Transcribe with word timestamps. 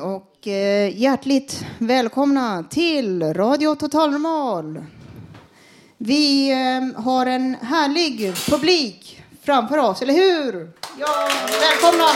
Hej 0.00 0.06
och 0.08 0.48
eh, 0.48 0.98
hjärtligt 0.98 1.66
välkomna 1.78 2.64
till 2.70 3.22
Radio 3.22 3.74
Total 3.74 4.10
Normal. 4.10 4.84
Vi 5.98 6.50
eh, 6.50 7.02
har 7.02 7.26
en 7.26 7.54
härlig 7.54 8.34
publik 8.50 9.22
framför 9.42 9.78
oss, 9.78 10.02
eller 10.02 10.14
hur? 10.14 10.72
Ja, 10.98 11.28
välkomna! 11.60 12.08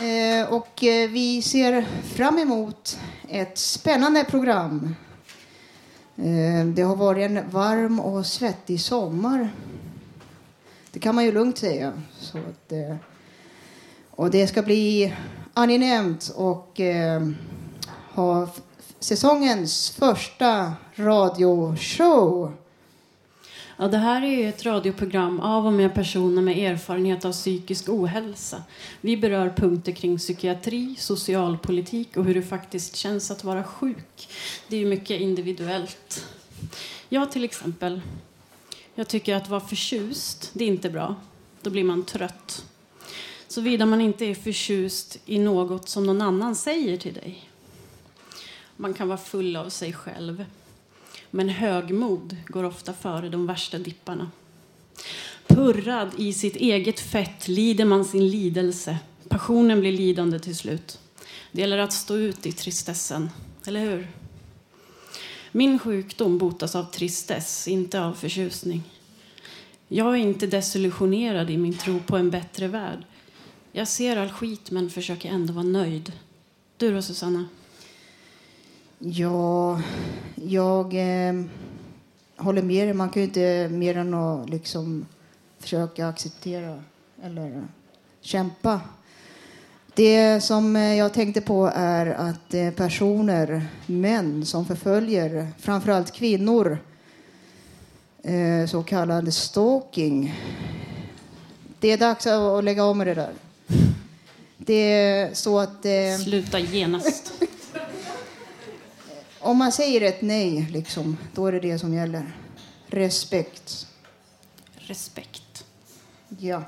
Eh, 0.00 0.52
och 0.52 0.78
vi 1.10 1.42
ser 1.42 1.86
fram 2.14 2.38
emot 2.38 2.98
ett 3.28 3.58
spännande 3.58 4.24
program. 4.24 4.96
Det 6.74 6.82
har 6.82 6.96
varit 6.96 7.30
en 7.30 7.50
varm 7.50 8.00
och 8.00 8.26
svettig 8.26 8.80
sommar. 8.80 9.48
Det 10.90 10.98
kan 10.98 11.14
man 11.14 11.24
ju 11.24 11.32
lugnt 11.32 11.58
säga. 11.58 11.92
Så 12.20 12.38
att, 12.38 12.72
eh, 12.72 12.96
och 14.16 14.30
det 14.30 14.46
ska 14.46 14.62
bli 14.62 15.14
angenämt 15.54 16.32
och 16.36 16.80
eh, 16.80 17.28
ha 18.14 18.48
säsongens 19.00 19.90
första 19.90 20.72
radioshow. 20.94 22.52
Ja, 23.76 23.88
det 23.88 23.98
här 23.98 24.24
är 24.24 24.48
ett 24.48 24.64
radioprogram 24.64 25.40
av 25.40 25.66
och 25.66 25.72
med 25.72 25.94
personer 25.94 26.42
med 26.42 26.58
erfarenhet 26.58 27.24
av 27.24 27.32
psykisk 27.32 27.88
ohälsa. 27.88 28.62
Vi 29.00 29.16
berör 29.16 29.50
punkter 29.56 29.92
kring 29.92 30.18
psykiatri, 30.18 30.94
socialpolitik 30.98 32.16
och 32.16 32.24
hur 32.24 32.34
det 32.34 32.42
faktiskt 32.42 32.96
känns 32.96 33.30
att 33.30 33.44
vara 33.44 33.64
sjuk. 33.64 34.28
Det 34.68 34.76
är 34.76 34.80
ju 34.80 34.86
mycket 34.86 35.20
individuellt. 35.20 36.26
Jag 37.08 37.32
till 37.32 37.44
exempel, 37.44 38.00
jag 38.94 39.08
tycker 39.08 39.34
att 39.34 39.48
vara 39.48 39.60
förtjust, 39.60 40.50
det 40.52 40.64
är 40.64 40.68
inte 40.68 40.90
bra. 40.90 41.14
Då 41.62 41.70
blir 41.70 41.84
man 41.84 42.04
trött. 42.04 42.64
Såvida 43.54 43.86
man 43.86 44.00
inte 44.00 44.24
är 44.24 44.34
förtjust 44.34 45.18
i 45.26 45.38
något 45.38 45.88
som 45.88 46.06
någon 46.06 46.22
annan 46.22 46.56
säger 46.56 46.96
till 46.96 47.14
dig. 47.14 47.50
Man 48.76 48.94
kan 48.94 49.08
vara 49.08 49.18
full 49.18 49.56
av 49.56 49.68
sig 49.68 49.92
själv. 49.92 50.44
Men 51.30 51.48
högmod 51.48 52.36
går 52.46 52.64
ofta 52.64 52.92
före 52.92 53.28
de 53.28 53.46
värsta 53.46 53.78
dipparna. 53.78 54.30
Purrad 55.46 56.10
i 56.18 56.32
sitt 56.32 56.56
eget 56.56 57.00
fett 57.00 57.48
lider 57.48 57.84
man 57.84 58.04
sin 58.04 58.28
lidelse. 58.28 58.98
Passionen 59.28 59.80
blir 59.80 59.92
lidande 59.92 60.38
till 60.38 60.56
slut. 60.56 60.98
Det 61.52 61.60
gäller 61.60 61.78
att 61.78 61.92
stå 61.92 62.16
ut 62.16 62.46
i 62.46 62.52
tristessen, 62.52 63.30
eller 63.66 63.80
hur? 63.80 64.08
Min 65.52 65.78
sjukdom 65.78 66.38
botas 66.38 66.74
av 66.74 66.84
tristess, 66.84 67.68
inte 67.68 68.00
av 68.00 68.12
förtjusning. 68.12 68.82
Jag 69.88 70.12
är 70.14 70.18
inte 70.18 70.46
desillusionerad 70.46 71.50
i 71.50 71.56
min 71.56 71.78
tro 71.78 72.00
på 72.00 72.16
en 72.16 72.30
bättre 72.30 72.68
värld. 72.68 73.04
Jag 73.76 73.88
ser 73.88 74.16
all 74.16 74.30
skit 74.30 74.70
men 74.70 74.90
försöker 74.90 75.28
ändå 75.28 75.52
vara 75.52 75.64
nöjd. 75.64 76.12
Du 76.76 76.94
då, 76.94 77.02
Susanna? 77.02 77.48
Ja, 78.98 79.82
jag 80.34 80.94
eh, 80.94 81.44
håller 82.36 82.62
med 82.62 82.86
dig. 82.86 82.94
Man 82.94 83.08
kan 83.08 83.22
ju 83.22 83.28
inte 83.28 83.68
mer 83.68 83.96
än 83.96 84.14
att 84.14 84.50
liksom 84.50 85.06
försöka 85.58 86.08
acceptera 86.08 86.82
eller 87.22 87.66
kämpa. 88.20 88.80
Det 89.94 90.40
som 90.40 90.76
eh, 90.76 90.94
jag 90.94 91.14
tänkte 91.14 91.40
på 91.40 91.70
är 91.74 92.06
att 92.06 92.54
eh, 92.54 92.70
personer, 92.70 93.66
män 93.86 94.46
som 94.46 94.66
förföljer 94.66 95.48
framförallt 95.58 96.12
kvinnor, 96.12 96.78
eh, 98.22 98.66
så 98.68 98.82
kallad 98.82 99.34
stalking. 99.34 100.34
Det 101.80 101.92
är 101.92 101.98
dags 101.98 102.26
att 102.26 102.64
lägga 102.64 102.84
om 102.84 102.98
med 102.98 103.06
det 103.06 103.14
där. 103.14 103.32
Det 104.66 104.92
är 104.92 105.34
så 105.34 105.58
att... 105.58 105.84
Eh, 105.84 106.24
Sluta 106.24 106.58
genast. 106.58 107.32
om 109.38 109.56
man 109.56 109.72
säger 109.72 110.00
ett 110.00 110.22
nej, 110.22 110.66
liksom, 110.70 111.16
då 111.34 111.46
är 111.46 111.52
det 111.52 111.60
det 111.60 111.78
som 111.78 111.94
gäller. 111.94 112.36
Respekt. 112.86 113.86
Respekt. 114.76 115.64
Ja. 116.38 116.62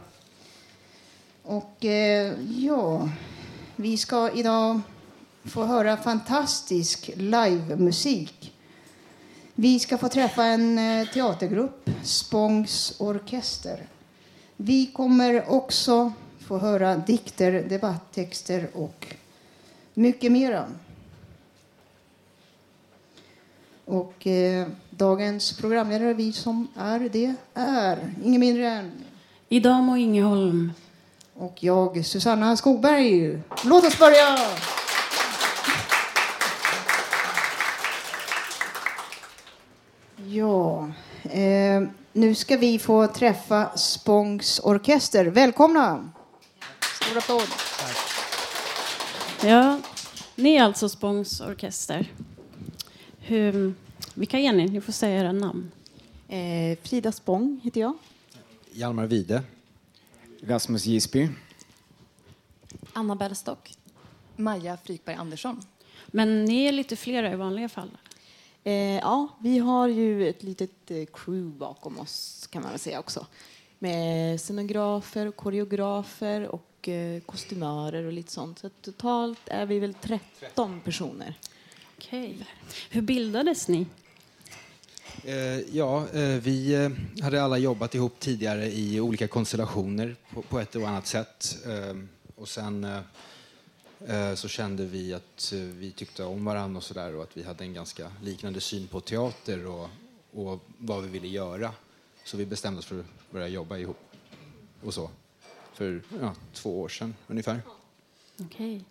Och 1.43 1.85
eh, 1.85 2.33
ja, 2.57 3.09
vi 3.77 3.97
ska 3.97 4.31
idag 4.31 4.81
få 5.45 5.65
höra 5.65 5.97
fantastisk 5.97 7.11
livemusik. 7.17 8.53
Vi 9.55 9.79
ska 9.79 9.99
få 9.99 10.09
träffa 10.09 10.45
en 10.45 10.79
eh, 10.79 11.09
teatergrupp, 11.09 11.91
Spångs 12.03 12.95
orkester. 12.99 13.87
Vi 14.57 14.87
kommer 14.87 15.51
också 15.51 16.13
få 16.47 16.59
höra 16.59 16.97
dikter, 16.97 17.53
debatttexter 17.53 18.69
och 18.73 19.07
mycket 19.95 20.33
mera. 20.33 20.67
Och 23.85 24.27
eh, 24.27 24.67
dagens 24.91 25.57
programledare, 25.57 26.15
vi 26.15 26.33
som 26.33 26.69
är 26.77 26.99
det, 26.99 27.35
är 27.55 28.15
ingen 28.25 28.41
mindre 28.41 28.69
än 28.69 28.93
Idam 29.49 29.89
och 29.89 29.99
Ingeholm. 29.99 30.73
och 31.35 31.65
jag, 31.65 32.07
Susanna 32.07 32.57
Skogberg. 32.57 33.41
Låt 33.65 33.85
oss 33.85 33.99
börja! 33.99 34.39
Ja, 40.27 40.91
eh, 41.23 41.83
nu 42.13 42.35
ska 42.35 42.57
vi 42.57 42.79
få 42.79 43.07
träffa 43.07 43.77
Spångs 43.77 44.61
orkester. 44.65 45.25
Välkomna! 45.25 46.11
Stor 47.07 47.19
applåd. 47.19 47.49
Ja, 49.45 49.81
ni 50.35 50.55
är 50.57 50.63
alltså 50.63 50.89
Spångs 50.89 51.41
orkester. 51.41 52.13
Hur, 53.19 53.75
vilka 54.15 54.39
är 54.39 54.53
ni? 54.53 54.67
Ni 54.67 54.81
får 54.81 54.93
säga 54.93 55.21
era 55.21 55.33
namn. 55.33 55.71
Eh, 56.29 56.79
Frida 56.83 57.13
Spång 57.13 57.61
heter 57.65 57.81
jag. 57.81 57.95
Hjalmar 58.73 59.07
Wide. 59.07 59.43
Rasmus 60.43 60.87
Gisby. 60.87 61.29
Anna 62.93 63.17
Bellstock. 63.17 63.75
Maja 64.37 64.77
Frykberg 64.85 65.17
Andersson. 65.17 65.63
Men 66.07 66.45
ni 66.45 66.65
är 66.65 66.73
lite 66.73 66.97
flera 66.97 67.33
i 67.33 67.37
vanliga 67.37 67.69
fall. 67.69 67.91
Eh, 68.65 68.97
ja, 68.97 69.29
vi 69.41 69.59
har 69.59 69.89
ju 69.89 70.29
ett 70.29 70.43
litet 70.43 70.91
eh, 70.91 71.05
crew 71.13 71.59
bakom 71.59 71.99
oss 71.99 72.47
kan 72.51 72.63
man 72.63 72.71
väl 72.71 72.81
säga 72.81 73.01
också. 73.01 73.27
Med 73.79 74.41
scenografer, 74.41 75.31
koreografer 75.31 76.49
och 76.49 76.76
kostymörer 77.27 78.05
och 78.05 78.13
lite 78.13 78.33
sånt. 78.33 78.59
Så 78.59 78.69
totalt 78.69 79.41
är 79.47 79.67
vi 79.67 79.79
väl 79.79 79.95
13 79.95 80.81
personer. 80.81 81.39
Okej. 81.97 82.47
Hur 82.91 83.03
bildades 83.03 83.69
ni? 83.69 83.87
Eh, 85.25 85.77
ja, 85.77 86.09
eh, 86.09 86.23
vi 86.23 86.75
eh, 86.75 87.23
hade 87.25 87.43
alla 87.43 87.59
jobbat 87.59 87.95
ihop 87.95 88.21
tidigare 88.21 88.67
i 88.67 89.01
olika 89.01 89.29
konstellationer 89.29 90.17
på, 90.49 90.61
ett 90.61 90.77
och 90.77 90.89
annat 90.89 91.07
sätt. 91.07 91.57
Och 92.37 92.49
sen 92.49 93.03
så 94.35 94.49
kände 94.49 94.85
vi 94.85 95.15
att 95.15 95.53
vi 95.53 95.93
tyckte 95.93 96.25
om 96.25 96.45
varandra 96.45 96.77
och 96.77 96.85
sådär 96.85 97.15
och 97.15 97.23
att 97.23 97.37
vi 97.37 97.43
hade 97.43 97.65
en 97.65 97.75
ganska 97.75 98.13
liknande 98.23 98.61
syn 98.61 98.87
på 98.87 99.01
teater 99.01 99.67
och, 99.67 99.89
och 100.33 100.61
vad 100.79 101.03
vi 101.03 101.09
ville 101.09 101.29
göra. 101.29 101.73
Så 102.25 102.37
vi 102.37 102.47
bestämde 102.47 102.79
oss 102.79 102.87
för 102.87 103.01
att 103.01 103.07
börja 103.31 103.49
jobba 103.49 103.77
ihop. 103.77 103.99
och 104.83 104.95
så. 104.95 105.11
För 105.77 106.03
ja, 106.21 106.35
två 106.53 106.81
år 106.81 106.89
sedan 106.89 107.15
ungefär. 107.27 107.61
Okej. 108.41 108.85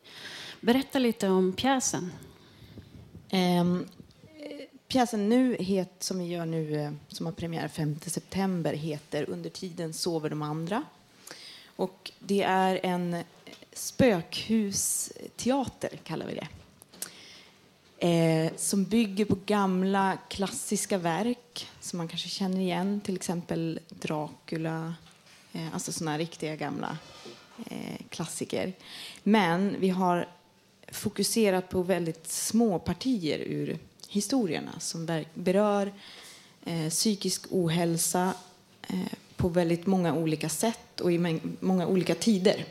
Berätta 0.61 0.99
lite 0.99 1.29
om 1.29 1.53
pjäsen. 1.53 2.11
Ehm, 3.29 3.85
pjäsen 4.87 5.29
nu, 5.29 5.55
het, 5.59 5.91
som 5.99 6.19
vi 6.19 6.25
gör 6.25 6.45
nu, 6.45 6.81
eh, 6.81 6.91
som 7.07 7.25
har 7.25 7.33
premiär 7.33 7.67
5 7.67 7.99
september, 8.05 8.73
heter 8.73 9.29
Under 9.29 9.49
tiden 9.49 9.93
sover 9.93 10.29
de 10.29 10.41
andra. 10.41 10.83
Och 11.75 12.11
det 12.19 12.43
är 12.43 12.79
en 12.83 13.23
spökhusteater, 13.73 15.99
kallar 16.03 16.25
vi 16.25 16.33
det. 16.33 16.47
Eh, 18.07 18.51
som 18.55 18.83
bygger 18.83 19.25
på 19.25 19.37
gamla 19.45 20.17
klassiska 20.29 20.97
verk 20.97 21.67
som 21.79 21.97
man 21.97 22.07
kanske 22.07 22.29
känner 22.29 22.59
igen, 22.59 23.01
till 23.01 23.15
exempel 23.15 23.79
Dracula, 23.89 24.85
eh, 24.85 24.91
Eh, 25.55 25.73
alltså 25.73 25.91
sådana 25.91 26.17
riktiga 26.17 26.55
gamla 26.55 26.97
eh, 27.65 28.05
klassiker. 28.09 28.73
Men 29.23 29.75
vi 29.79 29.89
har 29.89 30.27
fokuserat 30.87 31.69
på 31.69 31.83
väldigt 31.83 32.27
små 32.27 32.79
partier 32.79 33.39
ur 33.39 33.77
historierna 34.07 34.79
som 34.79 35.23
berör 35.33 35.93
eh, 36.65 36.89
psykisk 36.89 37.45
ohälsa 37.49 38.33
på 39.35 39.47
väldigt 39.47 39.85
många 39.85 40.15
olika 40.15 40.49
sätt 40.49 41.01
och 41.01 41.11
i 41.11 41.39
många 41.59 41.87
olika 41.87 42.15
tider. 42.15 42.65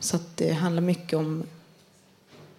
Så 0.00 0.16
att 0.16 0.36
det 0.36 0.52
handlar 0.52 0.82
mycket 0.82 1.18
om 1.18 1.44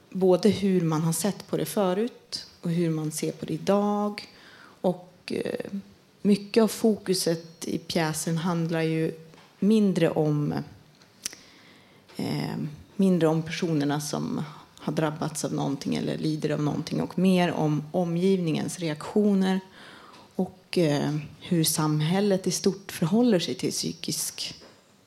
både 0.10 0.50
hur 0.50 0.82
man 0.82 1.02
har 1.02 1.14
sett 1.14 1.48
på 1.48 1.58
det 1.58 1.66
förut 1.66 2.48
och 2.62 2.70
hur 2.70 2.90
man 2.90 3.12
ser 3.12 3.32
på 3.32 3.46
det 3.46 3.54
idag. 3.54 4.28
Och 4.82 5.34
mycket 6.22 6.64
av 6.64 6.68
fokuset 6.68 7.68
i 7.68 7.78
pjäsen 7.78 8.38
handlar 8.38 8.82
ju 8.82 9.12
mindre 9.60 10.10
om 10.10 10.54
eh, 12.18 12.56
mindre 12.96 13.28
om 13.28 13.42
personerna 13.42 14.02
som 14.02 14.44
har 14.80 14.94
drabbats 14.94 15.46
av 15.46 15.54
någonting 15.54 15.96
eller 15.96 16.18
lider 16.18 16.50
av 16.50 16.62
någonting 16.62 17.02
och 17.02 17.20
mer 17.20 17.52
om 17.52 17.84
omgivningens 17.92 18.80
reaktioner 18.80 19.60
och 20.36 20.78
eh, 20.78 21.16
hur 21.40 21.64
samhället 21.64 22.48
i 22.48 22.52
stort 22.52 22.92
förhåller 22.92 23.40
sig 23.40 23.56
till 23.56 23.72
psykisk 23.72 24.56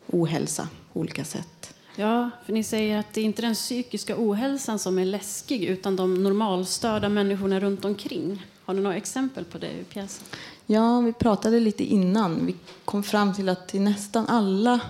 ohälsa 0.06 0.68
på 0.92 1.00
olika 1.00 1.24
sätt. 1.24 1.74
Ja, 1.96 2.30
för 2.46 2.52
ni 2.52 2.64
säger 2.64 2.98
att 2.98 3.14
det 3.14 3.20
är 3.20 3.24
inte 3.24 3.42
den 3.42 3.54
psykiska 3.54 4.14
ohälsan 4.18 4.78
som 4.78 4.98
är 4.98 5.04
läskig 5.04 5.64
utan 5.64 5.96
de 5.96 6.22
normalstörda 6.22 7.08
människorna 7.08 7.60
runt 7.60 7.84
omkring. 7.84 8.46
Har 8.64 8.74
du 8.74 8.80
några 8.80 8.96
exempel 8.96 9.44
på 9.44 9.58
det 9.58 9.70
i 9.70 9.84
pjäsen? 9.84 10.24
Ja, 10.66 11.00
vi 11.00 11.12
pratade 11.12 11.60
lite 11.60 11.84
innan. 11.84 12.46
Vi 12.46 12.54
kom 12.84 13.02
fram 13.02 13.34
till 13.34 13.48
att 13.48 13.74
i 13.74 13.78
nästan 13.78 14.26
alla 14.26 14.80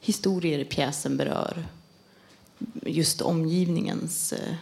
historier 0.00 0.58
i 0.58 0.64
pjäsen 0.64 1.16
berör 1.16 1.66
just 2.82 3.20
omgivningens 3.20 4.32
eh, 4.32 4.54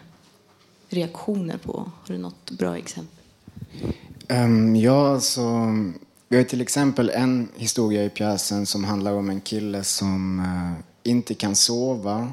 reaktioner 0.88 1.58
på. 1.58 1.90
Har 2.00 2.14
du 2.14 2.18
något 2.18 2.50
bra 2.50 2.78
exempel? 2.78 3.18
Um, 4.28 4.76
ja, 4.76 5.20
så 5.20 5.74
vi 6.28 6.36
har 6.36 6.44
till 6.44 6.60
exempel 6.60 7.10
en 7.10 7.48
historia 7.56 8.04
i 8.04 8.10
pjäsen 8.10 8.66
som 8.66 8.84
handlar 8.84 9.12
om 9.12 9.30
en 9.30 9.40
kille 9.40 9.84
som 9.84 10.38
uh, 10.38 10.84
inte 11.02 11.34
kan 11.34 11.56
sova 11.56 12.32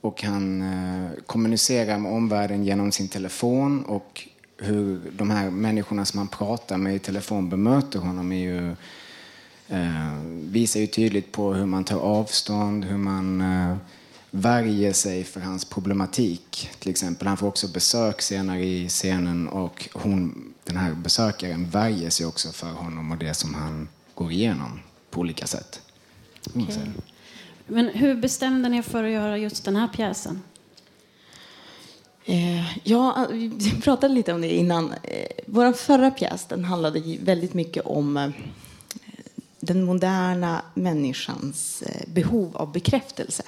och 0.00 0.22
han 0.22 0.62
uh, 0.62 1.10
kommunicerar 1.26 1.98
med 1.98 2.12
omvärlden 2.12 2.64
genom 2.64 2.92
sin 2.92 3.08
telefon 3.08 3.84
och 3.84 4.28
hur 4.60 5.00
de 5.12 5.30
här 5.30 5.50
människorna 5.50 6.04
som 6.04 6.18
han 6.18 6.28
pratar 6.28 6.76
med 6.76 6.94
i 6.94 6.98
telefon 6.98 7.48
bemöter 7.48 7.98
honom 7.98 8.32
är 8.32 8.36
ju, 8.36 8.70
eh, 9.68 10.14
visar 10.24 10.80
ju 10.80 10.86
tydligt 10.86 11.32
på 11.32 11.54
hur 11.54 11.66
man 11.66 11.84
tar 11.84 11.98
avstånd, 11.98 12.84
hur 12.84 12.98
man 12.98 13.40
eh, 13.40 13.76
värjer 14.30 14.92
sig 14.92 15.24
för 15.24 15.40
hans 15.40 15.64
problematik. 15.64 16.70
Till 16.78 16.90
exempel, 16.90 17.28
han 17.28 17.36
får 17.36 17.46
också 17.46 17.68
besök 17.68 18.22
senare 18.22 18.64
i 18.64 18.88
scenen 18.88 19.48
och 19.48 19.88
hon, 19.92 20.52
den 20.64 20.76
här 20.76 20.94
besökaren 20.94 21.70
värjer 21.70 22.10
sig 22.10 22.26
också 22.26 22.52
för 22.52 22.70
honom 22.70 23.10
och 23.10 23.18
det 23.18 23.34
som 23.34 23.54
han 23.54 23.88
går 24.14 24.32
igenom 24.32 24.80
på 25.10 25.20
olika 25.20 25.46
sätt. 25.46 25.80
Okay. 26.54 26.86
Men 27.66 27.88
hur 27.88 28.14
bestämde 28.14 28.68
ni 28.68 28.76
er 28.76 28.82
för 28.82 29.04
att 29.04 29.10
göra 29.10 29.38
just 29.38 29.64
den 29.64 29.76
här 29.76 29.88
pjäsen? 29.88 30.42
Eh, 32.30 32.78
ja, 32.84 33.26
vi 33.30 33.80
pratade 33.82 34.14
lite 34.14 34.32
om 34.32 34.40
det 34.40 34.54
innan. 34.54 34.92
Eh, 35.02 35.26
vår 35.46 35.72
förra 35.72 36.10
pjäs 36.10 36.46
den 36.48 36.64
handlade 36.64 37.16
väldigt 37.20 37.54
mycket 37.54 37.86
om 37.86 38.16
eh, 38.16 38.30
den 39.60 39.84
moderna 39.84 40.62
människans 40.74 41.82
behov 42.06 42.56
av 42.56 42.72
bekräftelse. 42.72 43.42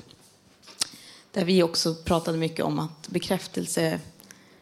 Där 1.32 1.44
vi 1.44 1.62
också 1.62 1.94
pratade 1.94 2.38
mycket 2.38 2.64
om 2.64 2.79
att 2.79 3.08
bekräftelse 3.08 4.00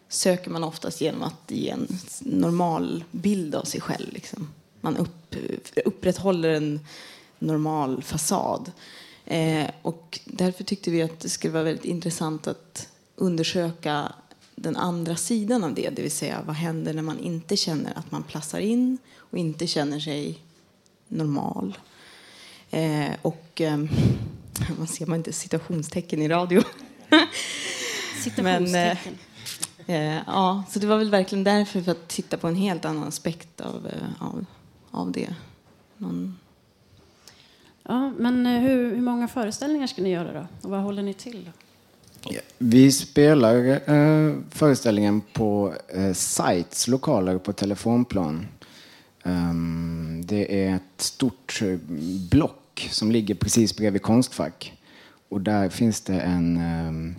söker 0.09 0.51
man 0.51 0.65
oftast 0.65 1.01
genom 1.01 1.23
att 1.23 1.43
ge 1.49 1.71
en 1.71 1.89
normal 2.21 3.05
bild 3.11 3.55
av 3.55 3.65
sig 3.65 3.81
själv. 3.81 4.13
Liksom. 4.13 4.49
Man 4.81 4.97
upp, 4.97 5.37
upprätthåller 5.85 6.49
en 6.49 6.81
normal 7.39 8.03
fasad. 8.03 8.73
Och 9.83 10.21
därför 10.25 10.65
tyckte 10.65 10.91
vi 10.91 11.03
att 11.03 11.21
det 11.21 11.29
skulle 11.29 11.53
vara 11.53 11.65
väldigt 11.65 11.85
intressant 11.85 12.47
att 12.47 12.90
undersöka 13.21 14.13
den 14.55 14.77
andra 14.77 15.17
sidan 15.17 15.65
av 15.65 15.75
det, 15.75 15.91
det 15.91 16.03
vill 16.03 16.11
säga 16.11 16.43
vad 16.47 16.57
händer 16.57 16.95
när 16.95 17.03
man 17.03 17.19
inte 17.19 17.57
känner 17.57 17.99
att 17.99 18.11
man 18.11 18.23
plassar 18.23 18.61
in 18.61 18.99
och 19.17 19.39
inte 19.39 19.67
känner 19.67 20.01
sig 20.01 20.39
normal. 21.09 21.79
Eh, 22.71 23.11
och 23.23 23.61
eh, 23.61 23.77
man 24.79 24.87
ser 24.87 25.07
man 25.07 25.17
inte 25.17 25.33
citationstecken 25.33 26.23
i 26.23 26.29
radio. 26.29 26.63
Citationstecken. 28.25 29.19
eh, 29.87 30.19
ja, 30.27 30.65
så 30.71 30.79
det 30.79 30.87
var 30.87 30.97
väl 30.97 31.11
verkligen 31.11 31.45
därför 31.45 31.83
för 31.83 31.93
att 31.93 32.09
titta 32.09 32.37
på 32.37 32.49
en 32.49 32.57
helt 32.57 32.85
annan 32.85 33.09
aspekt 33.09 33.61
av, 33.61 33.87
eh, 33.87 34.27
av, 34.27 34.47
av 34.91 35.13
det. 35.13 35.35
Någon, 35.97 36.37
Ja, 37.83 38.13
men 38.19 38.47
eh, 38.47 38.61
hur, 38.61 38.95
hur 38.95 39.03
många 39.03 39.29
föreställningar 39.29 39.87
ska 39.87 40.03
ni 40.03 40.11
göra 40.11 40.33
då? 40.33 40.47
Och 40.63 40.71
vad 40.71 40.81
håller 40.81 41.03
ni 41.03 41.15
till? 41.15 41.45
Då? 41.45 41.51
Vi 42.59 42.93
spelar 42.93 43.81
eh, 43.91 44.35
föreställningen 44.51 45.23
på 45.33 45.75
eh, 45.89 46.13
Sites 46.13 46.89
lokaler 46.89 47.39
på 47.39 47.53
telefonplan. 47.53 48.47
Um, 49.23 50.23
det 50.25 50.65
är 50.65 50.75
ett 50.77 51.03
stort 51.03 51.63
eh, 51.63 51.79
block 52.31 52.89
som 52.91 53.11
ligger 53.11 53.35
precis 53.35 53.77
bredvid 53.77 54.03
Konstfack. 54.03 54.73
Och 55.29 55.41
där 55.41 55.69
finns 55.69 56.01
det 56.01 56.21
en 56.21 56.57
um, 56.89 57.17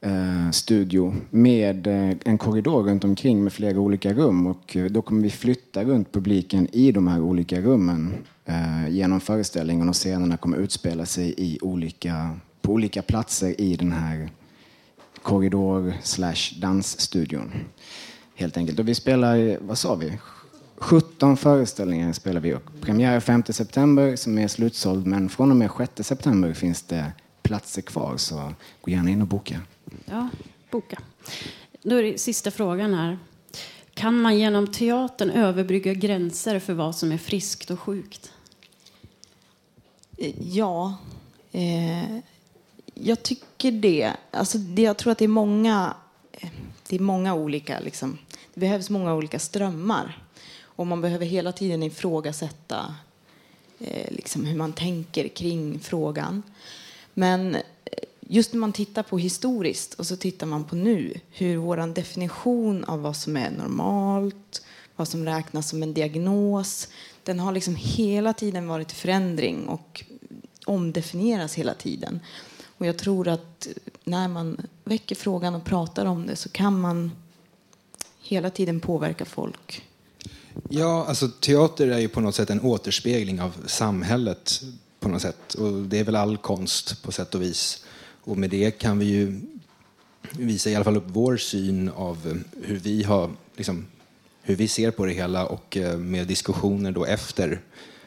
Eh, 0.00 0.50
studio 0.50 1.14
med 1.30 1.86
eh, 1.86 2.16
en 2.24 2.38
korridor 2.38 2.82
runt 2.82 3.04
omkring 3.04 3.44
med 3.44 3.52
flera 3.52 3.80
olika 3.80 4.12
rum. 4.12 4.46
Och 4.46 4.76
eh, 4.76 4.84
då 4.84 5.02
kommer 5.02 5.22
vi 5.22 5.30
flytta 5.30 5.84
runt 5.84 6.12
publiken 6.12 6.68
i 6.72 6.92
de 6.92 7.08
här 7.08 7.20
olika 7.20 7.60
rummen 7.60 8.14
eh, 8.44 8.88
genom 8.88 9.20
föreställningen 9.20 9.88
och 9.88 9.94
scenerna 9.94 10.36
kommer 10.36 10.56
utspela 10.56 11.06
sig 11.06 11.34
i 11.36 11.58
olika, 11.62 12.36
på 12.60 12.72
olika 12.72 13.02
platser 13.02 13.60
i 13.60 13.76
den 13.76 13.92
här 13.92 14.30
korridor 15.22 15.94
slash 16.02 16.60
dansstudion. 16.60 17.52
Helt 18.34 18.56
enkelt. 18.56 18.78
Och 18.78 18.88
vi 18.88 18.94
spelar, 18.94 19.58
vad 19.60 19.78
sa 19.78 19.94
vi? 19.94 20.18
17 20.76 21.36
föreställningar 21.36 22.12
spelar 22.12 22.40
vi. 22.40 22.54
Och 22.54 22.80
premiär 22.80 23.20
5 23.20 23.42
september 23.48 24.16
som 24.16 24.38
är 24.38 24.48
slutsåld 24.48 25.06
men 25.06 25.28
från 25.28 25.50
och 25.50 25.56
med 25.56 25.70
6 25.78 26.08
september 26.08 26.52
finns 26.52 26.82
det 26.82 27.12
platser 27.42 27.82
kvar 27.82 28.16
så 28.16 28.54
gå 28.80 28.90
gärna 28.90 29.10
in 29.10 29.22
och 29.22 29.28
boka. 29.28 29.60
Ja, 30.04 30.28
boka. 30.70 30.98
Då 31.82 31.96
är 31.96 32.02
det 32.02 32.18
sista 32.18 32.50
frågan 32.50 32.94
här. 32.94 33.18
Kan 33.94 34.20
man 34.20 34.38
genom 34.38 34.66
teatern 34.66 35.30
överbrygga 35.30 35.94
gränser 35.94 36.58
för 36.58 36.72
vad 36.72 36.96
som 36.96 37.12
är 37.12 37.18
friskt 37.18 37.70
och 37.70 37.80
sjukt? 37.80 38.32
Eh, 40.16 40.34
ja, 40.40 40.96
eh, 41.52 42.18
jag 42.94 43.22
tycker 43.22 43.72
det. 43.72 44.12
Alltså, 44.30 44.58
det. 44.58 44.82
Jag 44.82 44.96
tror 44.96 45.12
att 45.12 45.18
det 45.18 45.24
är 45.24 45.28
många, 45.28 45.94
eh, 46.32 46.48
det 46.88 46.96
är 46.96 47.00
många 47.00 47.34
olika, 47.34 47.80
liksom, 47.80 48.18
det 48.54 48.60
behövs 48.60 48.90
många 48.90 49.14
olika 49.14 49.38
strömmar. 49.38 50.22
Och 50.62 50.86
man 50.86 51.00
behöver 51.00 51.26
hela 51.26 51.52
tiden 51.52 51.82
ifrågasätta 51.82 52.94
eh, 53.78 54.12
liksom 54.12 54.44
hur 54.44 54.56
man 54.56 54.72
tänker 54.72 55.28
kring 55.28 55.78
frågan. 55.80 56.42
Men 57.14 57.56
just 58.28 58.52
när 58.52 58.60
man 58.60 58.72
tittar 58.72 59.02
på 59.02 59.18
historiskt 59.18 59.94
och 59.94 60.06
så 60.06 60.16
tittar 60.16 60.46
man 60.46 60.64
på 60.64 60.76
nu, 60.76 61.20
hur 61.30 61.56
vår 61.56 61.94
definition 61.94 62.84
av 62.84 63.00
vad 63.00 63.16
som 63.16 63.36
är 63.36 63.50
normalt, 63.50 64.62
vad 64.96 65.08
som 65.08 65.24
räknas 65.24 65.68
som 65.68 65.82
en 65.82 65.94
diagnos, 65.94 66.88
den 67.24 67.40
har 67.40 67.52
liksom 67.52 67.76
hela 67.76 68.32
tiden 68.32 68.68
varit 68.68 68.92
i 68.92 68.94
förändring 68.94 69.68
och 69.68 70.04
omdefinieras 70.66 71.54
hela 71.54 71.74
tiden. 71.74 72.20
Och 72.78 72.86
jag 72.86 72.98
tror 72.98 73.28
att 73.28 73.68
när 74.04 74.28
man 74.28 74.66
väcker 74.84 75.14
frågan 75.14 75.54
och 75.54 75.64
pratar 75.64 76.06
om 76.06 76.26
det 76.26 76.36
så 76.36 76.48
kan 76.48 76.80
man 76.80 77.10
hela 78.22 78.50
tiden 78.50 78.80
påverka 78.80 79.24
folk. 79.24 79.84
Ja, 80.68 81.04
alltså 81.08 81.28
teater 81.28 81.88
är 81.88 81.98
ju 81.98 82.08
på 82.08 82.20
något 82.20 82.34
sätt 82.34 82.50
en 82.50 82.60
återspegling 82.60 83.40
av 83.40 83.52
samhället 83.66 84.62
på 85.00 85.08
något 85.08 85.22
sätt. 85.22 85.54
Och 85.54 85.72
det 85.72 85.98
är 85.98 86.04
väl 86.04 86.16
all 86.16 86.36
konst 86.36 87.02
på 87.02 87.12
sätt 87.12 87.34
och 87.34 87.42
vis. 87.42 87.84
Och 88.28 88.38
med 88.38 88.50
det 88.50 88.70
kan 88.70 88.98
vi 88.98 89.04
ju 89.04 89.40
visa 90.32 90.70
i 90.70 90.74
alla 90.74 90.84
fall 90.84 90.96
upp 90.96 91.06
vår 91.06 91.36
syn 91.36 91.88
av 91.88 92.42
hur 92.62 92.78
vi 92.78 93.02
har 93.02 93.30
liksom, 93.56 93.86
hur 94.42 94.56
vi 94.56 94.68
ser 94.68 94.90
på 94.90 95.06
det 95.06 95.12
hela 95.12 95.46
och 95.46 95.76
eh, 95.76 95.98
med 95.98 96.26
diskussioner 96.26 96.92
då 96.92 97.04
efter 97.04 97.60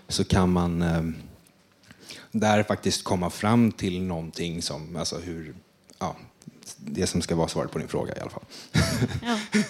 så 0.08 0.24
kan 0.24 0.52
man 0.52 0.82
eh, 0.82 1.04
där 2.32 2.64
faktiskt 2.64 3.04
komma 3.04 3.30
fram 3.30 3.72
till 3.72 4.02
någonting 4.02 4.62
som, 4.62 4.96
alltså 4.96 5.18
hur, 5.18 5.56
ja, 6.00 6.16
det 6.78 7.08
som 7.08 7.22
ska 7.22 7.36
vara 7.36 7.48
svaret 7.48 7.72
på 7.72 7.80
din 7.80 7.88
fråga 7.88 8.18
i 8.18 8.20
alla 8.20 8.32
fall. 8.32 8.44
Ja. 9.22 9.40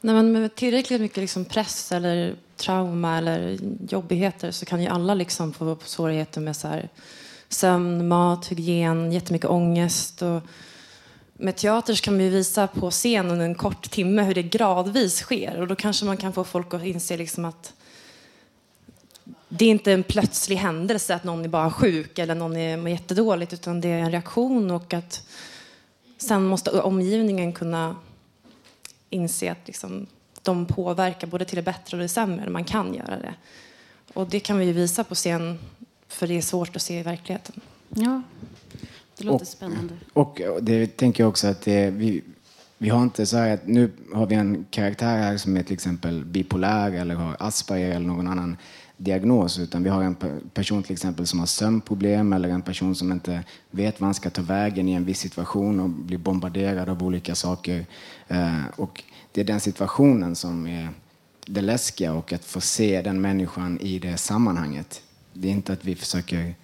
Nej, 0.00 0.14
men 0.14 0.32
med 0.32 0.54
tillräckligt 0.54 1.00
mycket 1.00 1.18
liksom 1.18 1.44
press 1.44 1.92
eller 1.92 2.34
trauma 2.56 3.18
eller 3.18 3.58
jobbigheter 3.88 4.50
så 4.50 4.66
kan 4.66 4.82
ju 4.82 4.88
alla 4.88 5.14
liksom 5.14 5.52
få 5.52 5.76
svårigheter 5.84 6.40
med 6.40 6.56
så 6.56 6.68
här 6.68 6.88
sömn, 7.52 8.08
mat, 8.08 8.46
hygien, 8.46 9.12
jättemycket 9.12 9.50
ångest. 9.50 10.22
Och 10.22 10.42
med 11.32 11.56
teater 11.56 11.94
kan 11.94 12.18
vi 12.18 12.28
visa 12.28 12.66
på 12.66 12.90
scen 12.90 13.30
under 13.30 13.44
en 13.44 13.54
kort 13.54 13.90
timme 13.90 14.22
hur 14.22 14.34
det 14.34 14.42
gradvis 14.42 15.16
sker. 15.16 15.60
Och 15.60 15.68
då 15.68 15.74
kanske 15.74 16.04
man 16.04 16.16
kan 16.16 16.32
få 16.32 16.44
folk 16.44 16.74
att 16.74 16.84
inse 16.84 17.16
liksom 17.16 17.44
att 17.44 17.72
det 19.48 19.64
är 19.64 19.70
inte 19.70 19.92
en 19.92 20.02
plötslig 20.02 20.56
händelse 20.56 21.14
att 21.14 21.24
någon 21.24 21.44
är 21.44 21.48
bara 21.48 21.70
sjuk 21.70 22.18
eller 22.18 22.34
någon 22.34 22.56
är 22.56 22.88
jättedåligt 22.88 23.52
utan 23.52 23.80
det 23.80 23.88
är 23.88 23.98
en 23.98 24.10
reaktion 24.10 24.70
och 24.70 24.94
att 24.94 25.26
sen 26.18 26.44
måste 26.44 26.80
omgivningen 26.80 27.52
kunna 27.52 27.96
inse 29.10 29.52
att 29.52 29.66
liksom, 29.66 30.06
de 30.42 30.66
påverkar 30.66 31.26
både 31.26 31.44
till 31.44 31.56
det 31.56 31.62
bättre 31.62 31.96
och 31.96 32.02
det 32.02 32.08
sämre. 32.08 32.50
Man 32.50 32.64
kan 32.64 32.94
göra 32.94 33.18
det. 33.18 33.34
Och 34.14 34.26
det 34.26 34.40
kan 34.40 34.58
vi 34.58 34.72
visa 34.72 35.04
på 35.04 35.14
scen 35.14 35.58
för 36.12 36.26
det 36.26 36.36
är 36.36 36.42
svårt 36.42 36.76
att 36.76 36.82
se 36.82 36.98
i 36.98 37.02
verkligheten. 37.02 37.60
Ja, 37.88 38.22
det 39.18 39.24
låter 39.24 39.42
och, 39.42 39.48
spännande. 39.48 39.94
Och 40.12 40.40
det 40.60 40.96
tänker 40.96 41.22
jag 41.22 41.28
också 41.28 41.46
att 41.46 41.62
det, 41.62 41.90
vi, 41.90 42.22
vi 42.78 42.88
har 42.88 43.02
inte 43.02 43.26
så 43.26 43.36
här 43.36 43.54
att 43.54 43.66
nu 43.66 43.90
har 44.14 44.26
vi 44.26 44.34
en 44.34 44.66
karaktär 44.70 45.18
här 45.18 45.36
som 45.36 45.56
är 45.56 45.62
till 45.62 45.74
exempel 45.74 46.24
bipolär 46.24 46.92
eller 46.92 47.14
har 47.14 47.36
Asperger 47.38 47.90
eller 47.90 48.06
någon 48.06 48.28
annan 48.28 48.56
diagnos 48.96 49.58
utan 49.58 49.82
vi 49.82 49.90
har 49.90 50.02
en 50.02 50.16
person 50.54 50.82
till 50.82 50.92
exempel 50.92 51.26
som 51.26 51.38
har 51.38 51.46
sömnproblem 51.46 52.32
eller 52.32 52.48
en 52.48 52.62
person 52.62 52.94
som 52.94 53.12
inte 53.12 53.44
vet 53.70 54.00
vad 54.00 54.06
han 54.06 54.14
ska 54.14 54.30
ta 54.30 54.42
vägen 54.42 54.88
i 54.88 54.92
en 54.92 55.04
viss 55.04 55.18
situation 55.18 55.80
och 55.80 55.88
blir 55.88 56.18
bombarderad 56.18 56.88
av 56.88 57.02
olika 57.02 57.34
saker. 57.34 57.86
Eh, 58.28 58.64
och 58.76 59.04
det 59.32 59.40
är 59.40 59.44
den 59.44 59.60
situationen 59.60 60.36
som 60.36 60.66
är 60.66 60.88
det 61.46 61.60
läskiga 61.60 62.12
och 62.12 62.32
att 62.32 62.44
få 62.44 62.60
se 62.60 63.02
den 63.02 63.20
människan 63.20 63.80
i 63.80 63.98
det 63.98 64.16
sammanhanget. 64.16 65.02
Det 65.32 65.48
är 65.48 65.52
inte 65.52 65.72
att 65.72 65.84
vi 65.84 65.94
försöker 65.94 66.54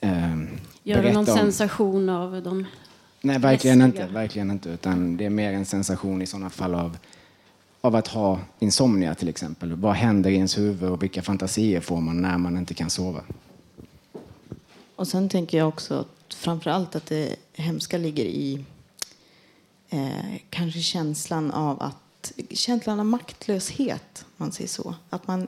eh, 0.00 0.36
Göra 0.82 1.12
någon 1.12 1.16
om... 1.16 1.26
sensation 1.26 2.08
av 2.08 2.42
dem? 2.42 2.66
Nej, 3.20 3.38
verkligen 3.38 3.82
inte, 3.82 4.06
verkligen 4.06 4.50
inte. 4.50 4.68
Utan 4.68 5.16
det 5.16 5.24
är 5.24 5.30
mer 5.30 5.52
en 5.52 5.66
sensation 5.66 6.22
i 6.22 6.26
sådana 6.26 6.50
fall 6.50 6.74
av 6.74 6.96
av 7.80 7.96
att 7.96 8.08
ha 8.08 8.40
insomnia 8.58 9.14
till 9.14 9.28
exempel. 9.28 9.72
Vad 9.72 9.94
händer 9.94 10.30
i 10.30 10.34
ens 10.34 10.58
huvud 10.58 10.90
och 10.90 11.02
vilka 11.02 11.22
fantasier 11.22 11.80
får 11.80 12.00
man 12.00 12.22
när 12.22 12.38
man 12.38 12.56
inte 12.56 12.74
kan 12.74 12.90
sova? 12.90 13.22
Och 14.96 15.08
sen 15.08 15.28
tänker 15.28 15.58
jag 15.58 15.68
också 15.68 16.04
framför 16.28 16.70
allt 16.70 16.96
att 16.96 17.06
det 17.06 17.36
hemska 17.52 17.98
ligger 17.98 18.24
i 18.24 18.64
eh, 19.88 20.36
kanske 20.50 20.80
känslan 20.80 21.50
av 21.50 21.82
att 21.82 22.32
känslan 22.50 23.00
av 23.00 23.06
maktlöshet, 23.06 24.24
man 24.36 24.52
säger 24.52 24.68
så. 24.68 24.94
Att 25.10 25.26
man 25.26 25.46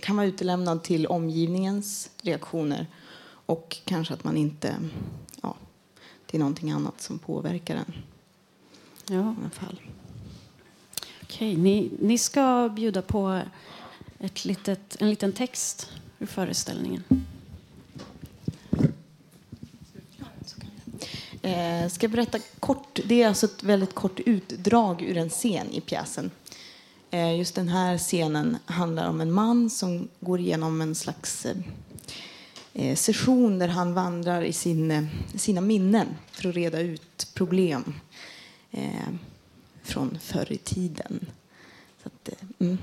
kan 0.00 0.16
vara 0.16 0.26
utelämnad 0.26 0.82
till 0.82 1.06
omgivningens 1.06 2.10
reaktioner 2.22 2.86
och 3.46 3.76
kanske 3.84 4.14
att 4.14 4.24
man 4.24 4.36
inte, 4.36 4.76
ja, 5.42 5.56
det 6.26 6.36
är 6.36 6.38
någonting 6.38 6.70
annat 6.70 7.00
som 7.00 7.18
påverkar 7.18 7.76
en. 7.76 7.92
Ja. 9.06 9.14
I 9.14 9.36
alla 9.40 9.50
fall. 9.50 9.80
Okej, 11.22 11.56
ni, 11.56 11.90
ni 12.00 12.18
ska 12.18 12.68
bjuda 12.68 13.02
på 13.02 13.40
ett 14.18 14.44
litet, 14.44 14.96
en 15.00 15.10
liten 15.10 15.32
text 15.32 15.90
ur 16.18 16.26
föreställningen. 16.26 17.04
Jag 21.42 21.82
eh, 21.82 21.88
ska 21.88 22.08
berätta 22.08 22.38
kort. 22.60 23.00
Det 23.04 23.22
är 23.22 23.28
alltså 23.28 23.46
ett 23.46 23.62
väldigt 23.62 23.94
kort 23.94 24.20
utdrag 24.20 25.02
ur 25.02 25.16
en 25.16 25.28
scen 25.28 25.70
i 25.70 25.80
pjäsen. 25.80 26.30
Eh, 27.14 27.36
just 27.38 27.54
den 27.54 27.68
här 27.68 27.98
scenen 27.98 28.58
handlar 28.64 29.08
om 29.08 29.20
en 29.20 29.32
man 29.32 29.70
som 29.70 30.08
går 30.20 30.40
igenom 30.40 30.80
en 30.80 30.94
slags 30.94 31.46
eh, 31.46 31.56
eh, 32.72 32.96
session 32.96 33.58
där 33.58 33.68
han 33.68 33.94
vandrar 33.94 34.42
i 34.42 34.52
sin, 34.52 35.08
sina 35.34 35.60
minnen 35.60 36.06
för 36.30 36.48
att 36.48 36.54
reda 36.54 36.80
ut 36.80 37.28
problem 37.34 37.94
från 39.82 40.18
förr 40.20 40.52
i 40.52 40.58
tiden. 40.58 41.26
Så 42.02 42.08
att, 42.08 42.28
mm, 42.58 42.78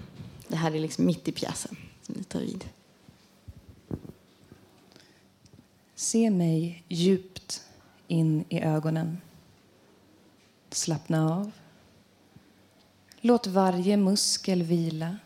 det 0.47 0.55
här 0.55 0.75
är 0.75 0.79
liksom 0.79 1.05
mitt 1.05 1.27
i 1.27 1.31
pjäsen 1.31 1.77
som 2.01 2.15
det 2.17 2.23
tar 2.23 2.39
vid. 2.39 2.65
Se 5.95 6.29
mig 6.29 6.83
djupt 6.87 7.63
in 8.07 8.43
i 8.49 8.59
ögonen. 8.61 9.17
Slappna 10.69 11.35
av. 11.35 11.51
Låt 13.21 13.47
varje 13.47 13.97
muskel 13.97 14.63
vila. 14.63 15.17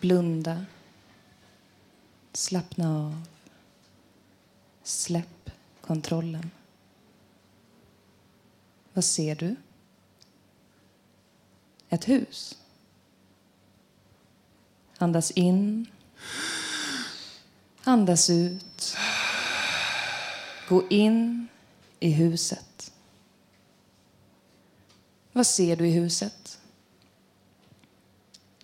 Blunda. 0.00 0.64
Slappna 2.32 2.98
av. 2.98 3.26
Släpp 4.82 5.50
kontrollen. 5.80 6.50
Vad 8.92 9.04
ser 9.04 9.34
du? 9.34 9.56
ett 11.90 12.08
hus. 12.08 12.58
Andas 14.98 15.30
in. 15.30 15.86
Andas 17.84 18.30
ut. 18.30 18.96
Gå 20.68 20.88
in 20.88 21.48
i 22.00 22.10
huset. 22.10 22.69
Vad 25.40 25.46
ser 25.46 25.76
du 25.76 25.88
i 25.88 25.90
huset? 25.90 26.60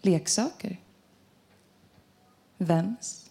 Leksaker? 0.00 0.80
Vems? 2.58 3.30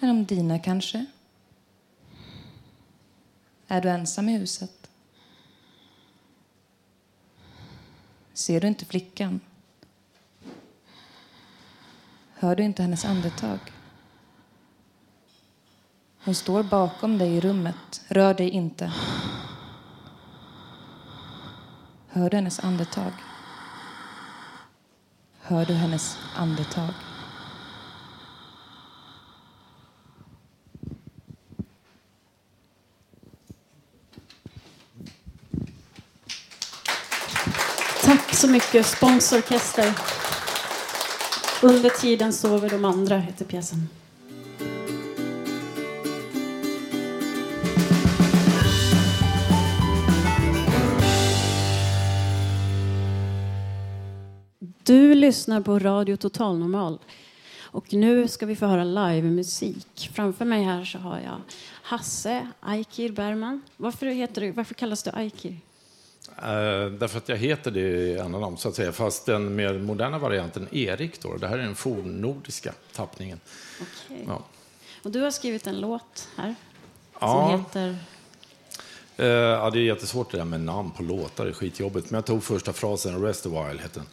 Är 0.00 0.06
de 0.06 0.24
dina, 0.24 0.58
kanske? 0.58 1.06
Är 3.68 3.80
du 3.80 3.88
ensam 3.90 4.28
i 4.28 4.38
huset? 4.38 4.90
Ser 8.32 8.60
du 8.60 8.68
inte 8.68 8.84
flickan? 8.84 9.40
Hör 12.32 12.56
du 12.56 12.62
inte 12.62 12.82
hennes 12.82 13.04
andetag? 13.04 13.58
Hon 16.24 16.34
står 16.34 16.62
bakom 16.62 17.18
dig 17.18 17.30
i 17.30 17.40
rummet. 17.40 18.04
Rör 18.08 18.34
dig 18.34 18.50
inte. 18.50 18.92
Hör 22.18 22.30
du 22.30 22.36
hennes 22.36 22.60
andetag? 22.60 23.12
Hör 25.40 25.64
du 25.64 25.72
hennes 25.72 26.16
andetag? 26.36 26.94
Tack 38.02 38.34
så 38.34 38.48
mycket, 38.48 38.86
sponsorkester. 38.86 39.94
Under 41.62 41.90
tiden 41.90 42.32
sover 42.32 42.70
de 42.70 42.84
andra, 42.84 43.18
heter 43.18 43.44
pjäsen. 43.44 43.88
Du 54.88 55.14
lyssnar 55.14 55.60
på 55.60 55.78
Radio 55.78 56.16
Total 56.16 56.58
Normal. 56.58 56.98
Och 57.60 57.92
nu 57.92 58.28
ska 58.28 58.46
vi 58.46 58.56
få 58.56 58.66
höra 58.66 58.84
livemusik. 58.84 60.10
Framför 60.14 60.44
mig 60.44 60.64
här 60.64 60.84
så 60.84 60.98
har 60.98 61.20
jag 61.20 61.40
Hasse 61.82 62.48
Aikir 62.60 63.12
Bergman. 63.12 63.62
Varför, 63.76 64.06
heter 64.06 64.40
du, 64.40 64.50
varför 64.50 64.74
kallas 64.74 65.02
du 65.02 65.10
Aikir? 65.10 65.56
Eh, 66.36 66.90
därför 66.98 67.18
att 67.18 67.28
jag 67.28 67.36
heter 67.36 67.70
det 67.70 67.80
i 67.80 68.18
andra 68.18 68.40
namn, 68.40 68.56
så 68.56 68.68
att 68.68 68.74
säga. 68.74 68.92
Fast 68.92 69.26
den 69.26 69.56
mer 69.56 69.78
moderna 69.78 70.18
varianten, 70.18 70.68
Erik, 70.72 71.22
då. 71.22 71.36
det 71.36 71.48
här 71.48 71.58
är 71.58 71.62
den 71.62 71.74
fornnordiska 71.74 72.72
tappningen. 72.92 73.40
Okay. 73.80 74.24
Ja. 74.26 74.44
Och 75.02 75.10
du 75.10 75.20
har 75.20 75.30
skrivit 75.30 75.66
en 75.66 75.80
låt 75.80 76.28
här 76.36 76.54
som 77.18 77.28
ja. 77.28 77.56
heter... 77.56 77.96
Eh, 79.16 79.26
ja, 79.26 79.70
det 79.70 79.78
är 79.78 79.82
jättesvårt 79.82 80.30
det 80.30 80.38
där 80.38 80.44
med 80.44 80.60
namn 80.60 80.90
på 80.90 81.02
låtar, 81.02 81.44
det 81.44 81.50
är 81.50 81.54
skitjobbigt. 81.54 82.10
Men 82.10 82.18
jag 82.18 82.26
tog 82.26 82.42
första 82.42 82.72
frasen, 82.72 83.22
Rest 83.22 83.46
a 83.46 83.48
while, 83.48 83.82
hette 83.82 84.00
den. 84.00 84.08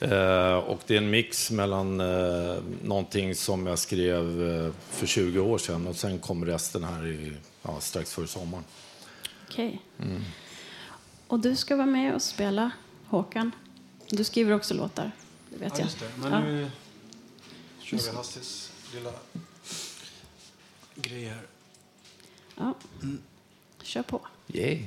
Eh, 0.00 0.54
och 0.54 0.80
det 0.86 0.94
är 0.94 0.98
en 0.98 1.10
mix 1.10 1.50
mellan 1.50 2.00
eh, 2.00 2.56
någonting 2.82 3.34
som 3.34 3.66
jag 3.66 3.78
skrev 3.78 4.50
eh, 4.50 4.72
för 4.90 5.06
20 5.06 5.40
år 5.40 5.58
sedan 5.58 5.86
och 5.86 5.96
sen 5.96 6.18
kom 6.18 6.44
resten 6.44 6.84
här 6.84 7.06
i, 7.06 7.32
ja, 7.62 7.80
strax 7.80 8.14
före 8.14 8.26
sommaren. 8.26 8.64
Okej. 9.48 9.82
Okay. 9.98 10.10
Mm. 10.10 10.22
Och 11.26 11.40
du 11.40 11.56
ska 11.56 11.76
vara 11.76 11.86
med 11.86 12.14
och 12.14 12.22
spela 12.22 12.70
Håkan. 13.06 13.50
Du 14.08 14.24
skriver 14.24 14.52
också 14.52 14.74
låtar, 14.74 15.12
det 15.50 15.56
vet 15.56 15.78
ja, 15.78 15.84
jag. 16.00 16.08
Det. 16.08 16.20
Men 16.22 16.32
ja. 16.32 16.40
nu 16.40 16.70
kör 17.80 17.96
vi 17.96 18.16
Hassis 18.16 18.72
lilla 18.94 19.12
grej 20.94 21.24
här. 21.24 21.42
Ja, 22.56 22.74
mm. 23.02 23.18
kör 23.82 24.02
på. 24.02 24.20
Yay. 24.46 24.82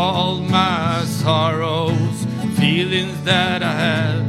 all 0.00 0.38
my 0.38 1.04
sorrows, 1.04 2.24
feelings 2.58 3.22
that 3.24 3.62
I 3.62 3.72
have. 3.72 4.19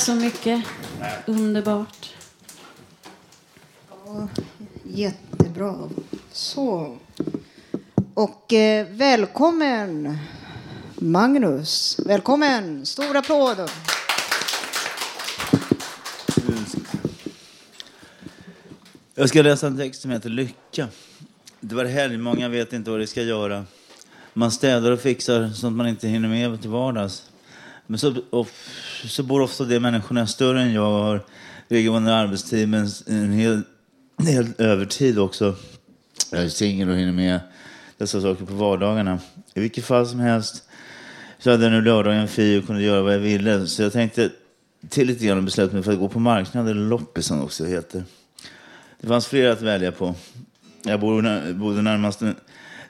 Så 0.00 0.14
mycket. 0.14 0.64
Underbart. 1.26 2.14
Ja, 4.06 4.28
jättebra. 4.84 5.78
Så. 6.32 6.98
Och 8.14 8.52
eh, 8.52 8.86
välkommen 8.90 10.18
Magnus. 10.94 12.00
Välkommen. 12.06 12.86
Stor 12.86 13.16
applåd. 13.16 13.70
Jag 19.14 19.28
ska 19.28 19.42
läsa 19.42 19.66
en 19.66 19.78
text 19.78 20.02
som 20.02 20.10
heter 20.10 20.30
Lycka. 20.30 20.88
Det 21.60 21.74
var 21.74 21.84
helg, 21.84 22.18
många 22.18 22.48
vet 22.48 22.72
inte 22.72 22.90
vad 22.90 23.00
de 23.00 23.06
ska 23.06 23.22
göra. 23.22 23.64
Man 24.32 24.50
städar 24.50 24.90
och 24.90 25.00
fixar 25.00 25.48
sånt 25.48 25.76
man 25.76 25.88
inte 25.88 26.08
hinner 26.08 26.28
med 26.28 26.60
till 26.60 26.70
vardags. 26.70 27.29
Men 27.90 27.98
så, 27.98 28.14
och, 28.30 28.48
så 29.04 29.22
bor 29.22 29.40
ofta 29.40 29.64
de 29.64 29.80
människorna 29.80 30.26
större 30.26 30.62
än 30.62 30.72
jag 30.72 30.92
och 30.92 31.04
har 31.04 31.24
regelbunden 31.68 32.14
arbetstid 32.14 32.68
men 32.68 32.88
en 33.06 33.32
hel 33.32 33.62
del 34.16 34.46
övertid 34.58 35.18
också. 35.18 35.56
Jag 36.30 36.42
är 36.42 36.48
singel 36.48 36.88
och 36.88 36.96
hinner 36.96 37.12
med 37.12 37.40
dessa 37.98 38.20
saker 38.20 38.44
på 38.44 38.54
vardagarna. 38.54 39.18
I 39.54 39.60
vilket 39.60 39.84
fall 39.84 40.06
som 40.06 40.20
helst 40.20 40.62
så 41.38 41.50
hade 41.50 41.64
jag 41.64 41.72
nu 41.72 41.80
lördagen 41.80 42.28
fri 42.28 42.60
och 42.60 42.66
kunde 42.66 42.82
göra 42.82 43.02
vad 43.02 43.14
jag 43.14 43.18
ville. 43.18 43.66
Så 43.66 43.82
jag 43.82 43.92
tänkte 43.92 44.30
till 44.88 45.06
lite 45.06 45.26
grann 45.26 45.38
och 45.38 45.44
beslöt 45.44 45.72
mig 45.72 45.82
för 45.82 45.92
att 45.92 45.98
gå 45.98 46.08
på 46.08 46.20
marknaden, 46.20 46.70
eller 46.70 47.20
som 47.20 47.42
också 47.42 47.64
heter. 47.64 48.04
Det 49.00 49.06
fanns 49.06 49.26
flera 49.26 49.52
att 49.52 49.62
välja 49.62 49.92
på. 49.92 50.14
Jag 50.82 51.00
bodde, 51.00 51.54
bodde 51.54 51.82
närmast 51.82 52.20
den, 52.20 52.34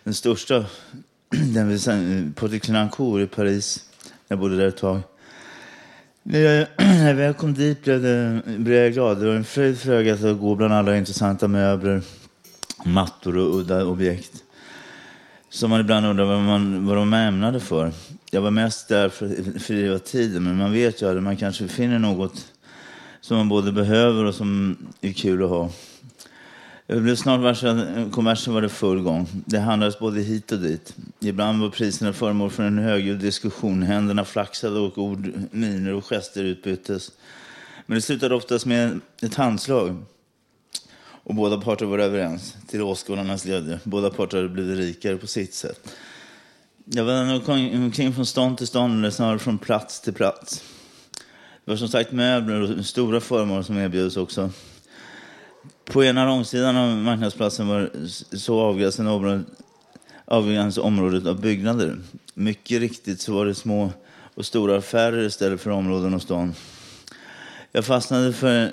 den 0.04 0.14
största, 0.14 0.64
den 1.28 1.68
vid 1.68 2.36
Port-de-Clinancourt 2.36 3.22
i 3.22 3.26
Paris. 3.26 3.89
Jag 4.30 4.38
bodde 4.38 4.56
där 4.56 4.68
ett 4.68 4.76
tag. 4.76 5.00
När 6.22 6.38
jag, 6.38 6.66
när 6.78 7.08
jag 7.08 7.14
väl 7.14 7.34
kom 7.34 7.54
dit 7.54 7.82
blev, 7.84 8.02
det, 8.02 8.42
blev 8.46 8.82
jag 8.82 8.92
glad. 8.92 9.20
Det 9.20 9.26
var 9.26 9.34
en 9.34 9.44
fröjd 9.44 9.78
för 9.78 9.92
ögat 9.92 10.12
alltså, 10.12 10.26
att 10.28 10.40
gå 10.40 10.54
bland 10.54 10.74
alla 10.74 10.96
intressanta 10.96 11.48
möbler, 11.48 12.02
mattor 12.84 13.36
och 13.36 13.56
udda 13.58 13.84
objekt. 13.84 14.32
Som 15.48 15.70
man 15.70 15.80
ibland 15.80 16.06
undrar 16.06 16.24
vad, 16.24 16.40
man, 16.40 16.86
vad 16.86 16.96
de 16.96 17.14
ämnade 17.14 17.60
för. 17.60 17.92
Jag 18.30 18.40
var 18.40 18.50
mest 18.50 18.88
där 18.88 19.08
för 19.08 19.26
att 19.26 19.62
fördriva 19.62 19.98
tiden, 19.98 20.44
men 20.44 20.56
man 20.56 20.72
vet 20.72 21.02
ju 21.02 21.16
att 21.16 21.22
man 21.22 21.36
kanske 21.36 21.68
finner 21.68 21.98
något 21.98 22.46
som 23.20 23.36
man 23.36 23.48
både 23.48 23.72
behöver 23.72 24.24
och 24.24 24.34
som 24.34 24.76
är 25.00 25.12
kul 25.12 25.42
att 25.42 25.50
ha. 25.50 25.70
Jag 26.92 27.02
blev 27.02 27.16
snart 27.16 27.40
varse 27.40 27.70
att 27.70 28.12
kommersen 28.12 28.54
var 28.54 28.62
i 28.62 28.68
full 28.68 29.02
gång. 29.02 29.26
Det 29.46 29.58
handlades 29.58 29.98
både 29.98 30.20
hit 30.20 30.52
och 30.52 30.58
dit. 30.58 30.94
Ibland 31.20 31.60
var 31.60 31.68
priserna 31.70 32.12
föremål 32.12 32.50
för 32.50 32.62
en 32.62 32.78
högljudd 32.78 33.18
diskussion. 33.18 33.82
Händerna 33.82 34.24
flaxade 34.24 34.78
och 34.78 34.98
ord, 34.98 35.32
miner 35.50 35.94
och 35.94 36.04
gester 36.04 36.44
utbyttes. 36.44 37.12
Men 37.86 37.94
det 37.94 38.02
slutade 38.02 38.34
oftast 38.34 38.66
med 38.66 39.00
ett 39.22 39.34
handslag. 39.34 40.02
Och 41.02 41.34
båda 41.34 41.60
parter 41.60 41.86
var 41.86 41.98
överens, 41.98 42.56
till 42.66 42.82
åskådarnas 42.82 43.44
glädje. 43.44 43.80
Båda 43.84 44.10
parter 44.10 44.36
hade 44.36 44.48
blivit 44.48 44.78
rikare 44.78 45.16
på 45.16 45.26
sitt 45.26 45.54
sätt. 45.54 45.94
Jag 46.84 47.04
var 47.04 47.50
omkring 47.74 48.14
från 48.14 48.26
stånd 48.26 48.58
till 48.58 48.66
stånd, 48.66 48.98
eller 48.98 49.10
snarare 49.10 49.38
från 49.38 49.58
plats 49.58 50.00
till 50.00 50.14
plats. 50.14 50.62
Det 51.64 51.70
var 51.70 51.76
som 51.76 51.88
sagt 51.88 52.12
möbler 52.12 52.78
och 52.78 52.86
stora 52.86 53.20
föremål 53.20 53.64
som 53.64 53.78
erbjöds 53.78 54.16
också. 54.16 54.50
På 55.84 56.04
ena 56.04 56.26
långsidan 56.26 56.76
av 56.76 56.96
marknadsplatsen 56.96 57.68
var 57.68 57.90
så 58.36 58.60
avgränsade 58.60 59.10
området, 59.10 59.46
avgränsade 60.24 60.86
området 60.86 61.26
av 61.26 61.40
byggnader. 61.40 61.98
Mycket 62.34 62.80
riktigt 62.80 63.20
så 63.20 63.32
var 63.32 63.46
det 63.46 63.54
små 63.54 63.92
och 64.34 64.46
stora 64.46 64.78
affärer 64.78 65.26
istället 65.26 65.60
för 65.60 65.70
områden 65.70 66.14
och 66.14 66.22
stan. 66.22 66.54
Jag 67.72 67.84
fastnade 67.84 68.32
för 68.32 68.70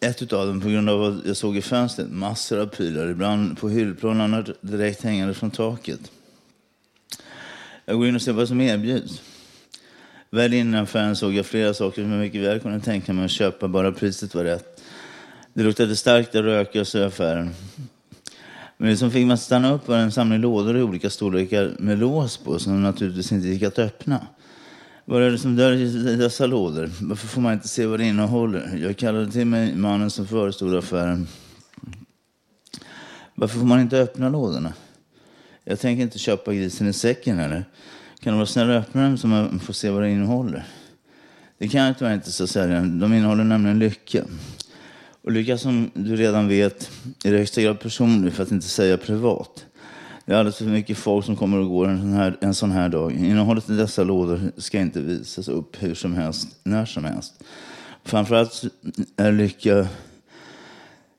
ett 0.00 0.32
av 0.32 0.46
dem 0.46 0.60
på 0.60 0.68
grund 0.68 0.90
av 0.90 0.98
vad 0.98 1.20
jag 1.24 1.36
såg 1.36 1.56
i 1.56 1.62
fönstret. 1.62 2.10
Massor 2.10 2.58
av 2.58 2.66
prylar, 2.66 3.08
ibland 3.08 3.58
på 3.58 3.68
hyllplan, 3.68 4.20
annars 4.20 4.46
direkt 4.60 5.02
hängande 5.02 5.34
från 5.34 5.50
taket. 5.50 6.00
Jag 7.84 7.96
går 7.98 8.08
in 8.08 8.14
och 8.14 8.22
ser 8.22 8.32
vad 8.32 8.48
som 8.48 8.60
erbjuds. 8.60 9.22
Väl 10.30 10.54
innan 10.54 10.82
affären 10.82 11.16
såg 11.16 11.34
jag 11.34 11.46
flera 11.46 11.74
saker 11.74 12.02
som 12.02 12.12
jag 12.12 12.20
mycket 12.20 12.40
väl 12.40 12.60
kunde 12.60 12.80
tänka 12.80 13.12
mig 13.12 13.24
att 13.24 13.30
köpa, 13.30 13.68
bara 13.68 13.92
priset 13.92 14.34
var 14.34 14.44
rätt. 14.44 14.69
Det 15.60 15.64
luktade 15.64 15.96
starkt 15.96 16.34
av 16.34 16.42
rökelse 16.42 16.98
i 16.98 17.04
affären. 17.04 17.50
Men 18.76 18.90
det 18.90 18.96
som 18.96 19.10
fick 19.10 19.26
mig 19.26 19.34
att 19.34 19.40
stanna 19.40 19.72
upp 19.72 19.88
var 19.88 19.96
en 19.96 20.12
samling 20.12 20.38
lådor 20.38 20.76
i 20.76 20.82
olika 20.82 21.10
storlekar 21.10 21.76
med 21.78 21.98
lås 21.98 22.36
på 22.36 22.58
som 22.58 22.82
naturligtvis 22.82 23.32
inte 23.32 23.48
gick 23.48 23.62
att 23.62 23.78
öppna. 23.78 24.26
Vad 25.04 25.22
är 25.22 25.30
det 25.30 25.38
som 25.38 25.56
döljer 25.56 25.90
sig 25.90 26.12
i 26.12 26.16
dessa 26.16 26.46
lådor? 26.46 26.90
Varför 27.00 27.26
får 27.26 27.40
man 27.40 27.52
inte 27.52 27.68
se 27.68 27.86
vad 27.86 28.00
det 28.00 28.04
innehåller? 28.04 28.78
Jag 28.82 28.96
kallade 28.96 29.30
till 29.30 29.46
mig 29.46 29.74
mannen 29.74 30.10
som 30.10 30.26
förestod 30.26 30.76
affären. 30.76 31.26
Varför 33.34 33.58
får 33.58 33.66
man 33.66 33.80
inte 33.80 33.98
öppna 33.98 34.28
lådorna? 34.28 34.72
Jag 35.64 35.80
tänker 35.80 36.02
inte 36.02 36.18
köpa 36.18 36.54
grisen 36.54 36.88
i 36.88 36.92
säcken 36.92 37.38
eller? 37.38 37.64
Kan 38.20 38.32
du 38.32 38.36
vara 38.36 38.46
snäll 38.46 38.70
och 38.70 38.76
öppna 38.76 39.02
dem 39.02 39.18
så 39.18 39.26
man 39.26 39.60
får 39.60 39.72
se 39.72 39.90
vad 39.90 40.02
det 40.02 40.10
innehåller? 40.10 40.66
Det 41.58 41.68
kan 41.68 41.84
jag 41.84 41.98
tyvärr 41.98 42.14
inte, 42.14 42.32
sa 42.32 42.46
säljaren. 42.46 42.98
De 42.98 43.14
innehåller 43.14 43.44
nämligen 43.44 43.78
lycka. 43.78 44.24
Och 45.22 45.32
lycka 45.32 45.58
som 45.58 45.90
du 45.94 46.16
redan 46.16 46.48
vet 46.48 46.90
är 47.24 47.32
i 47.32 47.38
högsta 47.38 47.62
grad 47.62 47.80
personlig, 47.80 48.32
för 48.32 48.42
att 48.42 48.50
inte 48.50 48.66
säga 48.66 48.96
privat. 48.96 49.66
Det 50.24 50.32
är 50.32 50.36
alldeles 50.36 50.56
för 50.56 50.64
mycket 50.64 50.98
folk 50.98 51.26
som 51.26 51.36
kommer 51.36 51.58
och 51.58 51.68
går 51.68 51.88
en 51.88 52.00
sån 52.00 52.12
här, 52.12 52.36
en 52.40 52.54
sån 52.54 52.70
här 52.70 52.88
dag. 52.88 53.12
Innehållet 53.12 53.70
i 53.70 53.76
dessa 53.76 54.04
lådor 54.04 54.52
ska 54.56 54.80
inte 54.80 55.00
visas 55.00 55.48
upp 55.48 55.82
hur 55.82 55.94
som 55.94 56.14
helst, 56.14 56.48
när 56.62 56.86
som 56.86 57.04
helst. 57.04 57.44
Framförallt 58.04 58.64
är 59.16 59.32
lycka 59.32 59.88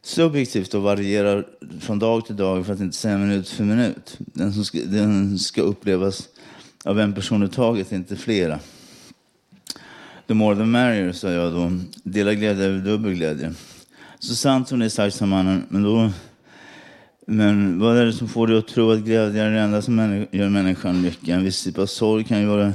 subjektivt 0.03 0.73
och 0.73 0.81
varierar 0.81 1.47
från 1.79 1.99
dag 1.99 2.25
till 2.25 2.35
dag, 2.35 2.65
för 2.65 2.73
att 2.73 2.79
inte 2.79 2.97
säga 2.97 3.17
minut 3.17 3.49
för 3.49 3.63
minut. 3.63 4.17
Den, 4.19 4.53
som 4.53 4.65
ska, 4.65 4.77
den 4.77 5.39
ska 5.39 5.61
upplevas 5.61 6.29
av 6.85 6.99
en 6.99 7.13
person 7.13 7.43
i 7.43 7.49
taget, 7.49 7.91
inte 7.91 8.15
flera. 8.15 8.59
The 10.27 10.33
more 10.33 10.55
the 10.55 10.65
merrier, 10.65 11.11
sa 11.11 11.29
jag 11.29 11.53
då. 11.53 11.71
Dela 12.03 12.33
glädje 12.33 12.65
över 12.65 12.79
dubbel 12.79 13.13
glädje. 13.13 13.53
Så 14.23 14.35
sant 14.35 14.67
som 14.67 14.79
det 14.79 14.85
är 14.85 14.89
sagt, 14.89 15.15
sa 15.15 15.25
mannen. 15.25 15.65
Men, 15.69 15.83
då, 15.83 16.11
men 17.27 17.79
vad 17.79 17.97
är 17.97 18.05
det 18.05 18.13
som 18.13 18.27
får 18.27 18.47
dig 18.47 18.57
att 18.57 18.67
tro 18.67 18.91
att 18.91 18.99
glädje 18.99 19.43
är 19.43 19.51
det 19.51 19.59
enda 19.59 19.81
som 19.81 20.25
gör 20.31 20.49
människan 20.49 21.01
lycklig? 21.01 21.33
En 21.33 21.43
viss 21.43 21.63
typ 21.63 21.77
av 21.77 21.85
sorg 21.85 22.23
kan 22.23 22.39
ju 22.41 22.45
vara, 22.45 22.73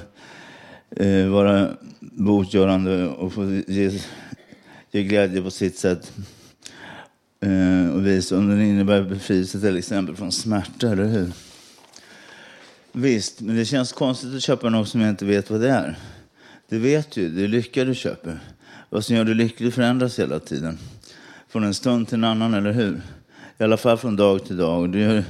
eh, 0.91 1.27
vara 1.27 1.71
botgörande 2.01 3.07
och 3.07 3.33
få 3.33 3.63
ge, 3.67 4.01
ge 4.91 5.03
glädje 5.03 5.43
på 5.43 5.51
sitt 5.51 5.79
sätt. 5.79 6.13
Eh, 7.41 7.95
och 7.95 8.07
visa 8.07 8.39
om 8.39 8.49
den 8.49 8.63
innebär 8.63 9.03
befrielse 9.03 9.61
till 9.61 9.77
exempel 9.77 10.17
från 10.17 10.33
smärta, 10.33 10.91
eller 10.91 11.07
hur? 11.07 11.33
Visst, 12.93 13.41
men 13.41 13.57
det 13.57 13.65
känns 13.65 13.93
konstigt 13.93 14.35
att 14.35 14.43
köpa 14.43 14.71
något 14.71 14.89
som 14.89 15.01
jag 15.01 15.11
inte 15.11 15.25
vet 15.25 15.51
vad 15.51 15.61
det 15.61 15.71
är. 15.71 15.99
Det 16.69 16.79
vet 16.79 17.17
ju, 17.17 17.29
det 17.29 17.45
är 17.45 17.49
lycka 17.49 17.85
du 17.85 17.95
köper. 17.95 18.41
Vad 18.91 19.05
som 19.05 19.17
gör 19.17 19.25
dig 19.25 19.35
lycklig 19.35 19.75
förändras 19.75 20.19
hela 20.19 20.39
tiden. 20.39 20.79
Från 21.49 21.65
en 21.65 21.75
stund 21.75 22.09
till 22.09 22.15
en 22.15 22.25
annan, 22.25 22.55
eller 22.55 22.73
hur? 22.73 23.01
I 23.59 23.65
alla 23.65 23.77
fall 23.77 23.99
från 23.99 24.17
dag 24.17 24.45
till 24.45 24.57
dag. 24.57 24.93
Det 24.93 25.03
är 25.03 25.25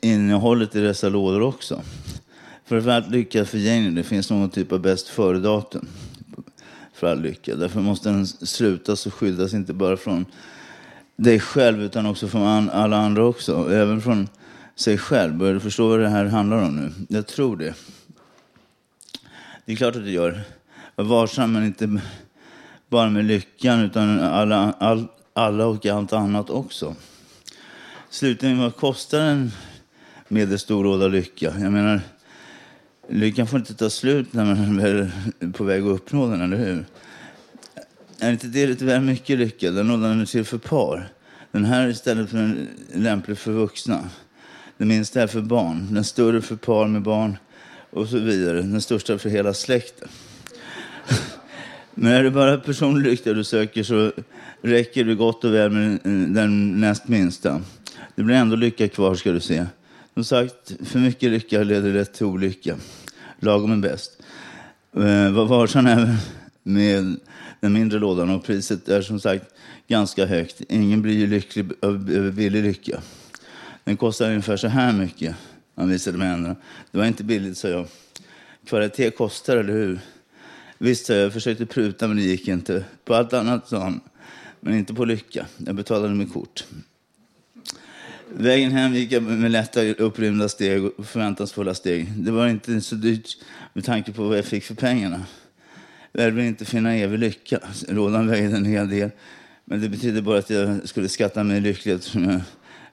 innehållet 0.00 0.76
i 0.76 0.80
dessa 0.80 1.08
lådor 1.08 1.42
också. 1.42 1.82
För 2.64 2.88
att 2.88 3.10
lycka 3.10 3.44
för 3.44 3.58
gänget, 3.58 3.96
det 3.96 4.02
finns 4.02 4.30
någon 4.30 4.50
typ 4.50 4.72
av 4.72 4.80
bäst 4.80 5.08
före-datum 5.08 5.88
för 6.94 7.06
all 7.06 7.20
lycka. 7.20 7.56
Därför 7.56 7.80
måste 7.80 8.08
den 8.08 8.26
slutas 8.26 9.06
och 9.06 9.14
skyddas 9.14 9.54
inte 9.54 9.72
bara 9.72 9.96
från 9.96 10.26
dig 11.16 11.40
själv 11.40 11.82
utan 11.82 12.06
också 12.06 12.28
från 12.28 12.70
alla 12.70 12.96
andra 12.96 13.24
också. 13.24 13.72
Även 13.72 14.00
från 14.00 14.28
sig 14.76 14.98
själv. 14.98 15.34
Börjar 15.34 15.54
du 15.54 15.60
förstå 15.60 15.88
vad 15.88 16.00
det 16.00 16.08
här 16.08 16.24
handlar 16.24 16.62
om 16.62 16.76
nu? 16.76 16.92
Jag 17.08 17.26
tror 17.26 17.56
det. 17.56 17.74
Det 19.64 19.72
är 19.72 19.76
klart 19.76 19.96
att 19.96 20.04
det 20.04 20.10
gör. 20.10 20.40
Var 20.94 21.04
varsam, 21.04 21.52
men 21.52 21.64
inte 21.64 22.00
bara 22.92 23.10
med 23.10 23.24
lyckan 23.24 23.80
utan 23.80 24.20
alla, 24.20 24.74
all, 24.78 25.06
alla 25.32 25.66
och 25.66 25.86
allt 25.86 26.12
annat 26.12 26.50
också. 26.50 26.94
Slutligen, 28.10 28.58
vad 28.58 28.76
kostar 28.76 29.20
en 29.20 29.52
medelstor 30.28 30.84
låda 30.84 31.08
lycka? 31.08 31.54
Jag 31.60 31.72
menar, 31.72 32.00
lyckan 33.08 33.46
får 33.46 33.58
inte 33.58 33.74
ta 33.74 33.90
slut 33.90 34.32
när 34.32 34.44
man 34.44 34.80
är 34.80 35.10
på 35.52 35.64
väg 35.64 35.82
att 35.82 35.88
uppnå 35.88 36.26
den, 36.26 36.40
eller 36.40 36.56
hur? 36.56 36.84
Är 38.18 38.32
inte 38.32 38.46
det 38.46 38.66
lite 38.66 38.84
väl 38.84 39.00
mycket 39.00 39.38
lycka? 39.38 39.70
Den 39.70 39.88
lådan 39.88 40.20
är 40.20 40.26
till 40.26 40.44
för 40.44 40.58
par. 40.58 41.08
Den 41.52 41.64
här 41.64 41.86
är 41.86 41.88
istället 41.88 42.30
för 42.30 42.38
en, 42.38 42.68
lämplig 42.94 43.38
för 43.38 43.52
vuxna. 43.52 44.08
Den 44.78 44.88
minsta 44.88 45.22
är 45.22 45.26
för 45.26 45.40
barn. 45.40 45.94
Den 45.94 46.04
större 46.04 46.42
för 46.42 46.56
par 46.56 46.86
med 46.86 47.02
barn 47.02 47.36
och 47.90 48.08
så 48.08 48.18
vidare. 48.18 48.62
Den 48.62 48.82
största 48.82 49.18
för 49.18 49.30
hela 49.30 49.54
släkten. 49.54 50.08
Men 51.94 52.12
är 52.12 52.24
det 52.24 52.30
bara 52.30 52.58
personlig 52.58 53.10
lycka 53.10 53.32
du 53.32 53.44
söker 53.44 53.82
så 53.82 54.12
räcker 54.62 55.04
det 55.04 55.14
gott 55.14 55.44
och 55.44 55.54
väl 55.54 55.70
med 55.70 55.98
den 56.34 56.80
näst 56.80 57.08
minsta. 57.08 57.60
Det 58.14 58.22
blir 58.22 58.36
ändå 58.36 58.56
lycka 58.56 58.88
kvar 58.88 59.14
ska 59.14 59.32
du 59.32 59.40
se. 59.40 59.66
Som 60.14 60.24
sagt, 60.24 60.72
för 60.84 60.98
mycket 60.98 61.30
lycka 61.30 61.62
leder 61.62 61.92
lätt 61.92 62.14
till 62.14 62.26
olycka. 62.26 62.76
Lagom 63.40 63.72
är 63.72 63.76
bäst. 63.76 64.22
Eh, 64.96 65.30
var 65.30 65.44
varsam 65.44 65.86
även, 65.86 66.16
med 66.62 67.16
den 67.60 67.72
mindre 67.72 67.98
lådan 67.98 68.30
och 68.30 68.44
priset 68.44 68.88
är 68.88 69.02
som 69.02 69.20
sagt 69.20 69.44
ganska 69.88 70.26
högt. 70.26 70.60
Ingen 70.68 71.02
blir 71.02 71.14
ju 71.14 71.26
lycklig 71.26 71.66
över 71.82 72.30
billig 72.30 72.62
lycka. 72.62 73.00
Den 73.84 73.96
kostar 73.96 74.28
ungefär 74.28 74.56
så 74.56 74.68
här 74.68 74.92
mycket. 74.92 75.36
Han 75.76 75.88
visade 75.88 76.18
mig 76.18 76.28
händerna. 76.28 76.56
Det 76.90 76.98
var 76.98 77.04
inte 77.04 77.24
billigt, 77.24 77.58
sa 77.58 77.68
jag. 77.68 77.86
Kvalitet 78.66 79.10
kostar, 79.10 79.56
eller 79.56 79.72
hur? 79.72 80.00
Visst, 80.82 81.06
sa 81.06 81.12
jag. 81.12 81.24
Jag 81.24 81.32
försökte 81.32 81.66
pruta, 81.66 82.08
men 82.08 82.16
det 82.16 82.22
gick 82.22 82.48
inte. 82.48 82.84
På 83.04 83.14
allt 83.14 83.32
annat, 83.32 83.68
sa 83.68 83.78
han. 83.78 84.00
Men 84.60 84.74
inte 84.74 84.94
på 84.94 85.04
lycka. 85.04 85.46
Jag 85.66 85.74
betalade 85.74 86.14
med 86.14 86.32
kort. 86.32 86.64
Vägen 88.34 88.72
hem 88.72 88.94
gick 88.94 89.12
jag 89.12 89.22
med 89.22 89.50
lätta 89.50 89.84
upprymda 89.84 90.48
steg 90.48 90.84
och 90.84 91.06
förväntansfulla 91.06 91.74
steg. 91.74 92.12
Det 92.16 92.30
var 92.30 92.48
inte 92.48 92.80
så 92.80 92.94
dyrt 92.94 93.36
med 93.72 93.84
tanke 93.84 94.12
på 94.12 94.22
vad 94.22 94.38
jag 94.38 94.44
fick 94.44 94.64
för 94.64 94.74
pengarna. 94.74 95.26
Jag 96.12 96.30
vill 96.30 96.44
inte 96.44 96.64
finna 96.64 96.94
evig 96.94 97.18
lycka. 97.18 97.60
Lådan 97.88 98.26
vägde 98.26 98.56
en 98.56 98.64
hel 98.64 98.88
del. 98.88 99.10
Men 99.64 99.80
det 99.80 99.88
betydde 99.88 100.22
bara 100.22 100.38
att 100.38 100.50
jag 100.50 100.88
skulle 100.88 101.08
skatta 101.08 101.44
mig 101.44 101.60
lycklig 101.60 101.94
eftersom 101.94 102.30
jag 102.30 102.40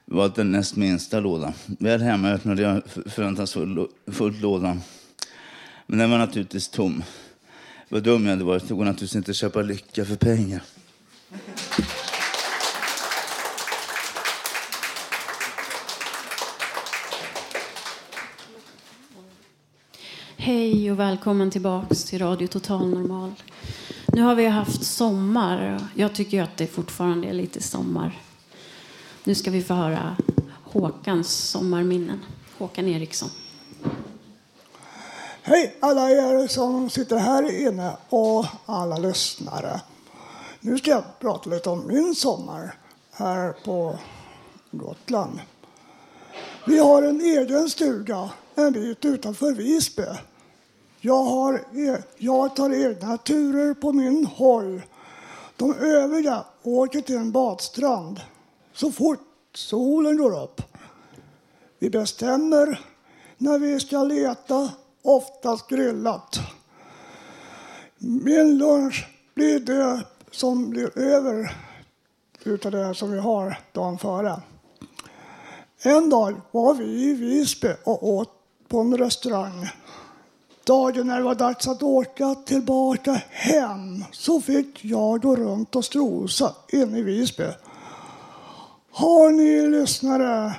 valt 0.04 0.34
den 0.34 0.52
näst 0.52 0.76
minsta 0.76 1.20
lådan. 1.20 1.52
Väl 1.66 2.00
hemma 2.00 2.30
öppnade 2.30 2.62
jag 2.62 2.82
förväntansfullt 3.06 4.40
lådan. 4.40 4.80
Men 5.86 5.98
den 5.98 6.10
var 6.10 6.18
naturligtvis 6.18 6.68
tom. 6.68 7.02
Vad 7.92 8.02
dum 8.02 8.24
jag 8.24 8.30
hade 8.30 8.44
varit. 8.44 8.68
Det 8.68 8.74
går 8.74 8.84
naturligtvis 8.84 9.16
inte 9.16 9.30
att 9.30 9.36
köpa 9.36 9.62
lycka 9.62 10.04
för 10.04 10.16
pengar. 10.16 10.62
Hej 20.36 20.90
och 20.92 20.98
välkommen 20.98 21.50
tillbaks 21.50 22.04
till 22.04 22.18
Radio 22.18 22.46
Total 22.46 22.88
Normal. 22.88 23.32
Nu 24.06 24.22
har 24.22 24.34
vi 24.34 24.46
haft 24.46 24.84
sommar. 24.84 25.80
Jag 25.94 26.14
tycker 26.14 26.42
att 26.42 26.56
det 26.56 26.66
fortfarande 26.66 27.28
är 27.28 27.32
lite 27.32 27.62
sommar. 27.62 28.18
Nu 29.24 29.34
ska 29.34 29.50
vi 29.50 29.62
få 29.62 29.74
höra 29.74 30.16
Håkans 30.62 31.28
sommarminnen. 31.28 32.20
Håkan 32.58 32.88
Eriksson. 32.88 33.30
Hej 35.42 35.76
alla 35.80 36.10
er 36.10 36.46
som 36.46 36.90
sitter 36.90 37.16
här 37.16 37.66
inne 37.66 37.96
och 38.08 38.46
alla 38.66 38.98
lyssnare. 38.98 39.80
Nu 40.60 40.78
ska 40.78 40.90
jag 40.90 41.02
prata 41.18 41.50
lite 41.50 41.70
om 41.70 41.86
min 41.86 42.14
sommar 42.14 42.74
här 43.12 43.52
på 43.64 43.98
Gotland. 44.70 45.40
Vi 46.66 46.78
har 46.78 47.02
en 47.02 47.20
egen 47.20 47.70
stuga 47.70 48.30
en 48.54 48.72
bit 48.72 49.04
utanför 49.04 49.52
Visby. 49.52 50.02
Jag, 51.00 51.22
har, 51.22 51.54
e, 51.54 52.02
jag 52.16 52.56
tar 52.56 52.86
egna 52.86 53.18
turer 53.18 53.74
på 53.74 53.92
min 53.92 54.26
hoj. 54.26 54.86
De 55.56 55.74
övriga 55.74 56.44
åker 56.62 57.00
till 57.00 57.16
en 57.16 57.32
badstrand 57.32 58.20
så 58.72 58.92
fort 58.92 59.20
solen 59.54 60.16
går 60.16 60.42
upp. 60.42 60.62
Vi 61.78 61.90
bestämmer 61.90 62.80
när 63.38 63.58
vi 63.58 63.80
ska 63.80 64.02
leta, 64.04 64.70
oftast 65.02 65.68
grillat. 65.68 66.40
Min 67.98 68.58
lunch 68.58 69.06
blir 69.34 69.60
det 69.60 70.04
som 70.30 70.70
blir 70.70 70.98
över 70.98 71.56
utav 72.44 72.72
det 72.72 72.94
som 72.94 73.12
vi 73.12 73.18
har 73.18 73.58
dagen 73.72 73.98
före. 73.98 74.40
En 75.82 76.10
dag 76.10 76.40
var 76.50 76.74
vi 76.74 76.84
i 76.84 77.14
Visby 77.14 77.68
och 77.84 78.08
åt 78.08 78.30
på 78.68 78.80
en 78.80 78.98
restaurang. 78.98 79.68
Dagen 80.64 81.06
när 81.06 81.16
det 81.16 81.22
var 81.22 81.34
dags 81.34 81.68
att 81.68 81.82
åka 81.82 82.34
tillbaka 82.34 83.22
hem 83.30 84.04
så 84.12 84.40
fick 84.40 84.84
jag 84.84 85.22
gå 85.22 85.36
runt 85.36 85.76
och 85.76 85.84
strosa 85.84 86.54
inne 86.68 86.98
i 86.98 87.02
Visby. 87.02 87.46
Har 88.90 89.30
ni 89.30 89.68
lyssnare 89.68 90.54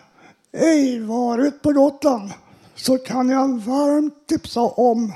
ej 0.51 0.99
varit 0.99 1.61
på 1.61 1.71
Gotland 1.71 2.31
så 2.81 2.97
kan 2.97 3.29
jag 3.29 3.47
varmt 3.47 4.27
tipsa 4.27 4.61
om 4.61 5.13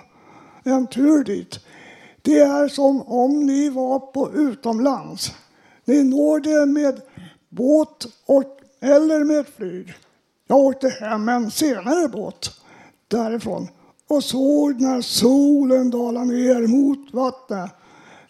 en 0.63 0.87
tur 0.87 1.23
dit. 1.23 1.59
Det 2.21 2.39
är 2.39 2.67
som 2.67 3.01
om 3.01 3.45
ni 3.45 3.69
var 3.69 3.99
på 3.99 4.31
utomlands. 4.33 5.31
Ni 5.85 6.03
når 6.03 6.39
det 6.39 6.65
med 6.65 7.01
båt 7.49 8.07
och, 8.25 8.43
eller 8.81 9.23
med 9.23 9.45
flyg. 9.47 9.93
Jag 10.47 10.57
åkte 10.57 10.89
hem 10.89 11.25
med 11.25 11.35
en 11.35 11.51
senare 11.51 12.07
båt 12.07 12.51
därifrån 13.07 13.67
och 14.07 14.23
såg 14.23 14.81
när 14.81 15.01
solen 15.01 15.89
dalade 15.89 16.25
ner 16.25 16.67
mot 16.67 17.13
vattnet. 17.13 17.71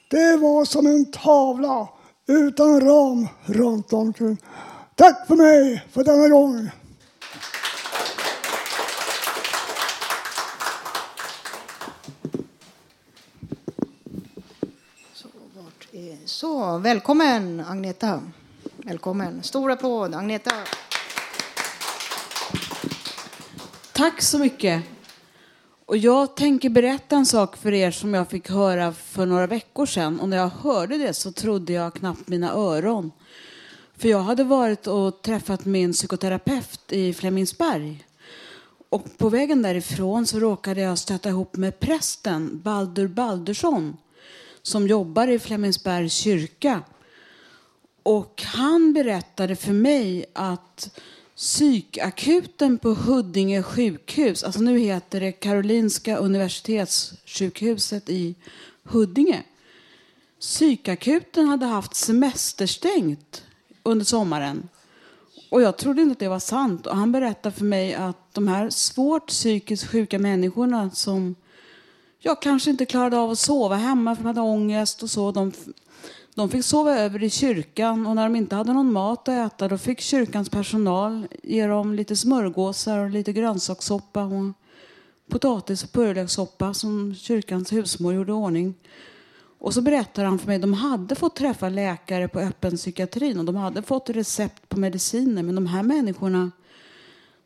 Det 0.10 0.38
var 0.38 0.66
som 0.66 0.86
en 0.86 1.06
tavla 1.06 1.90
utan 2.28 2.82
ram 2.82 3.28
runt 3.46 3.94
omkring. 3.94 4.38
Tack 4.96 5.28
för 5.28 5.36
mig 5.36 5.86
för 5.92 6.04
denna 6.04 6.28
gång. 6.28 6.70
Så, 16.36 16.78
välkommen 16.78 17.60
Agneta. 17.68 18.22
Välkommen. 18.78 19.44
Stor 19.44 19.72
applåd, 19.72 20.14
Agneta. 20.14 20.52
Tack 23.94 24.22
så 24.22 24.40
mycket. 24.40 24.84
Och 25.86 25.98
jag 25.98 26.36
tänker 26.36 26.70
berätta 26.70 27.16
en 27.16 27.26
sak 27.26 27.58
för 27.58 27.74
er 27.74 27.92
som 27.92 28.14
jag 28.14 28.30
fick 28.30 28.50
höra 28.50 28.94
för 28.94 29.26
några 29.26 29.48
veckor 29.48 29.86
sedan. 29.86 30.20
Och 30.20 30.30
när 30.30 30.38
jag 30.38 30.50
hörde 30.50 30.98
det 30.98 31.14
så 31.14 31.32
trodde 31.32 31.74
jag 31.74 31.94
knappt 31.94 32.28
mina 32.28 32.52
öron. 32.52 33.12
För 33.98 34.10
jag 34.10 34.20
hade 34.20 34.44
varit 34.44 34.88
och 34.88 35.22
träffat 35.22 35.66
min 35.66 35.94
psykoterapeut 35.94 36.92
i 36.92 37.14
Flemingsberg. 37.14 38.06
Och 38.90 39.18
på 39.18 39.30
vägen 39.30 39.62
därifrån 39.62 40.26
så 40.26 40.40
råkade 40.40 40.82
jag 40.82 40.98
stöta 40.98 41.30
ihop 41.30 41.56
med 41.56 41.80
prästen 41.80 42.62
Baldur 42.64 43.08
Baldursson 43.08 43.98
som 44.66 44.88
jobbar 44.88 45.28
i 45.28 45.40
Flemingsbergs 45.40 46.14
kyrka. 46.14 46.82
Och 48.04 48.44
han 48.46 48.94
berättade 48.94 49.56
för 49.56 49.74
mig 49.74 50.26
att 50.34 51.00
psykakuten 51.36 52.78
på 52.78 52.90
Huddinge 52.90 53.64
sjukhus, 53.64 54.44
alltså 54.44 54.62
nu 54.62 54.80
heter 54.80 55.20
det 55.20 55.32
Karolinska 55.32 56.18
universitetssjukhuset 56.18 58.10
i 58.10 58.36
Huddinge. 58.84 59.44
Psykakuten 60.40 61.48
hade 61.48 61.66
haft 61.66 61.96
semesterstängt 61.96 63.44
under 63.84 64.06
sommaren. 64.06 64.70
Och 65.50 65.62
jag 65.62 65.78
trodde 65.78 66.02
inte 66.02 66.12
att 66.12 66.20
det 66.20 66.28
var 66.28 66.40
sant. 66.40 66.88
Och 66.88 66.96
han 66.96 67.12
berättade 67.12 67.56
för 67.56 67.66
mig 67.66 67.94
att 67.94 68.34
de 68.34 68.48
här 68.48 68.70
svårt 68.70 69.28
psykiskt 69.28 69.88
sjuka 69.88 70.20
människorna 70.20 70.92
som 70.92 71.36
jag 72.26 72.42
kanske 72.42 72.70
inte 72.72 72.86
klarade 72.86 73.18
av 73.18 73.32
att 73.32 73.40
sova 73.40 73.76
hemma 73.76 74.16
för 74.16 74.24
de 74.24 74.28
hade 74.28 74.42
ångest 74.42 75.04
och 75.04 75.10
så. 75.10 75.32
De, 75.32 75.52
de 76.36 76.50
fick 76.50 76.66
sova 76.66 77.00
över 77.00 77.24
i 77.24 77.30
kyrkan 77.30 78.08
och 78.08 78.16
när 78.16 78.24
de 78.24 78.36
inte 78.36 78.56
hade 78.56 78.74
någon 78.74 78.92
mat 78.92 79.28
att 79.28 79.54
äta 79.54 79.68
då 79.68 79.78
fick 79.78 80.02
kyrkans 80.02 80.50
personal 80.50 81.28
ge 81.44 81.68
dem 81.68 81.94
lite 81.94 82.16
smörgåsar 82.16 83.00
och 83.00 83.10
lite 83.10 83.34
grönsakssoppa 83.34 84.24
och 84.24 84.54
potatis 85.30 85.84
och 85.84 85.92
purjolökssoppa 85.92 86.74
som 86.74 87.16
kyrkans 87.16 87.74
husmor 87.74 88.14
gjorde 88.14 88.32
i 88.32 88.36
ordning. 88.36 88.74
Och 89.60 89.74
så 89.74 89.82
berättar 89.82 90.24
han 90.26 90.40
för 90.40 90.48
mig, 90.48 90.60
de 90.60 90.74
hade 90.74 91.16
fått 91.16 91.36
träffa 91.36 91.70
läkare 91.70 92.28
på 92.28 92.40
öppen 92.40 92.78
psykiatrin 92.78 93.40
och 93.40 93.46
de 93.46 93.56
hade 93.56 93.82
fått 93.82 94.10
recept 94.10 94.70
på 94.70 94.80
mediciner 94.80 95.44
men 95.44 95.56
de 95.56 95.68
här 95.68 95.84
människorna 95.84 96.52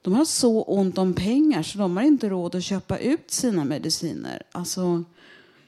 de 0.01 0.13
har 0.13 0.25
så 0.25 0.61
ont 0.63 0.97
om 0.97 1.13
pengar 1.13 1.63
så 1.63 1.77
de 1.77 1.97
har 1.97 2.03
inte 2.03 2.29
råd 2.29 2.55
att 2.55 2.63
köpa 2.63 2.97
ut 2.97 3.31
sina 3.31 3.63
mediciner. 3.63 4.43
Alltså, 4.51 5.03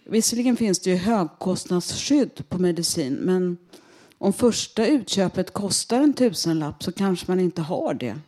visserligen 0.05 0.57
finns 0.57 0.79
det 0.79 0.89
ju 0.89 0.95
högkostnadsskydd 0.95 2.49
på 2.49 2.57
medicin 2.57 3.13
men 3.13 3.57
om 4.17 4.33
första 4.33 4.85
utköpet 4.85 5.53
kostar 5.53 6.01
en 6.01 6.13
tusenlapp 6.13 6.83
så 6.83 6.91
kanske 6.91 7.25
man 7.27 7.39
inte 7.39 7.61
har 7.61 7.93
det. 7.93 8.19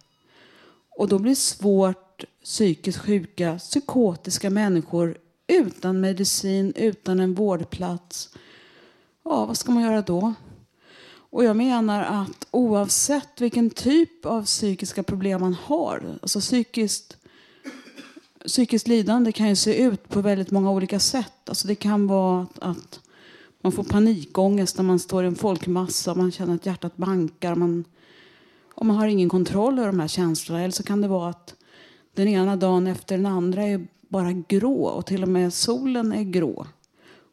Och 0.89 1.07
då 1.07 1.19
blir 1.19 1.35
svårt 1.35 2.23
psykiskt 2.43 2.99
sjuka, 2.99 3.57
psykotiska 3.57 4.49
människor 4.49 5.17
utan 5.47 6.01
medicin, 6.01 6.73
utan 6.75 7.19
en 7.19 7.33
vårdplats. 7.33 8.29
Ja, 9.23 9.45
vad 9.45 9.57
ska 9.57 9.71
man 9.71 9.83
göra 9.83 10.01
då? 10.01 10.33
Och 11.33 11.43
jag 11.43 11.55
menar 11.55 12.03
att 12.03 12.47
oavsett 12.51 13.41
vilken 13.41 13.69
typ 13.69 14.25
av 14.25 14.45
psykiska 14.45 15.03
problem 15.03 15.41
man 15.41 15.53
har, 15.53 16.03
alltså 16.21 16.39
psykiskt, 16.39 17.17
psykiskt 18.47 18.87
lidande 18.87 19.31
kan 19.31 19.49
ju 19.49 19.55
se 19.55 19.83
ut 19.83 20.09
på 20.09 20.21
väldigt 20.21 20.51
många 20.51 20.71
olika 20.71 20.99
sätt. 20.99 21.49
Alltså 21.49 21.67
det 21.67 21.75
kan 21.75 22.07
vara 22.07 22.41
att, 22.41 22.59
att 22.59 22.99
man 23.61 23.71
får 23.71 23.83
panikångest 23.83 24.77
när 24.77 24.83
man 24.83 24.99
står 24.99 25.23
i 25.23 25.27
en 25.27 25.35
folkmassa, 25.35 26.15
man 26.15 26.31
känner 26.31 26.55
att 26.55 26.65
hjärtat 26.65 26.97
bankar, 26.97 27.55
man, 27.55 27.85
och 28.73 28.85
man 28.85 28.95
har 28.95 29.07
ingen 29.07 29.29
kontroll 29.29 29.79
över 29.79 29.87
de 29.87 29.99
här 29.99 30.07
känslorna. 30.07 30.61
Eller 30.61 30.71
så 30.71 30.83
kan 30.83 31.01
det 31.01 31.07
vara 31.07 31.29
att 31.29 31.55
den 32.13 32.27
ena 32.27 32.55
dagen 32.55 32.87
efter 32.87 33.17
den 33.17 33.25
andra 33.25 33.63
är 33.63 33.87
bara 34.07 34.31
grå 34.31 34.83
och 34.83 35.05
till 35.05 35.23
och 35.23 35.29
med 35.29 35.53
solen 35.53 36.11
är 36.13 36.23
grå. 36.23 36.67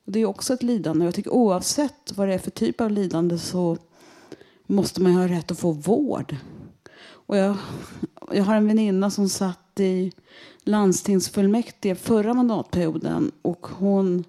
Och 0.06 0.12
det 0.12 0.20
är 0.20 0.26
också 0.26 0.54
ett 0.54 0.62
lidande. 0.62 1.04
Jag 1.04 1.14
tycker 1.14 1.30
oavsett 1.30 2.12
vad 2.14 2.28
det 2.28 2.34
är 2.34 2.38
för 2.38 2.50
typ 2.50 2.80
av 2.80 2.90
lidande 2.90 3.38
så 3.38 3.78
måste 4.70 5.00
man 5.00 5.12
ha 5.12 5.28
rätt 5.28 5.50
att 5.50 5.58
få 5.58 5.72
vård. 5.72 6.36
Och 7.08 7.36
jag, 7.36 7.56
jag 8.32 8.44
har 8.44 8.54
en 8.54 8.66
väninna 8.66 9.10
som 9.10 9.28
satt 9.28 9.80
i 9.80 10.12
landstingsfullmäktige 10.64 11.94
förra 11.94 12.34
mandatperioden 12.34 13.32
och 13.42 13.66
hon 13.66 14.24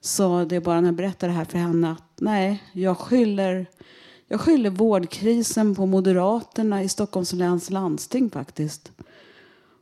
sa 0.00 0.44
det 0.44 0.60
bara 0.60 0.80
när 0.80 0.88
jag 0.88 0.94
berättade 0.94 1.32
det 1.32 1.36
här 1.36 1.44
för 1.44 1.58
henne 1.58 1.90
att 1.90 2.20
nej, 2.20 2.62
jag 2.72 2.98
skyller, 2.98 3.66
jag 4.28 4.40
skyller 4.40 4.70
vårdkrisen 4.70 5.74
på 5.74 5.86
Moderaterna 5.86 6.82
i 6.82 6.88
Stockholms 6.88 7.32
läns 7.32 7.70
landsting 7.70 8.30
faktiskt. 8.30 8.92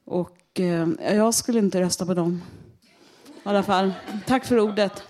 Och 0.05 0.61
eh, 0.61 0.89
jag 0.99 1.35
skulle 1.35 1.59
inte 1.59 1.81
rösta 1.81 2.07
på 2.07 2.15
dem. 2.15 2.43
I 3.27 3.31
alla 3.43 3.63
fall. 3.63 3.93
Tack 4.27 4.45
för 4.45 4.61
ordet. 4.61 5.03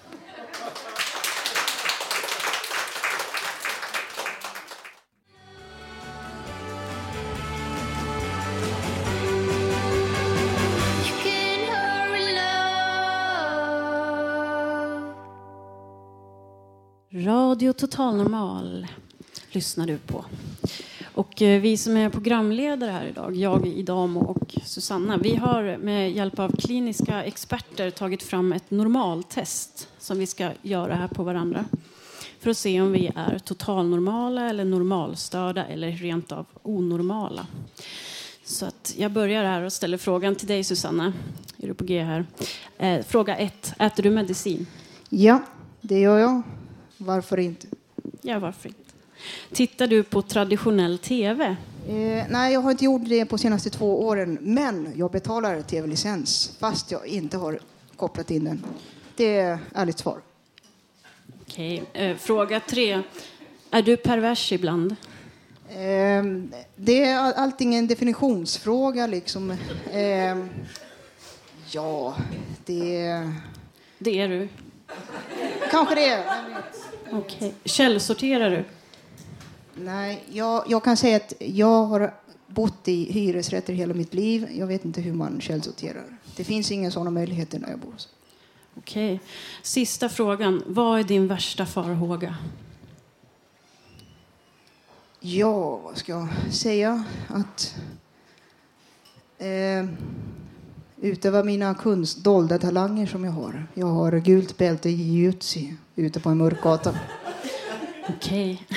Radio 17.59 17.73
Total 17.73 18.17
Normal 18.17 18.87
lyssnar 19.51 19.87
du 19.87 19.99
på. 19.99 20.25
Och 21.15 21.43
eh, 21.43 21.61
vi 21.61 21.77
som 21.77 21.97
är 21.97 22.11
programledare 22.11 22.91
här 22.91 23.07
idag, 23.07 23.37
jag, 23.37 23.67
Idamo 23.67 24.21
och 24.21 24.55
Susanna, 24.65 25.17
vi 25.17 25.37
har 25.37 25.77
med 25.77 26.13
hjälp 26.13 26.39
av 26.39 26.57
kliniska 26.57 27.25
experter 27.25 27.91
tagit 27.91 28.23
fram 28.23 28.53
ett 28.53 28.71
normaltest 28.71 29.89
som 29.99 30.19
vi 30.19 30.27
ska 30.27 30.51
göra 30.63 30.95
här 30.95 31.09
på 31.09 31.23
varandra 31.23 31.65
för 32.41 32.51
att 32.51 32.57
se 32.57 32.81
om 32.81 32.93
vi 32.93 33.11
är 33.17 33.39
totalnormala 33.39 34.51
eller 34.51 34.65
normalstörda 34.65 35.65
eller 35.67 35.91
rent 35.91 36.33
av 36.33 36.47
onormala. 36.63 37.47
Så 38.45 38.67
att 38.67 38.95
jag 38.97 39.13
börjar 39.13 39.45
här 39.45 39.63
och 39.63 39.73
ställer 39.73 39.99
frågan 39.99 40.35
till 40.35 40.49
dig 40.49 40.65
Susanna. 40.65 41.13
Är 41.57 41.67
du 41.67 41.75
på 41.75 41.85
G 41.85 42.03
här? 42.03 42.27
Eh, 42.79 43.05
fråga 43.05 43.37
ett. 43.37 43.75
Äter 43.79 44.03
du 44.03 44.11
medicin? 44.11 44.67
Ja, 45.09 45.43
det 45.81 46.01
gör 46.01 46.19
jag. 46.19 46.43
Varför 46.99 47.39
inte? 47.39 47.67
Ja, 48.23 48.39
varför 48.39 48.69
inte? 48.69 48.81
Tittar 49.53 49.87
du 49.87 50.03
på 50.03 50.23
traditionell 50.23 50.99
tv? 50.99 51.57
Eh, 51.89 52.25
nej, 52.31 52.53
jag 52.53 52.61
har 52.61 52.71
inte 52.71 52.85
gjort 52.85 53.03
det 53.09 53.27
på 53.27 53.39
senaste 53.39 53.71
två 53.71 54.07
åren. 54.07 54.39
Men 54.41 54.93
jag 54.97 55.11
betalar 55.11 55.63
tv-licens 55.63 56.57
fast 56.61 56.91
jag 56.91 57.07
inte 57.07 57.37
har 57.37 57.61
kopplat 57.97 58.31
in 58.31 58.45
den. 58.45 58.65
Det 59.17 59.37
är 59.39 59.59
ärligt 59.75 59.99
svar. 59.99 60.19
Okej. 61.43 61.83
Eh, 61.93 62.17
fråga 62.17 62.61
tre. 62.61 63.03
Är 63.71 63.83
du 63.83 63.97
pervers 63.97 64.53
ibland? 64.53 64.97
Eh, 65.71 66.25
det 66.77 67.05
är 67.05 67.19
all- 67.19 67.33
allting 67.37 67.75
en 67.75 67.87
definitionsfråga 67.87 69.07
liksom. 69.07 69.51
Eh, 69.93 70.37
ja, 71.71 72.15
det... 72.67 73.03
Det 73.99 74.21
är 74.21 74.29
du. 74.29 74.49
Kanske 75.71 75.95
det. 75.95 76.25
Okej. 77.13 77.55
Källsorterar 77.65 78.51
du? 78.51 78.65
Nej, 79.75 80.25
jag, 80.33 80.65
jag 80.69 80.85
kan 80.85 80.97
säga 80.97 81.17
att 81.17 81.33
jag 81.39 81.85
har 81.85 82.15
bott 82.47 82.89
i 82.89 83.13
hyresrätter 83.13 83.73
hela 83.73 83.95
mitt 83.95 84.15
liv. 84.15 84.49
Jag 84.53 84.67
vet 84.67 84.85
inte 84.85 85.01
hur 85.01 85.13
man 85.13 85.41
källsorterar. 85.41 86.19
Det 86.37 86.45
finns 86.45 86.71
inga 86.73 86.91
sådana 86.91 87.11
möjligheter 87.11 87.59
när 87.59 87.71
jag 87.71 87.79
bor. 87.79 87.95
Okej. 88.75 89.21
Sista 89.63 90.09
frågan. 90.09 90.63
Vad 90.67 91.01
är 91.01 91.05
din 91.05 91.29
värsta 91.29 91.67
farhåga? 91.67 92.37
Ja, 95.21 95.77
vad 95.77 95.97
ska 95.97 96.13
jag 96.13 96.29
säga? 96.51 97.05
Att 97.29 97.75
eh, 99.39 99.87
utöva 101.01 101.45
mina 101.45 101.75
kunst, 101.75 102.25
dolda 102.25 102.59
talanger 102.59 103.07
som 103.07 103.25
jag 103.25 103.33
har. 103.33 103.67
Jag 103.75 103.87
har 103.87 104.13
gult 104.19 104.59
bälte 104.59 104.89
i 104.89 104.93
jujutsu 104.93 105.67
ute 105.99 106.21
på 106.21 106.29
en 106.29 106.39
mörk 106.39 106.63
gata. 106.63 106.99
Okej. 108.09 108.67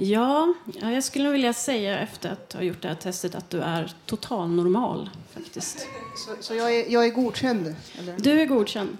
Ja, 0.00 0.54
ja, 0.80 0.90
jag 0.90 1.04
skulle 1.04 1.30
vilja 1.30 1.52
säga 1.52 1.98
efter 1.98 2.32
att 2.32 2.52
ha 2.52 2.62
gjort 2.62 2.82
det 2.82 2.88
här 2.88 2.94
testet 2.94 3.34
att 3.34 3.50
du 3.50 3.60
är 3.60 3.92
totalnormal 4.06 5.10
faktiskt. 5.34 5.86
Så, 6.16 6.30
så 6.40 6.54
jag, 6.54 6.74
är, 6.74 6.92
jag 6.92 7.04
är 7.04 7.10
godkänd? 7.10 7.74
Eller? 7.98 8.18
Du 8.18 8.40
är 8.40 8.46
godkänd. 8.46 8.96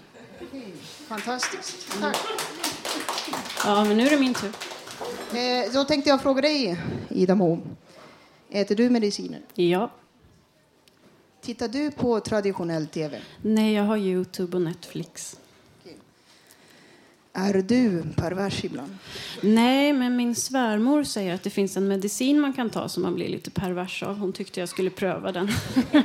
Fantastiskt. 1.08 2.00
Tack. 2.00 2.16
Ja, 3.64 3.84
men 3.84 3.96
nu 3.96 4.06
är 4.06 4.10
det 4.10 4.18
min 4.18 4.34
tur. 4.34 4.52
Eh, 5.32 5.72
då 5.72 5.84
tänkte 5.84 6.10
jag 6.10 6.22
fråga 6.22 6.42
dig, 6.42 6.80
Ida 7.08 7.34
Mo. 7.34 7.60
Äter 8.50 8.74
du 8.74 8.90
mediciner? 8.90 9.40
Ja. 9.54 9.90
Tittar 11.40 11.68
du 11.68 11.90
på 11.90 12.20
traditionell 12.20 12.86
tv? 12.86 13.20
Nej, 13.42 13.74
jag 13.74 13.84
har 13.84 13.96
Youtube 13.96 14.56
och 14.56 14.62
Netflix. 14.62 15.36
Är 17.32 17.54
du 17.62 18.04
pervers 18.16 18.64
ibland? 18.64 18.98
Nej, 19.42 19.92
men 19.92 20.16
min 20.16 20.34
svärmor 20.34 21.04
säger 21.04 21.34
att 21.34 21.42
det 21.42 21.50
finns 21.50 21.76
en 21.76 21.88
medicin 21.88 22.40
man 22.40 22.52
kan 22.52 22.70
ta 22.70 22.88
som 22.88 23.02
man 23.02 23.14
blir 23.14 23.28
lite 23.28 23.50
pervers 23.50 24.02
av. 24.02 24.18
Hon 24.18 24.32
tyckte 24.32 24.60
jag 24.60 24.68
skulle 24.68 24.90
pröva 24.90 25.32
den. 25.32 25.48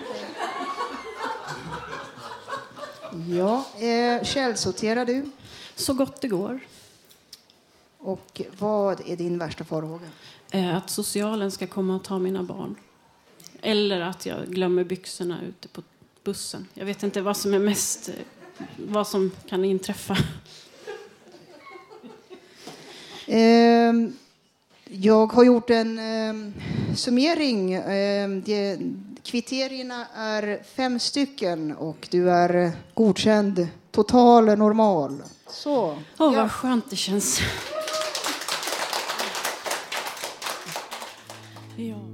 Ja. 3.29 3.65
Eh, 3.79 4.23
källsorterar 4.23 5.05
du? 5.05 5.25
Så 5.75 5.93
gott 5.93 6.21
det 6.21 6.27
går. 6.27 6.59
Och 7.97 8.41
vad 8.59 9.01
är 9.09 9.15
din 9.17 9.37
värsta 9.37 9.63
farhåga? 9.63 10.07
Eh, 10.51 10.75
Att 10.77 10.89
socialen 10.89 11.51
ska 11.51 11.67
komma 11.67 11.95
och 11.95 12.03
ta 12.03 12.19
mina 12.19 12.43
barn. 12.43 12.75
Eller 13.61 14.01
att 14.01 14.25
jag 14.25 14.47
glömmer 14.47 14.83
byxorna 14.83 15.39
ute 15.47 15.67
på 15.67 15.83
bussen. 16.23 16.67
Jag 16.73 16.85
vet 16.85 17.03
inte 17.03 17.21
vad 17.21 17.37
som 17.37 17.53
är 17.53 17.59
mest... 17.59 18.09
eh, 18.09 18.65
Vad 18.77 19.07
som 19.07 19.31
kan 19.49 19.65
inträffa. 19.65 20.17
Ehm, 23.27 24.13
jag 24.85 25.33
har 25.33 25.43
gjort 25.43 25.69
en 25.69 25.99
ehm, 25.99 26.53
summering. 26.95 27.73
Ehm, 27.73 28.41
det, 28.41 28.79
kriterierna 29.23 30.05
är 30.15 30.63
fem 30.75 30.99
stycken 30.99 31.75
och 31.75 32.07
du 32.11 32.31
är 32.31 32.71
godkänd 32.93 33.67
total 33.91 34.45
normal. 34.57 35.21
Så. 35.47 35.97
Åh, 36.19 36.35
vad 36.35 36.51
skönt 36.51 36.89
det 36.89 36.95
känns. 36.95 37.39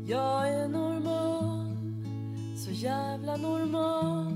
Jag 0.07 0.49
är 0.49 0.67
normal, 0.67 1.77
så 2.65 2.71
jävla 2.71 3.38
normal. 3.38 4.28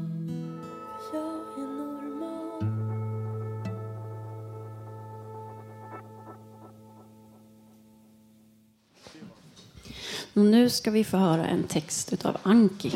Nu 10.34 10.70
ska 10.70 10.92
vi 10.92 11.04
få 11.04 11.18
höra 11.18 11.46
en 11.48 11.64
text 11.64 12.26
av 12.26 12.38
Anki. 12.44 12.92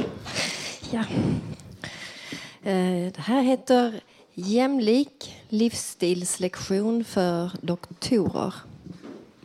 Ja. 0.92 1.04
Eh, 2.64 3.12
Det 3.14 3.20
här 3.20 3.42
heter 3.42 4.02
Jämlik 4.34 5.36
livsstilslektion 5.50 7.04
för 7.04 7.52
doktorer. 7.62 8.54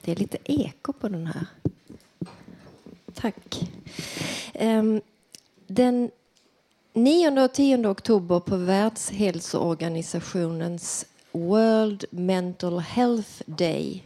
Det 0.00 0.12
är 0.12 0.16
lite 0.16 0.38
eko 0.44 0.92
på 0.92 1.08
den 1.08 1.26
här. 1.26 1.46
Tack. 3.14 3.70
Ehm, 4.54 5.00
Den 5.66 6.10
9 6.92 7.44
och 7.44 7.52
10 7.52 7.86
oktober 7.88 8.40
på 8.40 8.56
Världshälsoorganisationens 8.56 11.06
World 11.32 12.04
Mental 12.10 12.78
Health 12.78 13.30
Day 13.46 14.04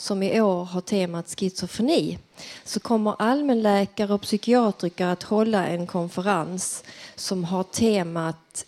som 0.00 0.22
i 0.22 0.40
år 0.40 0.64
har 0.64 0.80
temat 0.80 1.28
schizofreni 1.28 2.18
så 2.64 2.80
kommer 2.80 3.14
allmänläkare 3.18 4.14
och 4.14 4.22
psykiatriker 4.22 5.06
att 5.06 5.22
hålla 5.22 5.66
en 5.66 5.86
konferens 5.86 6.84
som 7.14 7.44
har 7.44 7.62
temat 7.62 8.64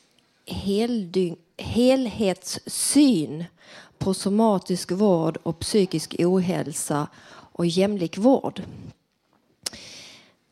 helhetssyn 1.57 3.45
på 3.99 4.15
somatisk 4.15 4.91
vård 4.91 5.39
och 5.43 5.59
psykisk 5.59 6.15
ohälsa 6.19 7.07
och 7.33 7.67
jämlik 7.67 8.19
vård. 8.19 8.63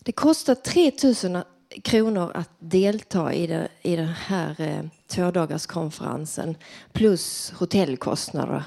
Det 0.05 0.13
kostar 0.13 0.55
3 0.55 0.93
000 1.31 1.43
kronor 1.83 2.33
att 2.35 2.51
delta 2.59 3.33
i, 3.33 3.47
det, 3.47 3.69
i 3.83 3.97
den 3.97 4.15
här 4.27 4.61
eh, 4.61 4.85
tvådagarskonferensen 5.07 6.57
plus 6.93 7.53
hotellkostnader. 7.57 8.65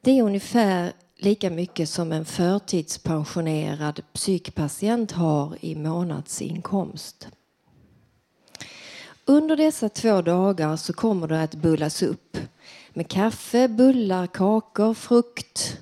Det 0.00 0.18
är 0.18 0.22
ungefär 0.22 0.92
lika 1.18 1.50
mycket 1.50 1.88
som 1.88 2.12
en 2.12 2.24
förtidspensionerad 2.24 4.00
psykpatient 4.12 5.12
har 5.12 5.56
i 5.60 5.74
månadsinkomst. 5.74 7.28
Under 9.24 9.56
dessa 9.56 9.88
två 9.88 10.22
dagar 10.22 10.76
så 10.76 10.92
kommer 10.92 11.28
det 11.28 11.42
att 11.42 11.54
bullas 11.54 12.02
upp 12.02 12.38
med 12.92 13.08
kaffe, 13.08 13.68
bullar, 13.68 14.26
kakor, 14.26 14.94
frukt, 14.94 15.78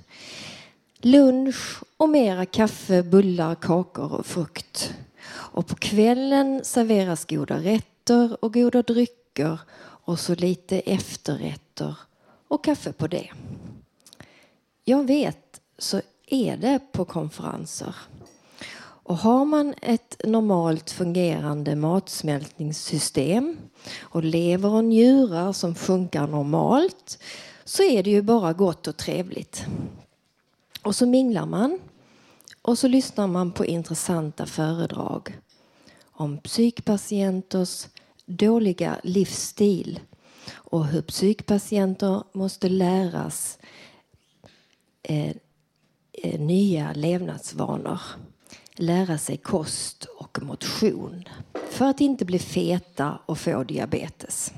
lunch 1.01 1.83
och 1.97 2.09
mera 2.09 2.47
kaffe, 2.47 3.03
bullar, 3.03 3.55
kakor 3.55 4.13
och 4.13 4.27
frukt. 4.27 4.95
Och 5.31 5.67
på 5.67 5.75
kvällen 5.75 6.65
serveras 6.65 7.25
goda 7.25 7.59
rätter 7.59 8.45
och 8.45 8.55
goda 8.55 8.83
drycker 8.83 9.59
och 9.79 10.21
så 10.21 10.35
lite 10.35 10.81
efterrätter 10.81 11.97
och 12.49 12.65
kaffe 12.65 12.93
på 12.93 13.07
det. 13.07 13.31
Jag 14.85 15.05
vet 15.07 15.61
så 15.79 16.01
är 16.27 16.57
det 16.57 16.81
på 16.93 17.05
konferenser. 17.05 17.95
Och 18.77 19.17
har 19.17 19.45
man 19.45 19.75
ett 19.83 20.21
normalt 20.25 20.91
fungerande 20.91 21.77
matsmältningssystem 21.77 23.57
och 24.01 24.25
lever 24.25 24.69
och 24.69 24.85
njurar 24.85 25.53
som 25.53 25.75
funkar 25.75 26.27
normalt 26.27 27.19
så 27.65 27.83
är 27.83 28.03
det 28.03 28.11
ju 28.11 28.23
bara 28.23 28.53
gott 28.53 28.87
och 28.87 28.97
trevligt. 28.97 29.65
Och 30.83 30.97
så 30.97 31.07
minglar 31.07 31.47
man 31.47 31.79
och 32.63 32.79
så 32.79 32.89
lyssnar 32.89 33.27
man 33.27 33.53
på 33.53 33.65
intressanta 33.65 34.47
föredrag 34.47 35.39
om 36.13 36.39
psykpatienters 36.39 37.87
dåliga 38.27 38.97
livsstil 39.03 40.01
och 40.53 40.87
hur 40.87 41.03
psykpatienter 41.03 42.23
måste 42.33 42.69
läras 42.69 43.59
Eh, 45.09 45.31
eh, 46.13 46.41
nya 46.41 46.93
levnadsvanor. 46.93 48.01
Lära 48.77 49.19
sig 49.19 49.37
kost 49.37 50.05
och 50.05 50.43
motion 50.43 51.25
för 51.71 51.85
att 51.85 52.01
inte 52.01 52.25
bli 52.25 52.39
feta 52.39 53.19
och 53.27 53.39
få 53.39 53.65
diabetes. 53.65 54.53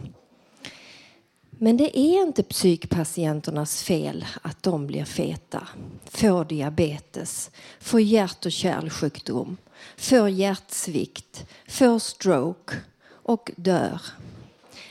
Men 1.50 1.76
det 1.76 1.98
är 1.98 2.22
inte 2.22 2.42
psykpatienternas 2.42 3.82
fel 3.82 4.24
att 4.42 4.62
de 4.62 4.86
blir 4.86 5.04
feta, 5.04 5.68
får 6.04 6.44
diabetes, 6.44 7.50
får 7.80 8.00
hjärt 8.00 8.46
och 8.46 8.52
kärlsjukdom, 8.52 9.56
får 9.96 10.28
hjärtsvikt, 10.28 11.46
får 11.68 11.98
stroke 11.98 12.74
och 13.08 13.50
dör. 13.56 14.00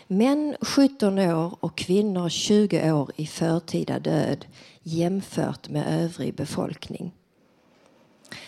Män 0.08 0.56
17 0.62 1.20
år 1.20 1.58
och 1.60 1.78
kvinnor 1.78 2.30
20 2.30 2.92
år 2.92 3.12
i 3.16 3.28
förtida 3.28 4.00
död 4.00 4.46
jämfört 4.86 5.70
med 5.70 6.04
övrig 6.04 6.36
befolkning. 6.36 7.14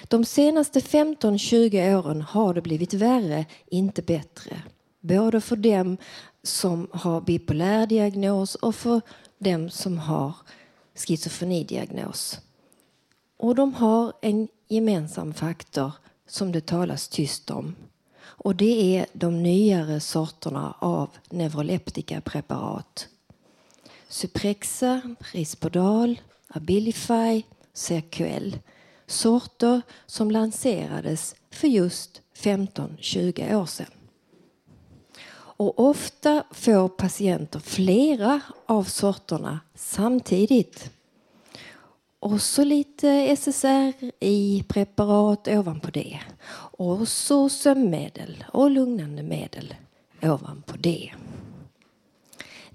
De 0.08 0.26
senaste 0.26 0.80
15-20 0.80 1.96
åren 1.96 2.22
har 2.22 2.54
det 2.54 2.62
blivit 2.62 2.94
värre, 2.94 3.46
inte 3.68 4.02
bättre. 4.02 4.62
Både 5.00 5.42
för 5.42 5.56
dem 5.56 5.98
som 6.44 6.88
har 6.92 7.22
bipolär 7.22 7.88
diagnos 7.88 8.56
och 8.56 8.76
för 8.76 9.02
dem 9.38 9.70
som 9.70 9.98
har 9.98 10.34
schizofrenidiagnos. 10.96 12.40
Och 13.38 13.56
de 13.56 13.74
har 13.74 14.14
en 14.22 14.48
gemensam 14.68 15.34
faktor 15.34 15.92
som 16.28 16.52
det 16.52 16.66
talas 16.66 17.08
tyst 17.08 17.52
om. 17.52 17.76
Och 18.20 18.56
det 18.56 18.98
är 18.98 19.06
de 19.14 19.44
nyare 19.44 20.00
sorterna 20.00 20.76
av 20.80 21.10
neuroleptika 21.30 22.22
preparat, 22.22 23.08
Suprexa, 24.10 25.02
Risperdal, 25.32 26.20
Abilify, 26.48 27.43
CQL. 27.74 28.58
Sorter 29.08 29.82
som 30.06 30.32
lanserades 30.32 31.36
för 31.52 31.68
just 31.68 32.22
15-20 32.36 33.56
år 33.56 33.66
sedan. 33.66 33.88
Och 35.60 35.80
ofta 35.80 36.43
får 36.52 36.89
patienter 36.89 37.60
flera 37.60 38.41
av 38.66 38.84
sorterna 38.84 39.60
samtidigt. 39.76 40.91
Och 42.20 42.41
så 42.41 42.64
lite 42.64 43.36
SSRI-preparat 43.36 45.48
ovanpå 45.48 45.91
det. 45.91 46.20
Och 46.78 47.08
så 47.08 47.50
sömnmedel 47.50 48.45
och 48.54 48.72
lugnande 48.72 49.24
medel 49.24 49.76
ovanpå 50.22 50.74
det. 50.80 51.12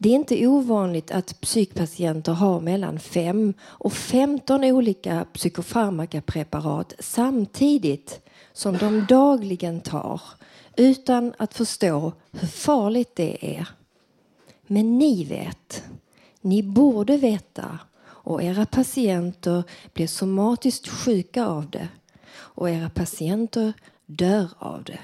Det 0.02 0.08
är 0.08 0.14
inte 0.14 0.46
ovanligt 0.46 1.10
att 1.10 1.40
psykpatienter 1.40 2.32
har 2.32 2.60
mellan 2.60 2.98
5 2.98 3.54
och 3.62 3.92
15 3.92 4.64
olika 4.64 5.26
psykofarmakapreparat 5.32 6.94
samtidigt 6.98 8.20
som 8.52 8.76
de 8.76 9.06
dagligen 9.08 9.80
tar 9.80 10.20
utan 10.76 11.34
att 11.38 11.54
förstå 11.54 12.12
hur 12.30 12.48
farligt 12.48 13.10
det 13.16 13.56
är. 13.56 13.68
Men 14.66 14.98
ni 14.98 15.24
vet, 15.24 15.84
ni 16.40 16.62
borde 16.62 17.16
veta 17.16 17.78
och 18.04 18.42
era 18.42 18.66
patienter 18.66 19.62
blir 19.92 20.06
somatiskt 20.06 20.88
sjuka 20.88 21.46
av 21.46 21.70
det 21.70 21.88
och 22.34 22.70
era 22.70 22.90
patienter 22.90 23.72
dör 24.06 24.48
av 24.58 24.84
det. 24.84 24.98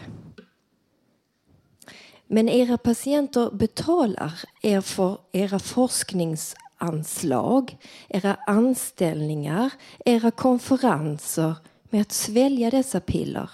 Men 2.31 2.49
era 2.49 2.79
patienter 2.79 3.51
betalar 3.51 4.33
er 4.62 4.81
för 4.81 5.18
era 5.33 5.59
forskningsanslag, 5.59 7.76
era 8.09 8.37
anställningar, 8.47 9.70
era 10.05 10.31
konferenser 10.31 11.55
med 11.91 12.01
att 12.01 12.12
svälja 12.12 12.70
dessa 12.70 13.01
piller. 13.01 13.51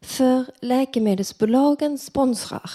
För 0.00 0.44
läkemedelsbolagen 0.60 1.98
sponsrar. 1.98 2.70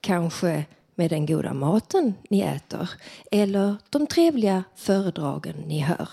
Kanske 0.00 0.64
med 0.94 1.10
den 1.10 1.26
goda 1.26 1.54
maten 1.54 2.14
ni 2.30 2.40
äter 2.40 2.90
eller 3.30 3.76
de 3.90 4.06
trevliga 4.06 4.64
föredragen 4.74 5.56
ni 5.66 5.80
hör. 5.80 6.08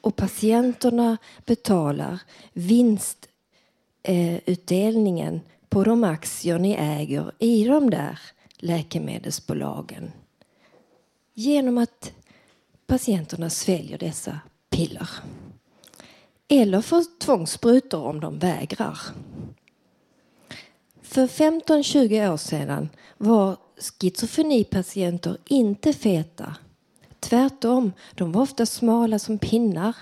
Och 0.00 0.16
patienterna 0.16 1.16
betalar 1.46 2.18
vinstutdelningen 2.52 5.34
eh, 5.34 5.40
på 5.70 5.84
de 5.84 6.04
aktier 6.04 6.58
ni 6.58 6.72
äger 6.72 7.32
i 7.38 7.64
de 7.64 7.90
där 7.90 8.18
läkemedelsbolagen 8.56 10.12
genom 11.34 11.78
att 11.78 12.12
patienterna 12.86 13.50
sväljer 13.50 13.98
dessa 13.98 14.40
piller. 14.70 15.08
Eller 16.48 16.80
får 16.80 17.18
tvångssprutor 17.18 18.02
om 18.06 18.20
de 18.20 18.38
vägrar. 18.38 18.98
För 21.02 21.26
15-20 21.26 22.32
år 22.32 22.36
sedan 22.36 22.88
var 23.18 23.56
schizofrenipatienter 23.78 25.36
inte 25.48 25.92
feta. 25.92 26.56
Tvärtom, 27.20 27.92
de 28.14 28.32
var 28.32 28.42
ofta 28.42 28.66
smala 28.66 29.18
som 29.18 29.38
pinnar. 29.38 29.96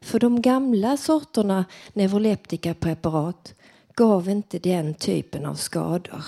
För 0.00 0.18
de 0.18 0.42
gamla 0.42 0.96
sorterna 0.96 1.64
neuroleptikapreparat 1.92 3.54
gav 4.00 4.28
inte 4.28 4.58
den 4.58 4.94
typen 4.94 5.46
av 5.46 5.54
skador. 5.54 6.24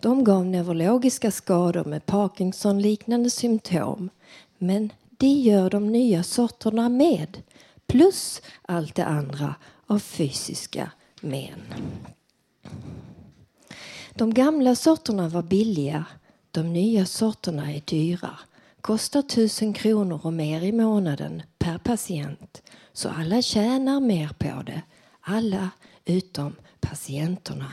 De 0.00 0.24
gav 0.24 0.46
neurologiska 0.46 1.30
skador 1.30 1.84
med 1.84 2.06
Parkinson-liknande 2.06 3.30
symptom. 3.30 4.10
Men 4.58 4.92
det 5.10 5.32
gör 5.32 5.70
de 5.70 5.92
nya 5.92 6.22
sorterna 6.22 6.88
med. 6.88 7.42
Plus 7.86 8.42
allt 8.62 8.94
det 8.94 9.04
andra 9.04 9.54
av 9.86 9.98
fysiska 9.98 10.90
men. 11.20 11.60
De 14.14 14.34
gamla 14.34 14.74
sorterna 14.74 15.28
var 15.28 15.42
billiga. 15.42 16.04
De 16.50 16.72
nya 16.72 17.06
sorterna 17.06 17.72
är 17.72 17.82
dyra. 17.84 18.38
Kostar 18.80 19.22
tusen 19.22 19.72
kronor 19.72 20.20
och 20.22 20.32
mer 20.32 20.62
i 20.62 20.72
månaden 20.72 21.42
per 21.58 21.78
patient. 21.78 22.62
Så 22.92 23.08
alla 23.08 23.42
tjänar 23.42 24.00
mer 24.00 24.28
på 24.38 24.62
det. 24.62 24.82
Alla 25.30 25.70
utom 26.04 26.56
patienterna. 26.80 27.72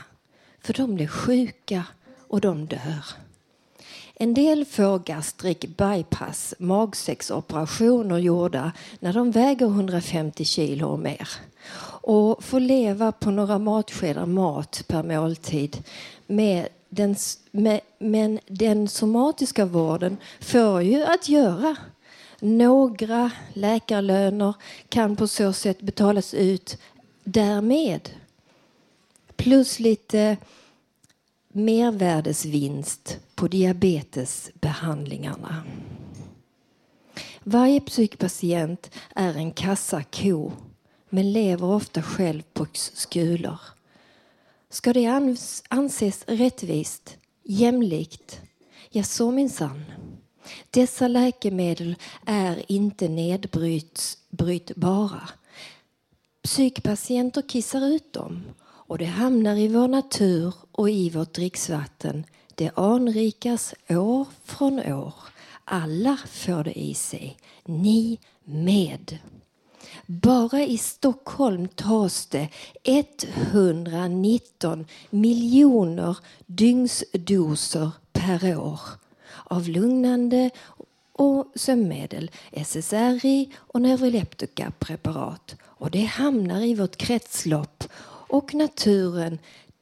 För 0.60 0.72
de 0.72 0.94
blir 0.94 1.06
sjuka 1.06 1.84
och 2.28 2.40
de 2.40 2.66
dör. 2.66 3.04
En 4.14 4.34
del 4.34 4.64
får 4.64 4.98
gastric 4.98 5.60
bypass, 5.60 6.54
magsäcksoperationer 6.58 8.18
gjorda 8.18 8.72
när 9.00 9.12
de 9.12 9.30
väger 9.30 9.66
150 9.66 10.44
kilo 10.44 10.86
och 10.86 10.98
mer 10.98 11.28
och 12.02 12.44
får 12.44 12.60
leva 12.60 13.12
på 13.12 13.30
några 13.30 13.58
matskedar 13.58 14.26
mat 14.26 14.84
per 14.86 15.02
måltid. 15.02 15.84
Med 16.26 16.68
den, 16.88 17.16
med, 17.50 17.80
men 17.98 18.40
den 18.46 18.88
somatiska 18.88 19.64
vården 19.64 20.16
får 20.40 20.82
ju 20.82 21.04
att 21.04 21.28
göra. 21.28 21.76
Några 22.40 23.30
läkarlöner 23.52 24.54
kan 24.88 25.16
på 25.16 25.26
så 25.26 25.52
sätt 25.52 25.80
betalas 25.80 26.34
ut 26.34 26.78
därmed. 27.26 28.10
Plus 29.36 29.78
lite 29.78 30.36
mervärdesvinst 31.48 33.18
på 33.34 33.48
diabetesbehandlingarna. 33.48 35.64
Varje 37.42 37.80
psykpatient 37.80 38.90
är 39.14 39.34
en 39.34 39.52
kassako 39.52 40.52
men 41.08 41.32
lever 41.32 41.66
ofta 41.66 42.02
själv 42.02 42.42
på 42.52 42.66
skulor. 42.72 43.60
Ska 44.70 44.92
det 44.92 45.36
anses 45.68 46.24
rättvist, 46.26 47.16
jämlikt? 47.42 48.40
Ja, 48.90 49.02
så 49.02 49.30
minsann. 49.30 49.84
Dessa 50.70 51.08
läkemedel 51.08 51.94
är 52.26 52.72
inte 52.72 53.08
nedbrytbara. 53.08 55.28
Psykpatienter 56.46 57.42
kissar 57.42 57.86
ut 57.86 58.12
dem 58.12 58.42
och 58.60 58.98
det 58.98 59.04
hamnar 59.04 59.56
i 59.56 59.68
vår 59.68 59.88
natur 59.88 60.54
och 60.72 60.90
i 60.90 61.10
vårt 61.10 61.34
dricksvatten. 61.34 62.24
Det 62.54 62.70
anrikas 62.74 63.74
år 63.88 64.26
från 64.44 64.78
år. 64.78 65.14
Alla 65.64 66.18
får 66.26 66.64
det 66.64 66.78
i 66.78 66.94
sig. 66.94 67.36
Ni 67.64 68.18
med. 68.44 69.18
Bara 70.06 70.62
i 70.62 70.78
Stockholm 70.78 71.68
tas 71.68 72.26
det 72.26 72.48
119 72.82 74.86
miljoner 75.10 76.16
dygnsdoser 76.46 77.90
per 78.12 78.58
år 78.58 78.80
av 79.44 79.68
lugnande 79.68 80.50
och 81.18 81.52
sömnmedel, 81.54 82.30
SSRI 82.52 83.50
och 83.56 83.82
neuroleptikapreparat. 83.82 85.56
Och 85.62 85.90
det 85.90 86.04
hamnar 86.04 86.60
i 86.60 86.74
vårt 86.74 86.96
kretslopp 86.96 87.84
och 88.28 88.54
naturen 88.54 89.38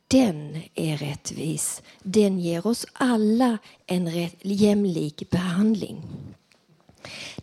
den 0.09 0.63
är 0.75 0.97
rättvis. 0.97 1.83
Den 2.03 2.39
ger 2.39 2.67
oss 2.67 2.87
alla 2.93 3.59
en 3.87 4.29
jämlik 4.43 5.31
behandling. 5.31 6.03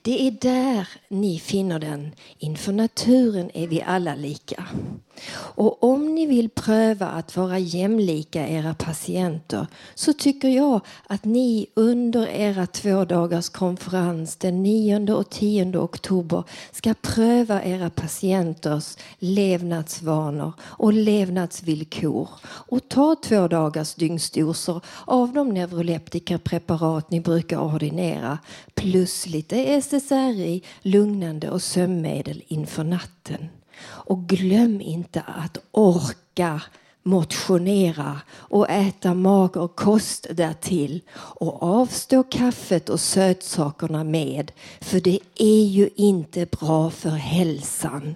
Det 0.02 0.28
är 0.28 0.32
där 0.32 0.88
ni 1.08 1.40
finner 1.40 1.80
den. 1.80 2.12
Inför 2.38 2.72
naturen 2.72 3.52
är 3.54 3.68
vi 3.68 3.82
alla 3.82 4.16
lika. 4.16 4.68
Och 5.34 5.84
om 5.84 6.16
ni 6.16 6.26
vill 6.26 6.50
pröva 6.50 7.08
att 7.08 7.38
vara 7.38 7.60
jämlika 7.60 8.48
era 8.48 8.74
patienter 8.74 9.68
så 9.96 10.14
tycker 10.14 10.50
jag 10.50 10.82
att 11.08 11.26
ni 11.26 11.68
under 11.74 12.28
era 12.28 12.68
två 12.68 13.06
dagars 13.06 13.50
konferens 13.50 14.36
den 14.36 14.64
9 14.64 15.14
och 15.14 15.30
10 15.30 15.78
oktober 15.78 16.44
ska 16.72 16.94
pröva 17.02 17.64
era 17.64 17.90
patienters 17.90 18.98
levnadsvanor 19.20 20.54
och 20.62 20.94
levnadsvillkor 20.94 22.30
och 22.44 22.90
ta 22.90 23.16
två 23.24 23.48
dagars 23.48 23.96
dygnsdoser 23.96 24.82
av 25.06 25.34
de 25.34 25.50
neuroleptika 25.50 26.38
preparat 26.38 27.12
ni 27.12 27.22
brukar 27.22 27.58
ordinera 27.58 28.38
plus 28.74 29.28
lite 29.28 29.82
SSRI, 29.82 30.64
lugnande 30.82 31.50
och 31.50 31.62
sömnmedel 31.62 32.44
inför 32.48 32.84
natten. 32.84 33.61
Och 33.84 34.28
glöm 34.28 34.82
inte 34.82 35.22
att 35.22 35.58
orka 35.72 36.62
motionera 37.04 38.22
och 38.32 38.70
äta 38.70 39.14
mager 39.14 39.68
kost 39.68 40.28
därtill 40.32 41.02
och 41.14 41.64
avstå 41.64 42.24
kaffet 42.24 42.90
och 42.90 43.00
sötsakerna 43.00 44.04
med 44.04 44.52
för 44.82 45.00
det 45.00 45.20
är 45.36 45.66
ju 45.66 45.90
inte 45.96 46.46
bra 46.46 46.90
för 46.90 47.10
hälsan. 47.10 48.16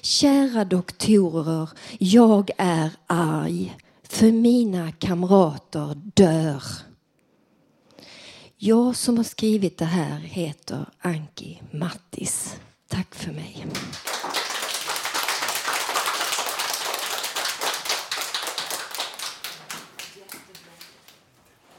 Kära 0.00 0.64
doktorer, 0.64 1.68
jag 1.98 2.50
är 2.58 2.90
arg 3.06 3.76
för 4.02 4.32
mina 4.32 4.92
kamrater 4.92 5.94
dör. 6.14 6.62
Jag 8.56 8.96
som 8.96 9.16
har 9.16 9.24
skrivit 9.24 9.78
det 9.78 9.84
här 9.84 10.18
heter 10.18 10.86
Anki 10.98 11.62
Mattis. 11.70 12.56
Tack 12.88 13.14
för 13.14 13.32
mig. 13.32 13.66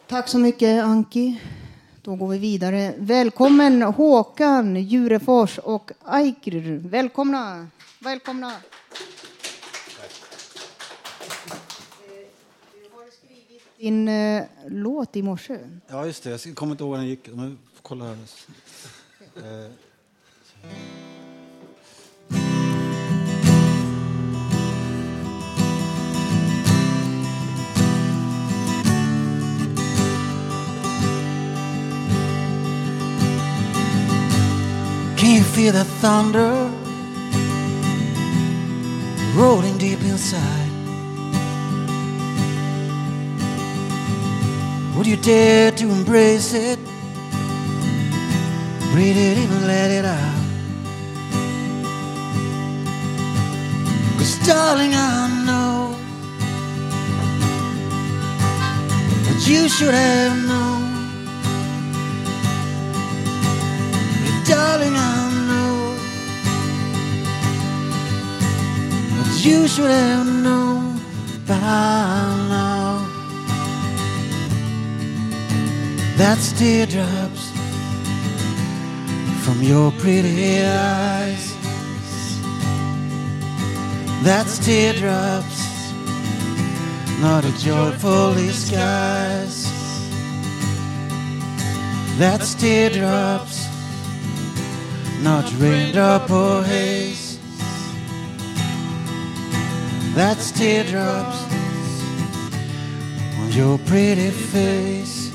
Tack 0.07 0.27
så 0.27 0.39
mycket 0.39 0.83
Anki. 0.83 1.41
Då 2.01 2.15
går 2.15 2.27
vi 2.27 2.37
vidare. 2.37 2.93
Välkommen 2.97 3.81
Håkan 3.81 4.75
Jurefors 4.75 5.57
och 5.57 5.91
Aikr. 6.03 6.87
Välkomna. 6.89 7.67
Välkomna. 7.99 8.53
Din 13.77 14.07
eh, 14.07 14.43
låt 14.67 15.15
i 15.15 15.21
morse. 15.21 15.57
Ja, 15.87 16.05
just 16.05 16.23
det. 16.23 16.45
Jag 16.45 16.55
kommer 16.55 16.71
inte 16.71 16.83
ihåg 16.83 16.91
när 16.91 16.99
den 16.99 17.07
gick. 17.07 17.29
Men 17.33 17.57
kolla 17.81 18.05
här. 18.05 18.17
Eh, 19.35 19.71
feel 35.55 35.71
the 35.71 35.85
thunder 35.85 36.69
rolling 39.37 39.77
deep 39.77 40.01
inside? 40.01 40.69
Would 44.97 45.07
you 45.07 45.15
dare 45.15 45.71
to 45.71 45.89
embrace 45.89 46.53
it? 46.53 46.77
Breathe 48.91 49.15
it 49.15 49.37
in 49.37 49.49
and 49.49 49.65
let 49.65 49.91
it 49.91 50.03
out. 50.03 50.41
Cause 54.17 54.37
darling, 54.45 54.93
I 54.93 55.43
know 55.45 55.95
what 59.25 59.47
you 59.47 59.69
should 59.69 59.93
have 59.93 60.37
known. 60.49 60.83
Darling, 64.43 64.95
I 64.97 65.34
you 69.45 69.67
should 69.67 69.91
have 69.91 70.27
known 70.43 70.99
by 71.47 71.59
now. 72.49 73.07
That's 76.17 76.51
teardrops 76.53 77.51
from 79.43 79.61
your 79.61 79.91
pretty 80.01 80.63
eyes. 80.63 81.53
That's 84.23 84.57
teardrops, 84.65 85.59
not 87.21 87.45
a 87.45 87.53
joyful 87.59 88.33
disguise. 88.33 89.63
That's 92.17 92.55
teardrops 92.55 93.65
not 95.25 95.51
raindrop 95.59 96.29
or 96.29 96.63
haze. 96.63 97.24
That's 100.15 100.51
teardrops 100.51 101.43
on 103.37 103.51
your 103.51 103.77
pretty 103.79 104.31
face. 104.31 105.25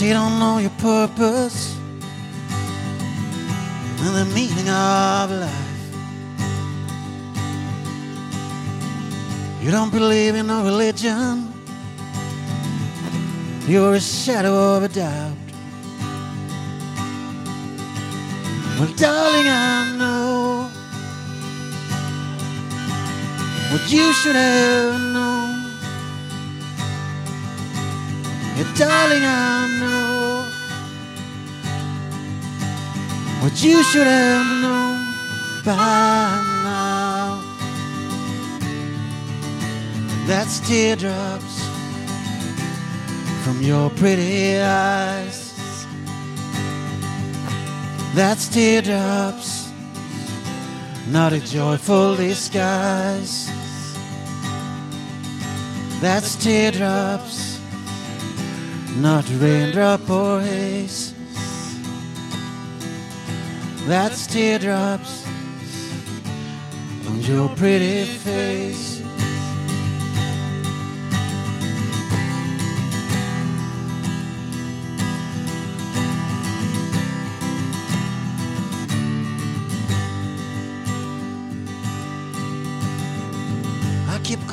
You 0.00 0.12
don't 0.12 0.38
know 0.38 0.58
your 0.58 0.68
purpose 0.80 1.78
and 4.00 4.14
the 4.14 4.26
meaning 4.34 4.68
of 4.68 5.30
life. 5.30 5.73
You 9.64 9.70
don't 9.70 9.90
believe 9.90 10.34
in 10.34 10.48
no 10.48 10.62
religion. 10.62 11.50
You're 13.66 13.94
a 13.94 14.00
shadow 14.00 14.76
of 14.76 14.82
a 14.82 14.88
doubt. 14.88 15.38
Well, 18.78 18.92
darling, 18.94 19.48
I 19.48 19.96
know 19.96 20.68
what 23.72 23.90
you 23.90 24.12
should 24.12 24.36
have 24.36 25.00
known. 25.14 25.64
Yeah, 28.58 28.70
darling, 28.76 29.24
I 29.24 29.66
know 29.80 30.44
what 33.40 33.64
you 33.64 33.82
should 33.82 34.06
have 34.06 34.60
known 34.60 35.64
by 35.64 36.43
That's 40.26 40.58
teardrops 40.66 41.68
from 43.44 43.60
your 43.60 43.90
pretty 43.90 44.58
eyes. 44.58 45.54
That's 48.14 48.48
teardrops, 48.48 49.70
not 51.08 51.34
a 51.34 51.40
joyful 51.40 52.16
disguise. 52.16 53.50
That's 56.00 56.36
teardrops, 56.36 57.60
not 58.96 59.28
raindrop 59.40 60.08
or 60.08 60.40
haze. 60.40 61.12
That's 63.86 64.26
teardrops 64.26 65.26
on 67.06 67.20
your 67.20 67.50
pretty 67.50 68.04
face. 68.04 68.93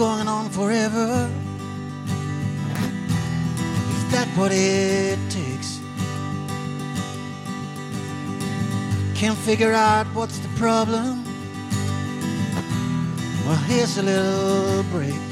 Going 0.02 0.28
on 0.28 0.49
forever. 0.49 1.30
Is 3.95 4.04
that 4.12 4.28
what 4.36 4.52
it 4.52 5.20
takes? 5.30 5.80
Can't 9.14 9.38
figure 9.38 9.74
out 9.74 10.08
what's 10.16 10.39
the 10.39 10.49
problem. 10.58 11.24
Well, 13.45 13.62
here's 13.70 13.99
a 13.99 14.02
little 14.02 14.82
break. 14.89 15.28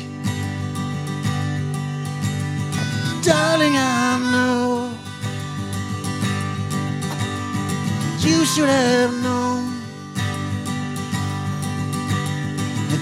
Darling, 3.23 3.75
I 3.75 4.19
know 4.33 4.91
you 8.19 8.45
should 8.45 8.69
have 8.69 9.13
known. 9.23 9.65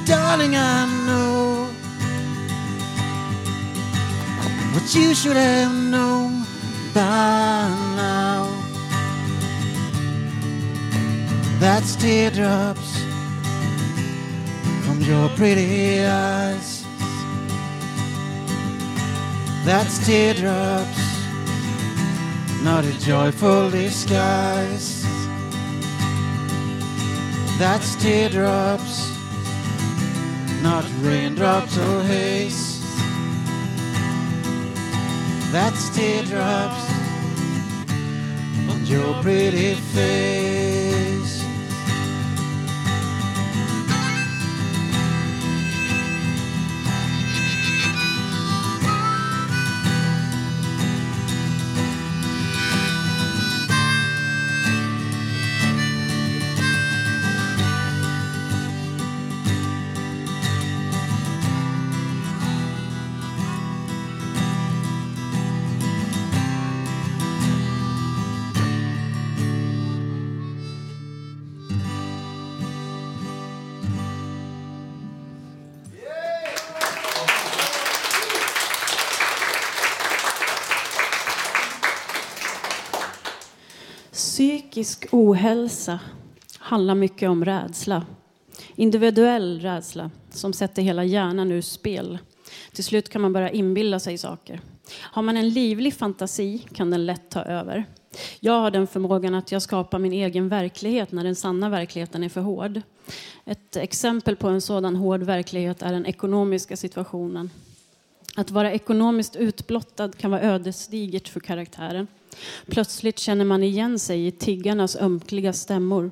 Darling, 0.06 0.56
I 0.56 0.86
know 1.06 1.57
you 4.96 5.14
should 5.14 5.36
have 5.36 5.74
known 5.74 6.44
by 6.94 7.68
now. 7.96 8.48
That's 11.60 11.96
teardrops 11.96 13.02
from 14.86 15.02
your 15.02 15.28
pretty 15.30 16.06
eyes. 16.06 16.86
That's 19.66 20.06
teardrops, 20.06 21.00
not 22.64 22.86
a 22.86 23.00
joyful 23.00 23.70
disguise. 23.70 25.04
That's 27.60 27.96
teardrops, 27.96 29.12
not 30.62 30.86
raindrops 31.02 31.78
or 31.78 32.04
haze. 32.04 32.67
That's 35.60 35.90
teardrops 35.90 36.88
on 38.70 38.86
your 38.86 39.12
pretty 39.24 39.74
face. 39.74 40.57
Ohälsa 85.38 86.00
handlar 86.60 86.96
mycket 86.96 87.30
om 87.30 87.46
rädsla. 87.46 88.06
Individuell 88.76 89.60
rädsla 89.60 90.12
som 90.30 90.54
sätter 90.54 90.82
hela 90.82 91.04
hjärnan 91.04 91.52
ur 91.52 91.62
spel. 91.62 92.18
Till 92.74 92.84
slut 92.84 93.10
kan 93.10 93.22
man 93.22 93.34
börja 93.34 93.50
inbilla 93.50 94.00
sig 94.00 94.18
saker. 94.18 94.62
Har 95.00 95.22
man 95.22 95.38
en 95.38 95.50
livlig 95.50 95.94
fantasi 95.94 96.60
kan 96.74 96.92
den 96.92 97.06
lätt 97.06 97.30
ta 97.30 97.42
över. 97.42 97.86
Jag 98.40 98.62
har 98.62 98.72
den 98.72 98.88
förmågan 98.88 99.36
att 99.36 99.52
jag 99.52 99.62
skapar 99.62 100.00
min 100.00 100.14
egen 100.14 100.50
verklighet 100.50 101.12
när 101.12 101.24
den 101.24 101.36
sanna 101.36 101.70
verkligheten 101.70 102.24
är 102.24 102.30
för 102.30 102.42
hård. 102.42 102.82
Ett 103.46 103.76
exempel 103.76 104.36
på 104.36 104.48
en 104.48 104.62
sådan 104.62 104.96
hård 104.96 105.24
verklighet 105.24 105.82
är 105.82 105.94
den 105.94 106.06
ekonomiska 106.06 106.78
situationen. 106.78 107.50
Att 108.36 108.52
vara 108.52 108.72
ekonomiskt 108.72 109.36
utblottad 109.36 110.12
kan 110.12 110.32
vara 110.32 110.42
ödesdigert 110.42 111.28
för 111.28 111.40
karaktären. 111.40 112.08
Plötsligt 112.66 113.20
känner 113.20 113.46
man 113.46 113.64
igen 113.64 114.00
sig 114.00 114.28
i 114.28 114.32
tiggarnas 114.32 114.96
ömkliga 114.96 115.54
stämmor. 115.54 116.12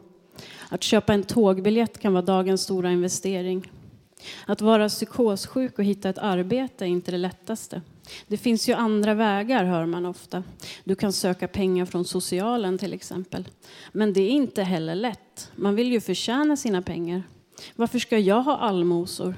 Att 0.70 0.84
köpa 0.84 1.14
en 1.14 1.24
tågbiljett 1.24 2.00
kan 2.00 2.14
vara 2.14 2.26
dagens 2.26 2.62
stora 2.62 2.92
investering. 2.92 3.72
Att 4.46 4.62
vara 4.62 4.90
psykossjuk 4.90 5.80
och 5.80 5.86
hitta 5.86 6.10
ett 6.10 6.18
arbete 6.18 6.86
är 6.86 6.90
inte 6.90 7.12
det 7.12 7.18
lättaste. 7.18 7.82
Det 8.28 8.38
finns 8.38 8.70
ju 8.70 8.74
andra 8.74 9.14
vägar, 9.14 9.64
hör 9.66 9.86
man 9.86 10.06
ofta. 10.06 10.44
Du 10.84 10.96
kan 10.96 11.14
söka 11.14 11.48
pengar 11.48 11.86
från 11.86 12.06
socialen 12.06 12.78
till 12.78 12.94
exempel. 12.94 13.48
Men 13.92 14.14
det 14.14 14.22
är 14.22 14.30
inte 14.30 14.64
heller 14.64 14.96
lätt. 14.96 15.52
Man 15.56 15.76
vill 15.76 15.92
ju 15.92 16.02
förtjäna 16.02 16.58
sina 16.58 16.82
pengar. 16.82 17.24
Varför 17.76 18.00
ska 18.00 18.18
jag 18.18 18.42
ha 18.42 18.58
allmosor? 18.58 19.36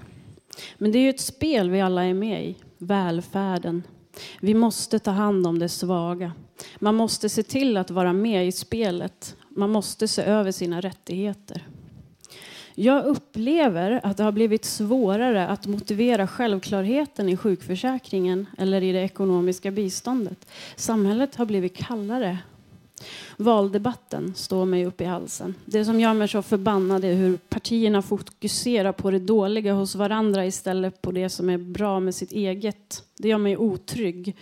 Men 0.78 0.92
det 0.92 1.00
är 1.00 1.04
ju 1.04 1.10
ett 1.10 1.20
spel 1.20 1.70
vi 1.70 1.82
alla 1.82 2.04
är 2.04 2.14
med 2.14 2.46
i. 2.46 2.56
Välfärden. 2.78 3.84
Vi 4.40 4.54
måste 4.54 5.00
ta 5.00 5.12
hand 5.12 5.48
om 5.48 5.60
det 5.60 5.70
svaga. 5.70 6.32
Man 6.80 6.96
måste 6.96 7.30
se 7.30 7.44
till 7.44 7.78
att 7.78 7.92
vara 7.92 8.14
med 8.14 8.48
i 8.48 8.52
spelet. 8.52 9.36
Man 9.50 9.70
måste 9.70 10.08
se 10.08 10.22
över 10.22 10.52
sina 10.52 10.82
rättigheter. 10.82 11.68
Jag 12.76 13.06
upplever 13.06 14.00
att 14.04 14.18
det 14.18 14.24
har 14.24 14.32
blivit 14.32 14.66
svårare 14.66 15.48
att 15.48 15.68
motivera 15.68 16.28
självklarheten 16.28 17.30
i 17.30 17.38
sjukförsäkringen 17.38 18.46
eller 18.58 18.84
i 18.84 18.92
det 18.92 19.02
ekonomiska 19.02 19.72
biståndet. 19.72 20.48
Samhället 20.76 21.36
har 21.36 21.46
blivit 21.46 21.78
kallare. 21.78 22.38
Valdebatten 23.38 24.34
står 24.36 24.66
mig 24.66 24.86
upp 24.86 25.02
i 25.02 25.06
halsen. 25.06 25.56
Det 25.66 25.86
som 25.86 26.00
gör 26.00 26.14
mig 26.14 26.28
så 26.28 26.42
förbannad 26.42 27.06
är 27.06 27.14
hur 27.14 27.38
partierna 27.38 28.02
fokuserar 28.02 28.92
på 28.92 29.12
det 29.12 29.20
dåliga 29.20 29.74
hos 29.74 29.96
varandra 29.96 30.46
istället 30.46 31.02
på 31.02 31.12
det 31.12 31.30
som 31.30 31.50
är 31.50 31.58
bra 31.58 32.00
med 32.00 32.16
sitt 32.16 32.32
eget. 32.32 33.04
Det 33.18 33.28
gör 33.28 33.38
mig 33.38 33.58
otrygg. 33.58 34.36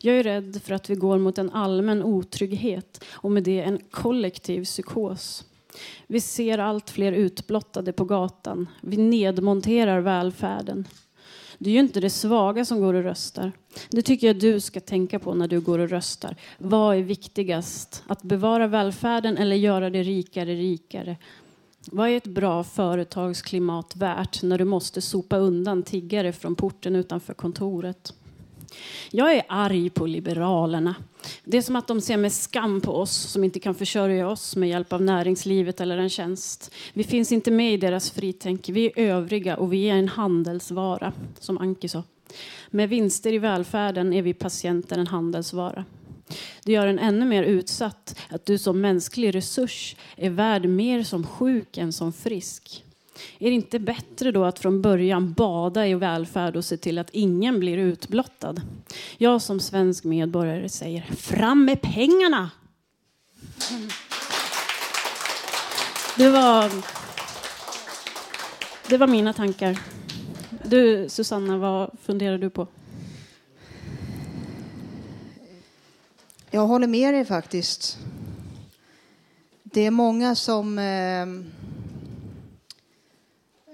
Jag 0.00 0.16
är 0.16 0.22
rädd 0.22 0.60
för 0.64 0.74
att 0.74 0.90
vi 0.90 0.94
går 0.94 1.18
mot 1.18 1.38
en 1.38 1.50
allmän 1.50 2.02
otrygghet 2.02 3.04
och 3.10 3.30
med 3.30 3.42
det 3.42 3.60
en 3.60 3.78
kollektiv 3.90 4.64
psykos. 4.64 5.44
Vi 6.06 6.20
ser 6.20 6.58
allt 6.58 6.90
fler 6.90 7.12
utblottade 7.12 7.92
på 7.92 8.04
gatan. 8.04 8.68
Vi 8.80 8.96
nedmonterar 8.96 10.00
välfärden. 10.00 10.86
Det 11.62 11.70
är 11.70 11.74
ju 11.74 11.80
inte 11.80 12.00
det 12.00 12.10
svaga 12.10 12.64
som 12.64 12.80
går 12.80 12.94
och 12.94 13.02
röstar. 13.02 13.52
Det 13.90 14.02
tycker 14.02 14.26
jag 14.26 14.38
du 14.38 14.60
ska 14.60 14.80
tänka 14.80 15.18
på 15.18 15.34
när 15.34 15.48
du 15.48 15.60
går 15.60 15.78
och 15.78 15.88
röstar. 15.90 16.36
Vad 16.58 16.96
är 16.96 17.02
viktigast? 17.02 18.02
Att 18.06 18.22
bevara 18.22 18.66
välfärden 18.66 19.36
eller 19.36 19.56
göra 19.56 19.90
det 19.90 20.02
rikare 20.02 20.54
rikare? 20.54 21.16
Vad 21.92 22.08
är 22.08 22.16
ett 22.16 22.26
bra 22.26 22.64
företagsklimat 22.64 23.96
värt 23.96 24.42
när 24.42 24.58
du 24.58 24.64
måste 24.64 25.00
sopa 25.00 25.36
undan 25.36 25.82
tiggare 25.82 26.32
från 26.32 26.54
porten 26.54 26.96
utanför 26.96 27.34
kontoret? 27.34 28.14
Jag 29.10 29.36
är 29.36 29.42
arg 29.48 29.90
på 29.90 30.06
Liberalerna. 30.06 30.94
Det 31.44 31.56
är 31.56 31.62
som 31.62 31.76
att 31.76 31.86
de 31.86 32.00
ser 32.00 32.16
med 32.16 32.32
skam 32.32 32.80
på 32.80 32.92
oss 32.92 33.12
som 33.12 33.44
inte 33.44 33.60
kan 33.60 33.74
försörja 33.74 34.28
oss 34.28 34.56
med 34.56 34.68
hjälp 34.68 34.92
av 34.92 35.02
näringslivet 35.02 35.80
eller 35.80 35.98
en 35.98 36.10
tjänst. 36.10 36.74
Vi 36.92 37.04
finns 37.04 37.32
inte 37.32 37.50
med 37.50 37.74
i 37.74 37.76
deras 37.76 38.10
fritänk. 38.10 38.68
Vi 38.68 38.86
är 38.86 38.92
övriga 38.96 39.56
och 39.56 39.72
vi 39.72 39.90
är 39.90 39.94
en 39.94 40.08
handelsvara, 40.08 41.12
som 41.38 41.58
Anki 41.58 41.88
sa. 41.88 42.02
Med 42.70 42.88
vinster 42.88 43.32
i 43.32 43.38
välfärden 43.38 44.12
är 44.12 44.22
vi 44.22 44.34
patienter 44.34 44.98
en 44.98 45.06
handelsvara. 45.06 45.84
Det 46.64 46.72
gör 46.72 46.86
en 46.86 46.98
ännu 46.98 47.26
mer 47.26 47.42
utsatt 47.42 48.18
att 48.28 48.46
du 48.46 48.58
som 48.58 48.80
mänsklig 48.80 49.34
resurs 49.34 49.96
är 50.16 50.30
värd 50.30 50.68
mer 50.68 51.02
som 51.02 51.26
sjuk 51.26 51.78
än 51.78 51.92
som 51.92 52.12
frisk. 52.12 52.84
Är 53.38 53.50
det 53.50 53.54
inte 53.54 53.78
bättre 53.78 54.32
då 54.32 54.44
att 54.44 54.58
från 54.58 54.82
början 54.82 55.32
bada 55.32 55.86
i 55.86 55.94
välfärd 55.94 56.56
och 56.56 56.64
se 56.64 56.76
till 56.76 56.98
att 56.98 57.10
ingen 57.10 57.60
blir 57.60 57.76
utblottad? 57.76 58.60
Jag 59.18 59.42
som 59.42 59.60
svensk 59.60 60.04
medborgare 60.04 60.68
säger 60.68 61.02
fram 61.02 61.64
med 61.64 61.82
pengarna! 61.82 62.50
Det 66.16 66.30
var, 66.30 66.70
det 68.88 68.98
var 68.98 69.06
mina 69.06 69.32
tankar. 69.32 69.78
Du, 70.64 71.08
Susanna, 71.08 71.58
vad 71.58 71.90
funderar 72.02 72.38
du 72.38 72.50
på? 72.50 72.66
Jag 76.50 76.66
håller 76.66 76.86
med 76.86 77.14
dig 77.14 77.24
faktiskt. 77.24 77.98
Det 79.62 79.86
är 79.86 79.90
många 79.90 80.34
som 80.34 80.78
eh, 80.78 81.26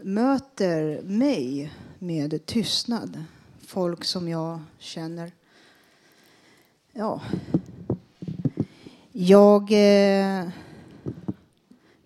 möter 0.02 1.02
mig 1.02 1.72
med 1.98 2.46
tystnad. 2.46 3.24
Folk 3.66 4.04
som 4.04 4.28
jag 4.28 4.60
känner. 4.78 5.32
Ja. 6.92 7.20
Jag 9.12 9.62
eh, 9.62 10.48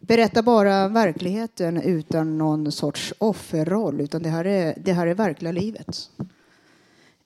berättar 0.00 0.42
bara 0.42 0.88
verkligheten 0.88 1.82
utan 1.82 2.38
någon 2.38 2.72
sorts 2.72 3.14
offerroll. 3.18 4.00
Utan 4.00 4.22
det 4.22 4.28
här 4.28 4.44
är, 4.44 4.74
det 4.76 4.92
här 4.92 5.06
är 5.06 5.14
verkliga 5.14 5.52
livet. 5.52 6.10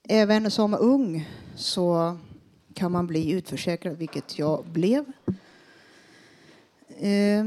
Även 0.03 0.51
som 0.51 0.75
ung 0.75 1.29
så 1.57 2.19
kan 2.75 2.93
man 2.93 3.07
bli 3.07 3.31
utförsäkrad, 3.31 3.97
vilket 3.97 4.39
jag 4.39 4.65
blev. 4.65 5.05
Eh, 6.99 7.47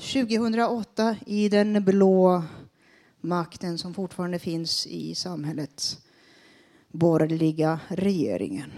2008 0.00 1.16
i 1.26 1.48
den 1.48 1.84
blå 1.84 2.42
makten 3.20 3.78
som 3.78 3.94
fortfarande 3.94 4.38
finns 4.38 4.86
i 4.86 5.14
samhället, 5.14 5.98
borgerliga 6.88 7.80
regeringen. 7.88 8.72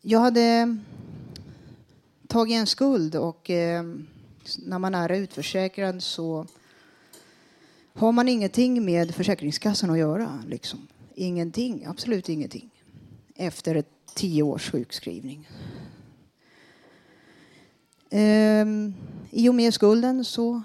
Jag 0.00 0.20
hade 0.20 0.76
tagit 2.28 2.54
en 2.54 2.66
skuld 2.66 3.16
och 3.16 3.50
eh, 3.50 3.82
när 4.58 4.78
man 4.78 4.94
är 4.94 5.12
utförsäkrad 5.12 6.02
så 6.02 6.46
har 7.94 8.12
man 8.12 8.28
ingenting 8.28 8.84
med 8.84 9.14
Försäkringskassan 9.14 9.90
att 9.90 9.98
göra. 9.98 10.42
Liksom. 10.46 10.88
Ingenting, 11.14 11.86
absolut 11.86 12.28
ingenting. 12.28 12.70
Efter 13.36 13.74
ett 13.74 13.90
tio 14.14 14.42
års 14.42 14.70
sjukskrivning. 14.70 15.48
Ehm, 18.10 18.94
I 19.30 19.48
och 19.48 19.54
med 19.54 19.74
skulden 19.74 20.24
så 20.24 20.62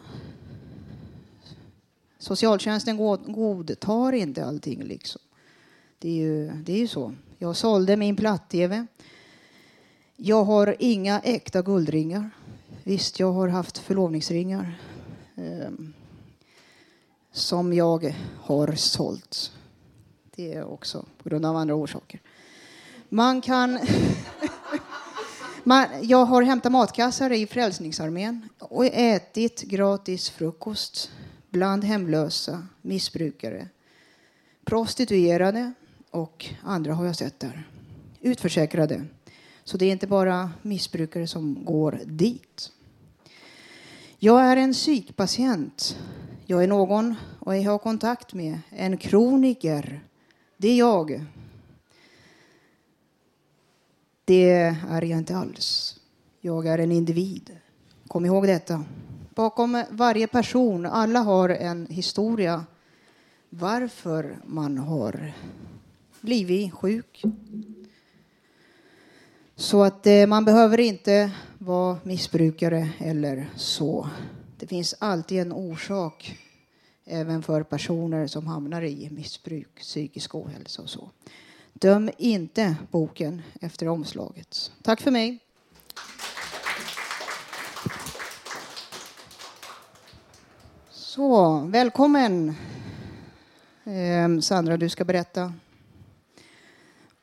Socialtjänsten 2.25 2.97
godtar 3.27 4.13
inte 4.13 4.45
allting. 4.45 4.83
Liksom. 4.83 5.21
Det, 5.99 6.09
är 6.09 6.13
ju, 6.13 6.51
det 6.51 6.73
är 6.73 6.77
ju 6.77 6.87
så. 6.87 7.13
Jag 7.37 7.55
sålde 7.55 7.97
min 7.97 8.15
platt-tv. 8.15 8.85
Jag 10.15 10.43
har 10.43 10.75
inga 10.79 11.19
äkta 11.19 11.61
guldringar. 11.61 12.29
Visst, 12.83 13.19
jag 13.19 13.31
har 13.31 13.47
haft 13.47 13.77
förlovningsringar 13.77 14.79
eh, 15.35 15.71
som 17.31 17.73
jag 17.73 18.15
har 18.41 18.75
sålt. 18.75 19.51
Det 20.35 20.53
är 20.53 20.63
också 20.63 21.05
på 21.23 21.29
grund 21.29 21.45
av 21.45 21.55
andra 21.55 21.75
orsaker. 21.75 22.21
Man 23.09 23.41
kan... 23.41 23.79
Man, 25.67 25.87
jag 26.01 26.25
har 26.25 26.43
hämtat 26.43 26.71
matkassar 26.71 27.31
i 27.31 27.47
Frälsningsarmén 27.47 28.49
och 28.59 28.85
ätit 28.85 29.61
gratis 29.61 30.29
frukost 30.29 31.11
bland 31.49 31.83
hemlösa, 31.83 32.67
missbrukare, 32.81 33.67
prostituerade 34.65 35.73
och 36.11 36.45
andra 36.63 36.93
har 36.93 37.05
jag 37.05 37.15
sett 37.15 37.39
där. 37.39 37.67
Utförsäkrade. 38.21 39.05
Så 39.63 39.77
det 39.77 39.85
är 39.85 39.91
inte 39.91 40.07
bara 40.07 40.51
missbrukare 40.61 41.27
som 41.27 41.65
går 41.65 41.99
dit. 42.05 42.71
Jag 44.19 44.41
är 44.41 44.57
en 44.57 44.73
psykpatient. 44.73 45.97
Jag 46.45 46.63
är 46.63 46.67
någon 46.67 47.15
och 47.39 47.57
jag 47.57 47.71
har 47.71 47.77
kontakt 47.77 48.33
med 48.33 48.59
en 48.69 48.97
kroniker. 48.97 50.03
Det 50.57 50.67
är 50.67 50.77
jag. 50.77 51.25
Det 54.25 54.49
är 54.49 55.01
jag 55.01 55.17
inte 55.17 55.35
alls. 55.35 55.99
Jag 56.41 56.67
är 56.67 56.77
en 56.77 56.91
individ. 56.91 57.57
Kom 58.07 58.25
ihåg 58.25 58.47
detta. 58.47 58.83
Bakom 59.35 59.83
varje 59.89 60.27
person, 60.27 60.85
alla 60.85 61.19
har 61.19 61.49
en 61.49 61.87
historia 61.87 62.65
varför 63.49 64.37
man 64.45 64.77
har 64.77 65.33
blivit 66.21 66.73
sjuk. 66.73 67.23
Så 69.55 69.83
att 69.83 70.07
eh, 70.07 70.27
man 70.27 70.45
behöver 70.45 70.79
inte 70.79 71.31
vara 71.57 71.97
missbrukare 72.03 72.89
eller 72.97 73.49
så. 73.55 74.09
Det 74.57 74.67
finns 74.67 74.95
alltid 74.99 75.39
en 75.39 75.51
orsak 75.51 76.39
även 77.05 77.43
för 77.43 77.63
personer 77.63 78.27
som 78.27 78.47
hamnar 78.47 78.81
i 78.81 79.09
missbruk, 79.09 79.79
psykisk 79.79 80.35
ohälsa 80.35 80.81
och 80.81 80.89
så. 80.89 81.09
Döm 81.79 82.09
inte 82.17 82.75
boken 82.91 83.41
efter 83.61 83.87
omslaget. 83.87 84.71
Tack 84.81 85.01
för 85.01 85.11
mig. 85.11 85.39
Så, 90.89 91.59
välkommen. 91.59 92.55
Eh, 93.83 94.39
Sandra, 94.41 94.77
du 94.77 94.89
ska 94.89 95.05
berätta 95.05 95.53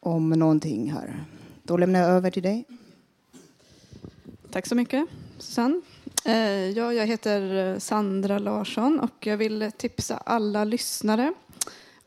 om 0.00 0.30
någonting 0.30 0.92
här. 0.92 1.24
Då 1.62 1.76
lämnar 1.76 2.00
jag 2.00 2.08
över 2.08 2.30
till 2.30 2.42
dig. 2.42 2.64
Tack 4.50 4.66
så 4.66 4.74
mycket, 4.74 5.08
Susanne. 5.38 5.80
Eh, 6.24 6.70
ja, 6.70 6.92
jag 6.92 7.06
heter 7.06 7.78
Sandra 7.78 8.38
Larsson 8.38 9.00
och 9.00 9.26
jag 9.26 9.36
vill 9.36 9.70
tipsa 9.76 10.16
alla 10.16 10.64
lyssnare 10.64 11.34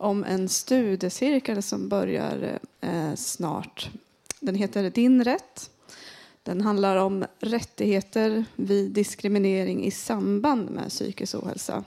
om 0.06 0.24
en 0.24 0.50
studiecirkel 0.50 1.64
som 1.64 1.90
börjar 1.90 2.60
eh, 2.82 3.16
snart. 3.16 3.90
Den 4.40 4.56
heter 4.56 4.90
Din 4.90 5.24
rätt. 5.24 5.70
Den 6.44 6.62
handlar 6.62 6.98
om 6.98 7.26
rättigheter 7.40 8.46
vid 8.56 8.92
diskriminering 8.92 9.86
i 9.86 9.92
samband 9.92 10.70
med 10.70 10.90
psykisk 10.90 11.36
ohälsa. 11.36 11.84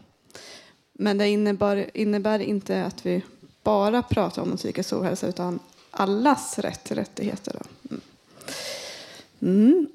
Men 0.93 1.19
det 1.19 1.29
innebär, 1.29 1.91
innebär 1.95 2.39
inte 2.39 2.85
att 2.85 3.07
vi 3.07 3.23
bara 3.62 4.03
pratar 4.03 4.43
om 4.43 4.57
psykisk 4.57 4.93
ohälsa 4.93 5.27
utan 5.27 5.59
allas 5.91 6.59
rätt 6.59 6.85
till 6.85 6.97
rättigheter. 6.97 7.57
Då. 7.59 7.95
Mm. 7.95 8.01
mm. 9.41 9.87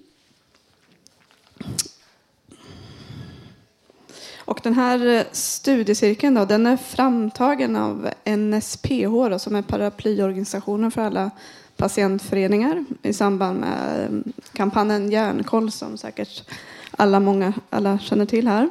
Och 4.46 4.60
den 4.64 4.74
här 4.74 5.08
eh, 5.08 5.24
studiecirkeln 5.32 6.36
då, 6.36 6.46
den 6.46 6.66
är 6.66 6.78
framtagen 6.78 7.76
av 7.76 8.10
NSPH 8.26 9.30
då, 9.30 9.40
som 9.40 9.56
är 9.56 9.62
paraplyorganisationen 9.62 10.92
för 10.92 11.02
alla 11.02 11.32
patientföreningar 11.78 12.86
i 13.02 13.14
samband 13.14 13.60
med 13.60 14.04
eh, 14.04 14.32
kampanjen 14.54 15.12
Järnkoll 15.12 15.72
som 15.72 15.98
säkert 15.98 16.50
alla, 16.92 17.20
många, 17.20 17.54
alla 17.70 18.00
känner 18.00 18.26
till 18.26 18.48
här. 18.48 18.70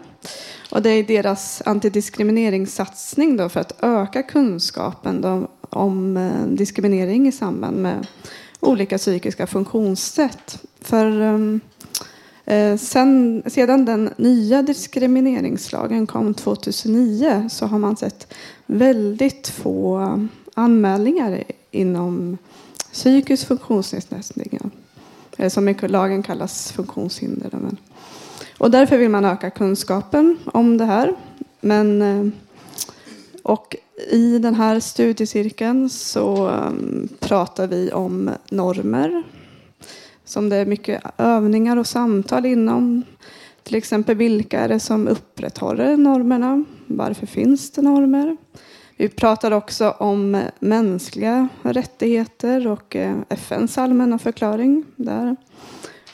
Och 0.70 0.82
det 0.82 0.90
är 0.90 1.02
deras 1.02 1.62
antidiskrimineringssatsning 1.66 3.36
då 3.36 3.48
för 3.48 3.60
att 3.60 3.82
öka 3.82 4.22
kunskapen 4.22 5.20
då 5.20 5.48
om 5.60 6.16
eh, 6.16 6.46
diskriminering 6.46 7.28
i 7.28 7.32
samband 7.32 7.76
med 7.76 8.06
olika 8.60 8.98
psykiska 8.98 9.46
funktionssätt. 9.46 10.62
För 10.80 11.20
um, 11.20 11.60
Eh, 12.44 12.76
sen, 12.76 13.42
sedan 13.46 13.84
den 13.84 14.10
nya 14.16 14.62
diskrimineringslagen 14.62 16.06
kom 16.06 16.34
2009 16.34 17.48
så 17.50 17.66
har 17.66 17.78
man 17.78 17.96
sett 17.96 18.34
väldigt 18.66 19.48
få 19.48 20.18
anmälningar 20.54 21.44
inom 21.70 22.38
psykisk 22.92 23.46
funktionsnedsättning. 23.46 24.58
Som 25.48 25.68
i 25.68 25.74
lagen 25.80 26.22
kallas 26.22 26.72
funktionshinder. 26.72 27.50
Och 28.58 28.70
därför 28.70 28.98
vill 28.98 29.08
man 29.08 29.24
öka 29.24 29.50
kunskapen 29.50 30.38
om 30.44 30.78
det 30.78 30.84
här. 30.84 31.14
Men, 31.60 32.02
eh, 32.02 32.32
och 33.42 33.76
i 34.10 34.38
den 34.38 34.54
här 34.54 34.80
studiecirkeln 34.80 35.90
så 35.90 36.48
mm, 36.48 37.08
pratar 37.20 37.66
vi 37.66 37.92
om 37.92 38.30
normer. 38.50 39.22
Som 40.32 40.48
det 40.48 40.56
är 40.56 40.66
mycket 40.66 41.02
övningar 41.18 41.76
och 41.76 41.86
samtal 41.86 42.46
inom. 42.46 43.02
Till 43.62 43.74
exempel 43.74 44.16
vilka 44.16 44.60
är 44.60 44.68
det 44.68 44.80
som 44.80 45.08
upprätthåller 45.08 45.96
normerna? 45.96 46.64
Varför 46.86 47.26
finns 47.26 47.70
det 47.70 47.82
normer? 47.82 48.36
Vi 48.96 49.08
pratar 49.08 49.50
också 49.50 49.90
om 49.90 50.42
mänskliga 50.60 51.48
rättigheter 51.62 52.66
och 52.66 52.96
eh, 52.96 53.16
FNs 53.28 53.78
allmänna 53.78 54.18
förklaring 54.18 54.84
där. 54.96 55.36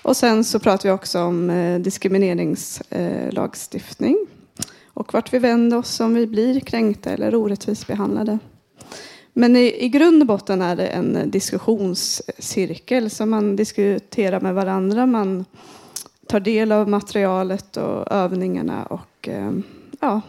Och 0.02 0.16
sen 0.16 0.44
så 0.44 0.58
pratar 0.58 0.88
vi 0.88 0.94
också 0.94 1.20
om 1.20 1.50
eh, 1.50 1.80
diskrimineringslagstiftning 1.80 4.26
och 4.86 5.14
vart 5.14 5.32
vi 5.32 5.38
vänder 5.38 5.76
oss 5.76 6.00
om 6.00 6.14
vi 6.14 6.26
blir 6.26 6.60
kränkta 6.60 7.10
eller 7.10 7.34
orättvist 7.34 7.86
behandlade. 7.86 8.38
Men 9.38 9.56
i, 9.56 9.84
i 9.84 9.88
grund 9.88 10.22
och 10.22 10.26
botten 10.26 10.62
är 10.62 10.76
det 10.76 10.86
en 10.86 11.30
diskussionscirkel 11.30 13.10
som 13.10 13.30
man 13.30 13.56
diskuterar 13.56 14.40
med 14.40 14.54
varandra. 14.54 15.06
Man 15.06 15.44
tar 16.26 16.40
del 16.40 16.72
av 16.72 16.88
materialet 16.88 17.76
och 17.76 18.12
övningarna 18.12 18.84
och 18.84 19.28
eh, 19.28 19.52
ja, 20.00 20.20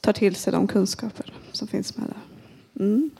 tar 0.00 0.12
till 0.12 0.34
sig 0.34 0.52
de 0.52 0.66
kunskaper 0.66 1.34
som 1.52 1.68
finns 1.68 1.96
med 1.96 2.06
där. 2.06 2.84
Mm. 2.84 3.10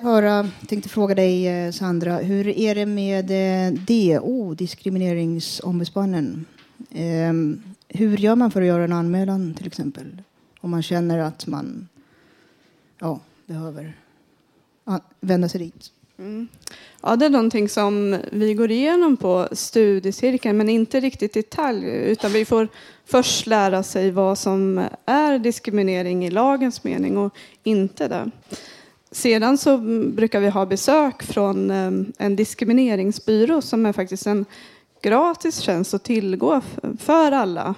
höra, 0.00 0.48
tänkte 0.68 0.88
fråga 0.88 1.14
dig 1.14 1.48
eh, 1.48 1.72
Sandra, 1.72 2.16
hur 2.16 2.48
är 2.48 2.74
det 2.74 2.86
med 2.86 3.30
eh, 3.30 3.72
DO, 3.72 4.54
Diskrimineringsombudsmannen? 4.54 6.44
Ehm, 6.90 7.62
hur 7.94 8.16
gör 8.16 8.36
man 8.36 8.50
för 8.50 8.60
att 8.60 8.66
göra 8.66 8.84
en 8.84 8.92
anmälan 8.92 9.54
till 9.54 9.66
exempel? 9.66 10.22
Om 10.60 10.70
man 10.70 10.82
känner 10.82 11.18
att 11.18 11.46
man 11.46 11.88
ja, 12.98 13.20
behöver 13.46 13.94
vända 15.20 15.48
sig 15.48 15.60
dit. 15.60 15.92
Mm. 16.18 16.48
Ja, 17.02 17.16
det 17.16 17.26
är 17.26 17.30
någonting 17.30 17.68
som 17.68 18.18
vi 18.32 18.54
går 18.54 18.70
igenom 18.70 19.16
på 19.16 19.48
studiecirkeln, 19.52 20.56
men 20.56 20.68
inte 20.68 21.00
riktigt 21.00 21.36
i 21.36 21.40
detalj, 21.40 21.86
utan 21.86 22.32
vi 22.32 22.44
får 22.44 22.68
först 23.04 23.46
lära 23.46 23.82
sig 23.82 24.10
vad 24.10 24.38
som 24.38 24.84
är 25.06 25.38
diskriminering 25.38 26.26
i 26.26 26.30
lagens 26.30 26.84
mening 26.84 27.16
och 27.16 27.34
inte 27.62 28.08
det. 28.08 28.30
Sedan 29.10 29.58
så 29.58 29.78
brukar 30.08 30.40
vi 30.40 30.48
ha 30.48 30.66
besök 30.66 31.22
från 31.22 31.70
eh, 31.70 31.92
en 32.18 32.36
diskrimineringsbyrå 32.36 33.62
som 33.62 33.86
är 33.86 33.92
faktiskt 33.92 34.26
en 34.26 34.44
gratis 35.02 35.58
tjänst 35.58 35.94
att 35.94 36.04
tillgå 36.04 36.60
för 36.98 37.32
alla 37.32 37.74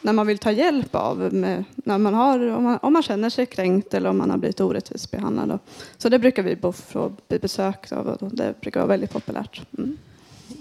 när 0.00 0.12
man 0.12 0.26
vill 0.26 0.38
ta 0.38 0.52
hjälp 0.52 0.94
av 0.94 1.34
med, 1.34 1.64
när 1.76 1.98
man 1.98 2.14
har, 2.14 2.46
om, 2.48 2.64
man, 2.64 2.78
om 2.82 2.92
man 2.92 3.02
känner 3.02 3.30
sig 3.30 3.46
kränkt 3.46 3.94
eller 3.94 4.10
om 4.10 4.18
man 4.18 4.30
har 4.30 4.38
blivit 4.38 4.60
orättvist 4.60 5.10
behandlad. 5.10 5.58
Så 5.98 6.08
det 6.08 6.18
brukar 6.18 6.42
vi 6.42 6.56
få 6.72 7.12
bli 7.28 7.38
besökt 7.38 7.92
av 7.92 8.06
och 8.06 8.34
det 8.34 8.60
brukar 8.60 8.80
vara 8.80 8.88
väldigt 8.88 9.12
populärt. 9.12 9.62
Mm. 9.78 9.98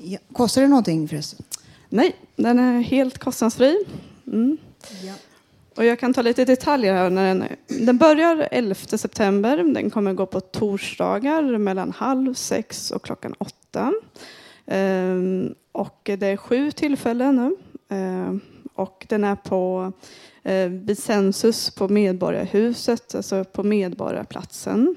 Ja, 0.04 0.20
kostar 0.34 0.62
det 0.62 0.68
någonting 0.68 1.08
förresten? 1.08 1.46
Nej, 1.90 2.16
den 2.36 2.60
är 2.60 2.82
helt 2.82 3.18
kostnadsfri. 3.18 3.86
Mm. 4.28 4.58
Ja. 5.04 5.14
Och 5.76 5.86
jag 5.86 6.00
kan 6.00 6.14
ta 6.14 6.22
lite 6.22 6.46
detaljer 6.46 6.94
här. 6.94 7.10
När 7.10 7.28
den, 7.28 7.44
den 7.86 7.98
börjar 7.98 8.48
11 8.52 8.76
september. 8.76 9.58
Den 9.58 9.90
kommer 9.90 10.14
gå 10.14 10.26
på 10.26 10.40
torsdagar 10.40 11.58
mellan 11.58 11.92
halv 11.92 12.34
sex 12.34 12.92
och 12.92 13.04
klockan 13.04 13.36
åtta. 13.38 13.94
Ehm, 14.70 15.56
och 15.72 16.00
det 16.04 16.28
är 16.28 16.38
sju 16.38 16.72
tillfällen 16.72 17.36
nu. 17.36 17.56
Ehm, 17.96 18.42
och 18.76 19.06
den 19.10 19.24
är 19.24 19.36
på 19.36 19.92
eh, 20.44 20.72
på 21.78 21.88
Medborgarhuset, 21.88 23.16
alltså 23.16 23.44
på 23.44 23.64
Medborgarplatsen. 23.64 24.96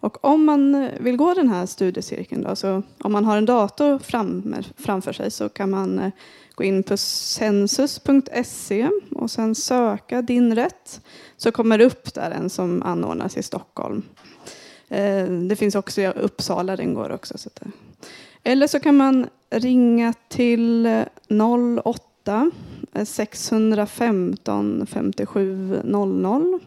Och 0.00 0.24
om 0.24 0.44
man 0.44 0.90
vill 1.00 1.16
gå 1.16 1.34
den 1.34 1.48
här 1.48 1.66
studiecirkeln, 1.66 2.42
då, 2.42 2.56
så 2.56 2.82
om 2.98 3.12
man 3.12 3.24
har 3.24 3.36
en 3.36 3.46
dator 3.46 3.98
fram, 3.98 4.54
framför 4.76 5.12
sig 5.12 5.30
så 5.30 5.48
kan 5.48 5.70
man 5.70 5.98
eh, 5.98 6.10
gå 6.54 6.64
in 6.64 6.82
på 6.82 6.96
census.se 6.96 8.88
och 9.10 9.30
sen 9.30 9.54
söka 9.54 10.22
din 10.22 10.54
rätt 10.54 11.00
så 11.36 11.52
kommer 11.52 11.78
det 11.78 11.84
upp 11.84 12.14
där 12.14 12.30
en 12.30 12.50
som 12.50 12.82
anordnas 12.82 13.36
i 13.36 13.42
Stockholm. 13.42 14.02
Eh, 14.88 15.26
det 15.26 15.56
finns 15.56 15.74
också 15.74 16.00
i 16.00 16.06
Uppsala, 16.06 16.76
den 16.76 16.94
går 16.94 17.12
också. 17.12 17.38
Så 17.38 17.50
det. 17.54 17.70
Eller 18.44 18.66
så 18.66 18.80
kan 18.80 18.96
man 18.96 19.26
ringa 19.50 20.14
till 20.28 21.04
08 21.84 22.50
615 23.04 24.86
57 24.86 25.80
00 25.84 26.60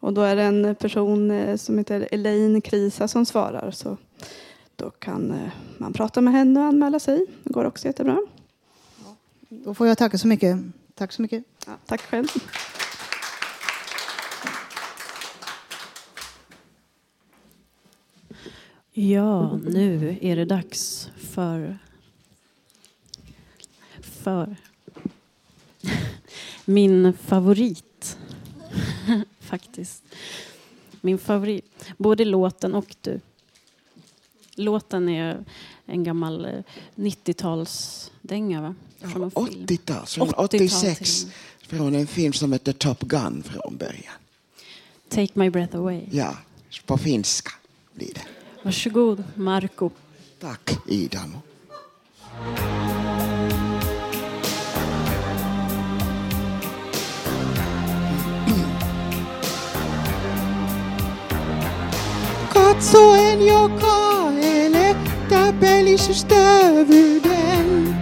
och 0.00 0.12
då 0.12 0.22
är 0.22 0.36
det 0.36 0.42
en 0.42 0.74
person 0.74 1.30
eh, 1.30 1.56
som 1.56 1.78
heter 1.78 2.08
Elaine 2.10 2.60
Krisa 2.60 3.08
som 3.08 3.26
svarar. 3.26 3.70
Så 3.70 3.96
då 4.76 4.90
kan 4.90 5.30
eh, 5.30 5.52
man 5.78 5.92
prata 5.92 6.20
med 6.20 6.32
henne 6.32 6.60
och 6.60 6.66
anmäla 6.66 7.00
sig. 7.00 7.26
Det 7.42 7.52
går 7.52 7.64
också 7.64 7.86
jättebra. 7.86 8.18
Då 9.48 9.74
får 9.74 9.86
jag 9.86 9.98
tacka 9.98 10.18
så 10.18 10.26
mycket. 10.26 10.58
Tack 10.94 11.12
så 11.12 11.22
mycket. 11.22 11.44
Ja, 11.66 11.72
tack 11.86 12.00
själv. 12.00 12.28
Ja, 18.96 19.56
nu 19.64 20.18
är 20.20 20.36
det 20.36 20.44
dags 20.44 21.10
för 21.16 21.78
för 24.00 24.56
min 26.64 27.12
favorit, 27.12 28.18
faktiskt. 29.40 30.02
Min 31.00 31.18
favorit, 31.18 31.84
både 31.96 32.24
låten 32.24 32.74
och 32.74 32.96
du. 33.00 33.20
Låten 34.54 35.08
är 35.08 35.44
en 35.86 36.04
gammal 36.04 36.62
90-talsdänga, 36.94 38.60
va? 38.62 38.74
Från 39.00 39.22
en 39.22 39.30
film. 39.30 39.66
80-tal, 39.66 40.06
från 40.06 40.28
80-tal 40.28 40.44
86. 40.44 40.98
till- 41.24 41.32
Från 41.68 41.94
en 41.94 42.06
film 42.06 42.32
som 42.32 42.52
heter 42.52 42.72
Top 42.72 43.00
Gun 43.00 43.42
från 43.42 43.76
början. 43.76 44.14
Take 45.08 45.32
my 45.34 45.50
breath 45.50 45.76
away. 45.76 46.00
Ja, 46.10 46.38
på 46.86 46.98
finska 46.98 47.50
blir 47.94 48.14
det. 48.14 48.22
Varsågod, 48.64 49.24
Marco. 49.36 49.90
Tack, 50.38 50.70
Idamo. 50.86 51.42
Katsoen 62.54 63.46
joka 63.46 64.30
elettää 64.42 65.52
pelisystävyyden. 65.52 67.96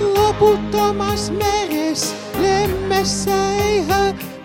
Loputtomas 0.00 1.30
meres 1.30 2.14
lemmessä 2.40 3.54
ei 3.56 3.84
höpöä. 3.86 4.35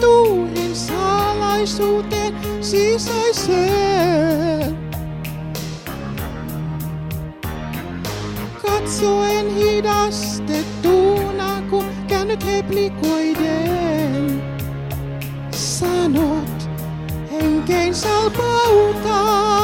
Tuulen 0.00 0.76
salaisuuteen 0.76 2.34
sisäiseen. 2.60 4.12
Katsoen 8.62 9.54
hidastettuna, 9.54 11.62
kun 11.70 11.84
käännyt 12.08 12.44
replikoiden. 12.46 14.42
Sanot 15.50 16.68
henkein 17.30 17.94
salpautaa. 17.94 19.61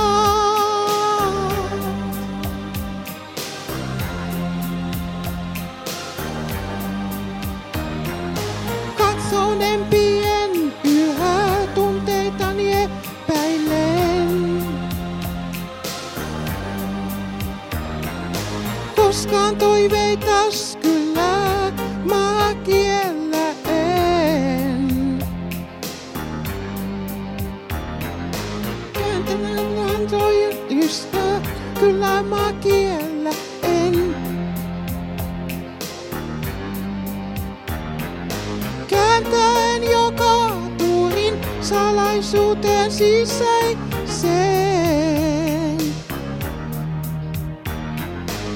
lapsuuteen 42.29 42.93
sisäiseen. 42.93 43.79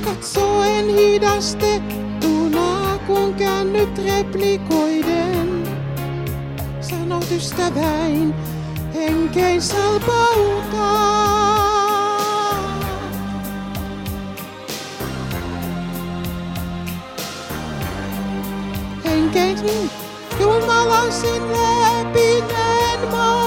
Katsoen 0.05 0.89
hidastettuna, 0.89 2.99
kun 3.07 3.35
käännyt 3.35 3.99
replikoiden. 3.99 5.63
Sanot 6.81 7.31
ystäväin, 7.31 8.35
henkein 8.95 9.63
salpautaan. 9.63 11.23
henkein, 19.05 19.59
mm, 19.59 19.91
sinne 21.11 21.53
läpi 21.53 22.45
maa 23.11 23.42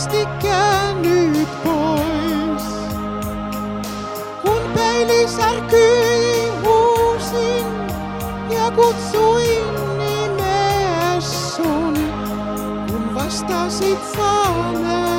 hitaasti 0.00 0.28
käännyt 0.42 1.48
pois. 1.64 2.62
Kun 4.42 4.62
peili 4.74 5.28
särkyi, 5.28 6.52
huusin 6.64 7.66
ja 8.50 8.70
kutsuin 8.70 9.74
nimeä 9.98 11.20
sun. 11.20 11.96
sitt 13.70 13.98
för 13.98 14.72
mig 14.82 15.09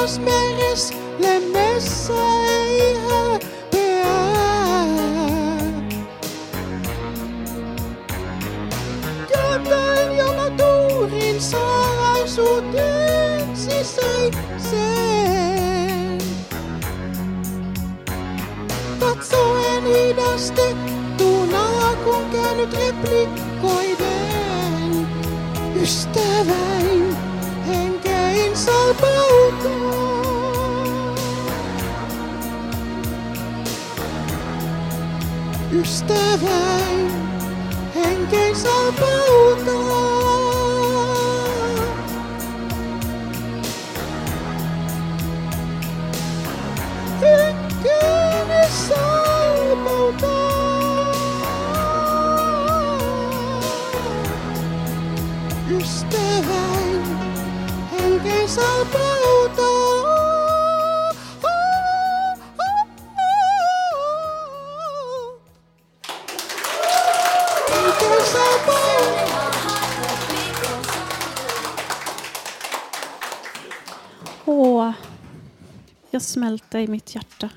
Loputtamassa 0.00 0.20
meres 0.20 0.92
lemmessä 1.18 2.12
ei 2.48 2.94
häpeä. 2.94 4.16
Käyttäen 9.32 10.16
joka 10.16 10.50
tuurin 10.50 11.40
salaisuuteen 11.40 13.56
sisäiseen. 13.56 14.40
Katsoen 19.00 19.84
hidastettuna, 19.84 21.66
kun 22.04 22.30
käynyt 22.32 22.72
replikoiden. 22.72 25.06
Ystäväin 25.82 27.09
the 36.10 36.44
world. 36.44 36.89
Smälta 76.20 76.80
i 76.80 76.86
mitt 76.86 77.14
hjärta. 77.14 77.48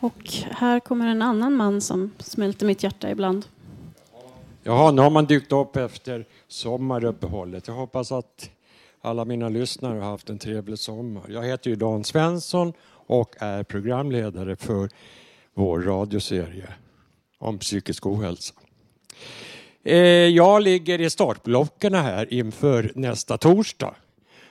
Och 0.00 0.28
här 0.50 0.80
kommer 0.80 1.06
en 1.06 1.22
annan 1.22 1.56
man 1.56 1.80
som 1.80 2.10
smälter 2.18 2.66
mitt 2.66 2.82
hjärta 2.82 3.10
ibland. 3.10 3.44
Jaha, 4.62 4.90
nu 4.90 5.02
har 5.02 5.10
man 5.10 5.26
dykt 5.26 5.52
upp 5.52 5.76
efter 5.76 6.26
sommaruppehållet. 6.48 7.68
Jag 7.68 7.74
hoppas 7.74 8.12
att 8.12 8.50
alla 9.00 9.24
mina 9.24 9.48
lyssnare 9.48 10.00
har 10.00 10.10
haft 10.10 10.30
en 10.30 10.38
trevlig 10.38 10.78
sommar. 10.78 11.22
Jag 11.28 11.42
heter 11.42 11.70
ju 11.70 11.76
Dan 11.76 12.04
Svensson 12.04 12.72
och 12.90 13.34
är 13.38 13.62
programledare 13.62 14.56
för 14.56 14.88
vår 15.54 15.80
radioserie 15.80 16.68
om 17.38 17.58
psykisk 17.58 18.06
ohälsa. 18.06 18.54
Eh, 19.84 19.96
jag 20.26 20.62
ligger 20.62 21.00
i 21.00 21.10
startblocken 21.10 21.94
här 21.94 22.34
inför 22.34 22.92
nästa 22.94 23.38
torsdag. 23.38 23.94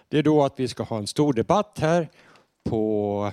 Det 0.10 0.18
är 0.18 0.24
då 0.24 0.44
att 0.44 0.54
vi 0.60 0.68
ska 0.68 0.84
ha 0.84 0.98
en 0.98 1.08
stor 1.08 1.34
debatt 1.34 1.78
här 1.82 2.10
på 2.64 3.32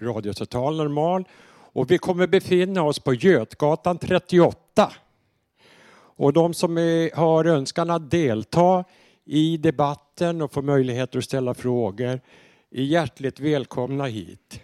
Radio 0.00 0.32
Total 0.32 0.76
Normal 0.76 1.24
och 1.72 1.90
vi 1.90 1.98
kommer 1.98 2.26
befinna 2.26 2.82
oss 2.82 2.98
på 2.98 3.14
Götgatan 3.14 3.98
38. 3.98 4.92
Och 6.18 6.32
de 6.32 6.54
som 6.54 6.78
är, 6.78 7.16
har 7.16 7.44
önskan 7.44 7.90
att 7.90 8.10
delta 8.10 8.84
i 9.24 9.56
debatten 9.56 10.42
och 10.42 10.52
få 10.52 10.62
möjligheter 10.62 11.18
att 11.18 11.24
ställa 11.24 11.54
frågor 11.54 12.20
är 12.70 12.82
hjärtligt 12.82 13.40
välkomna 13.40 14.04
hit. 14.04 14.60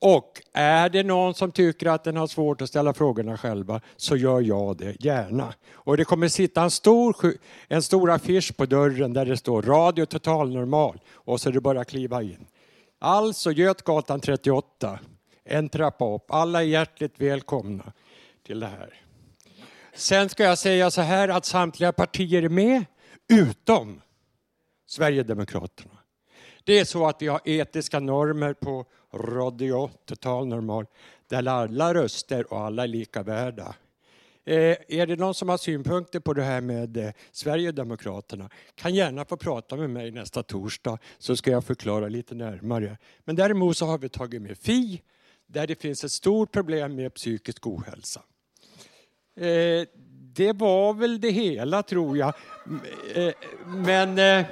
Och 0.00 0.42
är 0.52 0.88
det 0.88 1.02
någon 1.02 1.34
som 1.34 1.52
tycker 1.52 1.86
att 1.86 2.04
den 2.04 2.16
har 2.16 2.26
svårt 2.26 2.62
att 2.62 2.68
ställa 2.68 2.94
frågorna 2.94 3.36
själva 3.38 3.80
så 3.96 4.16
gör 4.16 4.40
jag 4.40 4.76
det 4.76 5.04
gärna. 5.04 5.54
Och 5.72 5.96
det 5.96 6.04
kommer 6.04 6.28
sitta 6.28 6.62
en 6.62 6.70
stor, 6.70 7.16
en 7.68 7.82
stor 7.82 8.10
affisch 8.10 8.56
på 8.56 8.66
dörren 8.66 9.12
där 9.12 9.26
det 9.26 9.36
står 9.36 9.62
Radio 9.62 10.06
Total 10.06 10.50
Normal 10.50 11.00
och 11.12 11.40
så 11.40 11.48
är 11.48 11.52
det 11.52 11.60
bara 11.60 11.80
att 11.80 11.88
kliva 11.88 12.22
in. 12.22 12.46
Alltså 13.04 13.52
Götgatan 13.52 14.20
38, 14.20 14.98
en 15.44 15.68
trappa 15.68 16.14
upp. 16.14 16.30
Alla 16.30 16.62
är 16.62 16.66
hjärtligt 16.66 17.20
välkomna 17.20 17.92
till 18.42 18.60
det 18.60 18.66
här. 18.66 18.94
Sen 19.94 20.28
ska 20.28 20.44
jag 20.44 20.58
säga 20.58 20.90
så 20.90 21.00
här 21.00 21.28
att 21.28 21.44
samtliga 21.44 21.92
partier 21.92 22.42
är 22.42 22.48
med, 22.48 22.84
utom 23.32 24.00
Sverigedemokraterna. 24.86 25.98
Det 26.64 26.78
är 26.78 26.84
så 26.84 27.06
att 27.06 27.22
vi 27.22 27.26
har 27.26 27.40
etiska 27.44 28.00
normer 28.00 28.54
på 28.54 28.84
Radio 29.14 29.90
Total 30.04 30.46
Normal 30.46 30.86
där 31.28 31.48
alla 31.48 31.94
röster 31.94 32.52
och 32.52 32.60
alla 32.60 32.82
är 32.82 32.88
lika 32.88 33.22
värda. 33.22 33.74
Eh, 34.44 34.76
är 34.88 35.06
det 35.06 35.16
någon 35.16 35.34
som 35.34 35.48
har 35.48 35.56
synpunkter 35.56 36.20
på 36.20 36.32
det 36.32 36.42
här 36.42 36.60
med 36.60 36.96
eh, 36.96 37.10
Sverigedemokraterna 37.32 38.50
kan 38.74 38.94
gärna 38.94 39.24
få 39.24 39.36
prata 39.36 39.76
med 39.76 39.90
mig 39.90 40.10
nästa 40.10 40.42
torsdag 40.42 40.98
så 41.18 41.36
ska 41.36 41.50
jag 41.50 41.64
förklara 41.64 42.08
lite 42.08 42.34
närmare. 42.34 42.98
Men 43.24 43.36
däremot 43.36 43.76
så 43.76 43.86
har 43.86 43.98
vi 43.98 44.08
tagit 44.08 44.42
med 44.42 44.58
FI 44.58 45.02
där 45.46 45.66
det 45.66 45.80
finns 45.80 46.04
ett 46.04 46.12
stort 46.12 46.52
problem 46.52 46.94
med 46.94 47.14
psykisk 47.14 47.66
ohälsa. 47.66 48.22
Eh, 49.36 49.86
det 50.34 50.52
var 50.52 50.94
väl 50.94 51.20
det 51.20 51.30
hela 51.30 51.82
tror 51.82 52.16
jag. 52.16 52.34
Eh, 53.14 53.32
men 53.66 54.18
eh, 54.18 54.46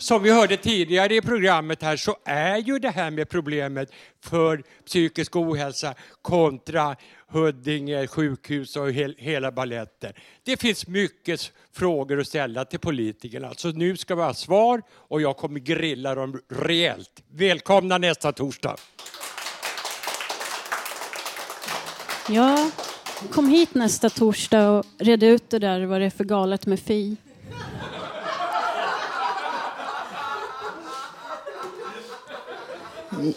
som 0.00 0.22
vi 0.22 0.30
hörde 0.30 0.56
tidigare 0.56 1.14
i 1.14 1.20
programmet 1.20 1.82
här 1.82 1.96
så 1.96 2.16
är 2.24 2.56
ju 2.56 2.78
det 2.78 2.90
här 2.90 3.10
med 3.10 3.28
problemet 3.28 3.92
för 4.24 4.62
psykisk 4.86 5.36
ohälsa 5.36 5.94
kontra 6.22 6.96
Huddinge 7.28 8.06
sjukhus 8.06 8.76
och 8.76 8.92
hel, 8.92 9.14
hela 9.18 9.52
balletten. 9.52 10.12
Det 10.44 10.60
finns 10.60 10.86
mycket 10.86 11.52
frågor 11.72 12.20
att 12.20 12.26
ställa 12.26 12.64
till 12.64 12.78
politikerna. 12.78 13.54
Så 13.56 13.68
nu 13.68 13.96
ska 13.96 14.14
vi 14.14 14.22
ha 14.22 14.34
svar 14.34 14.82
och 14.90 15.20
jag 15.20 15.36
kommer 15.36 15.60
grilla 15.60 16.14
dem 16.14 16.40
rejält. 16.48 17.22
Välkomna 17.32 17.98
nästa 17.98 18.32
torsdag. 18.32 18.76
Ja, 22.28 22.70
kom 23.30 23.48
hit 23.48 23.74
nästa 23.74 24.10
torsdag 24.10 24.70
och 24.70 24.86
red 24.98 25.22
ut 25.22 25.50
det 25.50 25.58
där 25.58 25.86
vad 25.86 26.00
det 26.00 26.06
är 26.06 26.10
för 26.10 26.24
galet 26.24 26.66
med 26.66 26.80
Fi. 26.80 27.16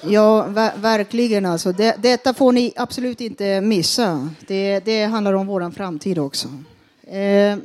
Ja, 0.03 0.43
ver 0.43 0.71
verkligen 0.77 1.45
alltså. 1.45 1.71
Det, 1.71 1.95
detta 1.99 2.34
får 2.34 2.51
ni 2.51 2.73
absolut 2.75 3.21
inte 3.21 3.61
missa. 3.61 4.29
Det, 4.47 4.79
det 4.79 5.05
handlar 5.05 5.34
om 5.34 5.47
vår 5.47 5.71
framtid 5.71 6.19
också. 6.19 6.47
Eh, 7.07 7.57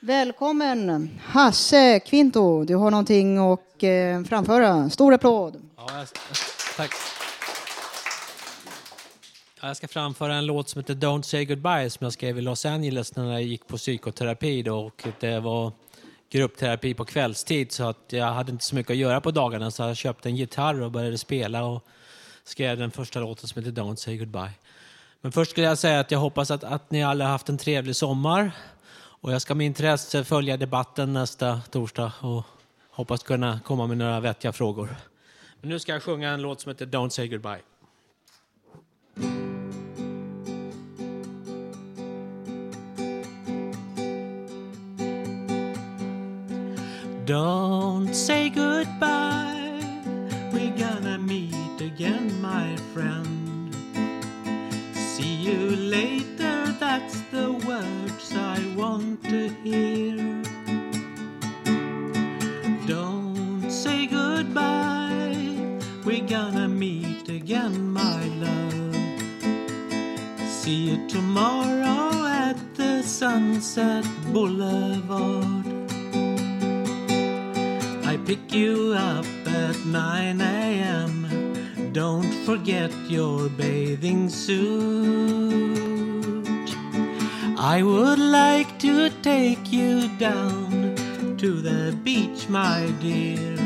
välkommen 0.00 1.20
Hasse 1.24 2.00
Kvinto. 2.00 2.64
Du 2.64 2.74
har 2.74 2.90
någonting 2.90 3.38
att 3.38 3.82
eh, 3.82 4.22
framföra. 4.28 4.90
Stor 4.90 5.14
applåd. 5.14 5.54
Ja, 5.76 5.86
jag, 5.98 6.08
tack. 6.76 6.90
Jag 9.62 9.76
ska 9.76 9.88
framföra 9.88 10.34
en 10.34 10.46
låt 10.46 10.68
som 10.68 10.80
heter 10.80 10.94
Don't 10.94 11.22
say 11.22 11.44
goodbye 11.44 11.90
som 11.90 12.04
jag 12.04 12.12
skrev 12.12 12.38
i 12.38 12.40
Los 12.40 12.66
Angeles 12.66 13.16
när 13.16 13.32
jag 13.32 13.42
gick 13.42 13.66
på 13.66 13.76
psykoterapi. 13.76 14.62
Då, 14.62 14.78
och 14.78 15.06
det 15.20 15.40
var 15.40 15.72
gruppterapi 16.30 16.94
på 16.94 17.04
kvällstid 17.04 17.72
så 17.72 17.88
att 17.88 18.04
jag 18.08 18.26
hade 18.32 18.52
inte 18.52 18.64
så 18.64 18.74
mycket 18.74 18.90
att 18.90 18.96
göra 18.96 19.20
på 19.20 19.30
dagarna 19.30 19.70
så 19.70 19.82
jag 19.82 19.96
köpte 19.96 20.28
en 20.28 20.36
gitarr 20.36 20.82
och 20.82 20.90
började 20.90 21.18
spela 21.18 21.64
och 21.64 21.84
skrev 22.44 22.78
den 22.78 22.90
första 22.90 23.20
låten 23.20 23.48
som 23.48 23.64
heter 23.64 23.82
Don't 23.82 23.96
say 23.96 24.18
goodbye. 24.18 24.52
Men 25.20 25.32
först 25.32 25.50
skulle 25.50 25.66
jag 25.66 25.78
säga 25.78 26.00
att 26.00 26.10
jag 26.10 26.18
hoppas 26.18 26.50
att, 26.50 26.64
att 26.64 26.90
ni 26.90 27.04
alla 27.04 27.24
har 27.24 27.32
haft 27.32 27.48
en 27.48 27.58
trevlig 27.58 27.96
sommar 27.96 28.50
och 28.92 29.32
jag 29.32 29.42
ska 29.42 29.54
med 29.54 29.66
intresse 29.66 30.24
följa 30.24 30.56
debatten 30.56 31.12
nästa 31.12 31.60
torsdag 31.70 32.12
och 32.20 32.42
hoppas 32.90 33.22
kunna 33.22 33.60
komma 33.64 33.86
med 33.86 33.96
några 33.96 34.20
vettiga 34.20 34.52
frågor. 34.52 34.96
Men 35.60 35.70
nu 35.70 35.78
ska 35.78 35.92
jag 35.92 36.02
sjunga 36.02 36.30
en 36.30 36.42
låt 36.42 36.60
som 36.60 36.70
heter 36.70 36.86
Don't 36.86 37.08
say 37.08 37.28
goodbye. 37.28 37.60
Don't 47.24 48.14
say 48.14 48.48
goodbye. 48.50 49.80
We're 50.52 50.76
gonna 50.76 51.18
meet 51.18 51.80
again, 51.80 52.40
my 52.40 52.76
friend. 52.92 53.74
See 54.94 55.34
you 55.34 55.76
later, 55.76 56.74
that's 56.80 57.20
the 57.30 57.52
words 57.66 58.32
I 58.34 58.58
want 58.76 59.22
to 59.24 59.48
hear. 59.62 60.16
Don't 62.86 63.70
say 63.70 64.06
goodbye. 64.06 65.78
We're 66.04 66.26
gonna 66.26 66.68
meet 66.68 67.28
again, 67.28 67.92
my 67.92 68.24
love. 68.44 68.96
See 70.48 70.90
you 70.90 71.08
tomorrow 71.08 72.26
at 72.26 72.56
the 72.74 73.02
Sunset 73.02 74.04
Boulevard. 74.32 75.79
Pick 78.30 78.54
you 78.54 78.92
up 78.96 79.26
at 79.44 79.76
9 79.84 80.40
a.m. 80.40 81.92
Don't 81.92 82.32
forget 82.46 82.92
your 83.08 83.48
bathing 83.48 84.28
suit. 84.28 84.86
I 87.58 87.82
would 87.82 88.20
like 88.20 88.78
to 88.86 89.10
take 89.22 89.72
you 89.72 90.06
down 90.16 90.94
to 91.38 91.60
the 91.60 91.92
beach, 92.04 92.48
my 92.48 92.94
dear. 93.00 93.56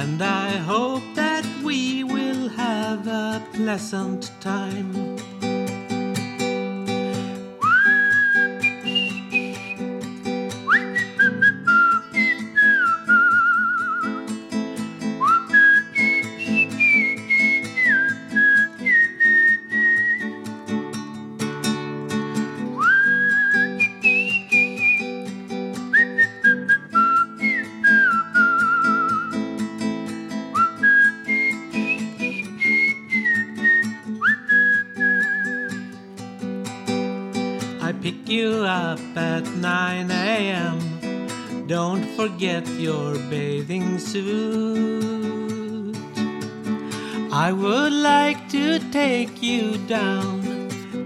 And 0.00 0.22
I 0.22 0.50
hope 0.58 1.02
that 1.16 1.44
we 1.64 2.04
will 2.04 2.50
have 2.50 3.08
a 3.08 3.42
pleasant 3.52 4.30
time. 4.40 5.18
Up 38.92 39.16
at 39.16 39.46
9 39.46 40.10
a.m. 40.10 41.66
Don't 41.66 42.04
forget 42.14 42.66
your 42.86 43.14
bathing 43.30 43.98
suit. 43.98 45.96
I 47.32 47.52
would 47.52 47.94
like 47.94 48.50
to 48.50 48.78
take 48.90 49.42
you 49.42 49.78
down 49.96 50.42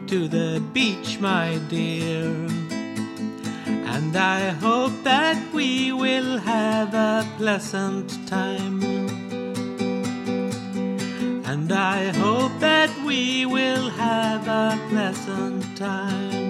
to 0.09 0.26
the 0.26 0.61
beach, 0.72 1.20
my 1.20 1.61
dear. 1.68 2.26
And 3.95 4.16
I 4.16 4.41
hope 4.64 4.97
that 5.05 5.39
we 5.53 5.93
will 5.93 6.39
have 6.39 6.93
a 6.93 7.24
pleasant 7.39 8.09
time. 8.26 8.82
And 11.53 11.70
I 11.70 12.01
hope 12.24 12.55
that 12.59 12.91
we 13.05 13.47
will 13.47 13.89
have 13.91 14.49
a 14.49 14.76
pleasant 14.91 15.62
time. 15.76 16.45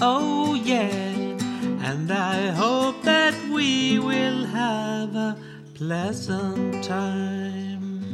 Oh, 0.00 0.54
yeah. 0.54 1.36
And 1.82 2.12
I 2.12 2.50
hope 2.50 3.02
that 3.02 3.34
we 3.50 3.98
will 3.98 4.46
have 4.46 5.16
a 5.16 5.36
pleasant 5.74 6.84
time. 6.84 8.04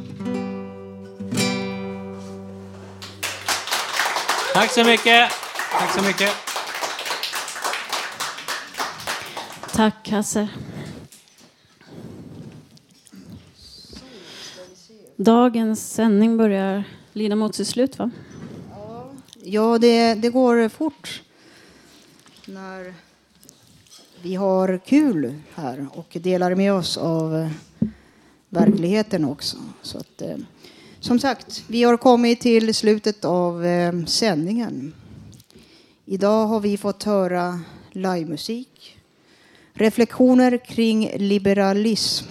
Tack 4.55 4.71
så 4.71 4.85
mycket. 4.85 5.31
Tack 5.79 5.95
så 5.95 6.03
mycket. 6.03 6.31
Tack 9.73 10.09
Hasse. 10.09 10.49
Dagens 15.17 15.93
sändning 15.93 16.37
börjar 16.37 16.85
lida 17.13 17.37
mot 17.37 17.55
sitt 17.55 17.69
slut 17.69 17.99
va? 17.99 18.11
Ja, 19.43 19.79
det, 19.79 20.15
det 20.15 20.31
går 20.31 20.69
fort 20.69 21.24
när 22.47 22.95
vi 24.23 24.35
har 24.35 24.81
kul 24.87 25.35
här 25.55 25.87
och 25.95 26.17
delar 26.21 26.55
med 26.55 26.73
oss 26.73 26.97
av 26.97 27.37
eh, 27.37 27.49
verkligheten 28.49 29.25
också. 29.25 29.57
Så 29.83 29.99
att, 29.99 30.23
eh, 30.23 30.37
som 31.01 31.19
sagt, 31.19 31.65
vi 31.69 31.83
har 31.83 31.97
kommit 31.97 32.41
till 32.41 32.75
slutet 32.75 33.25
av 33.25 33.65
eh, 33.65 34.05
sändningen. 34.05 34.95
Idag 36.05 36.47
har 36.47 36.61
vi 36.61 36.77
fått 36.77 37.03
höra 37.03 37.61
livemusik, 37.93 38.97
reflektioner 39.73 40.57
kring 40.67 41.11
liberalism 41.17 42.27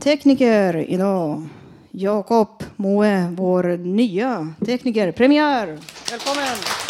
Tekniker 0.00 0.76
idag, 0.76 1.48
Jakob 1.90 2.62
Moe, 2.76 3.34
vår 3.36 3.76
nya 3.76 4.54
tekniker. 4.66 5.12
Premiär! 5.12 5.78
Välkommen! 6.10 6.83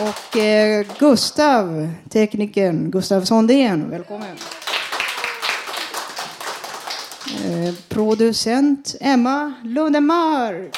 Och 0.00 0.36
eh, 0.36 0.86
Gustav, 0.98 1.88
teknikern 2.08 2.90
Gustav 2.90 3.24
Sondén. 3.24 3.90
Välkommen! 3.90 4.36
Eh, 7.44 7.74
producent 7.88 8.96
Emma 9.00 9.52
Lundemark. 9.64 10.76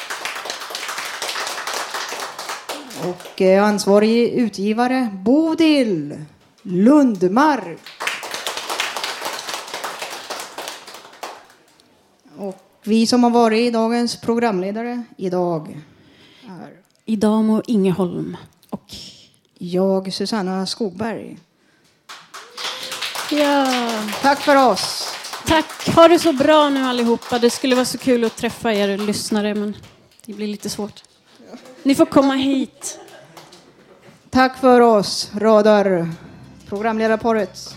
Och 3.03 3.41
eh, 3.41 3.63
ansvarig 3.63 4.29
utgivare 4.29 5.09
Bodil 5.13 6.25
Lundmark. 6.61 7.79
Och 12.37 12.57
vi 12.83 13.07
som 13.07 13.23
har 13.23 13.31
varit 13.31 13.73
dagens 13.73 14.21
programledare 14.21 15.03
idag 15.17 15.81
är 16.47 16.69
Idamo 17.05 17.61
Ingeholm 17.67 18.37
och 18.69 18.95
jag 19.57 20.13
Susanna 20.13 20.65
Skogberg. 20.65 21.37
Ja. 23.31 23.67
Tack 24.21 24.41
för 24.41 24.69
oss. 24.71 25.13
Tack. 25.45 25.95
Ha 25.95 26.07
det 26.07 26.19
så 26.19 26.33
bra 26.33 26.69
nu 26.69 26.83
allihopa. 26.83 27.39
Det 27.39 27.49
skulle 27.49 27.75
vara 27.75 27.85
så 27.85 27.97
kul 27.97 28.23
att 28.23 28.35
träffa 28.35 28.73
er 28.73 28.97
lyssnare 28.97 29.55
men 29.55 29.77
det 30.25 30.33
blir 30.33 30.47
lite 30.47 30.69
svårt. 30.69 31.03
Ni 31.83 31.95
får 31.95 32.05
komma 32.05 32.33
hit. 32.33 32.99
Tack 34.29 34.57
för 34.57 34.81
oss, 34.81 35.31
Radar, 35.35 36.09
programledarparet. 36.69 37.75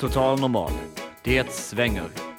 Total 0.00 0.40
Normal. 0.40 0.72
Det 1.22 1.52
svänger. 1.52 2.29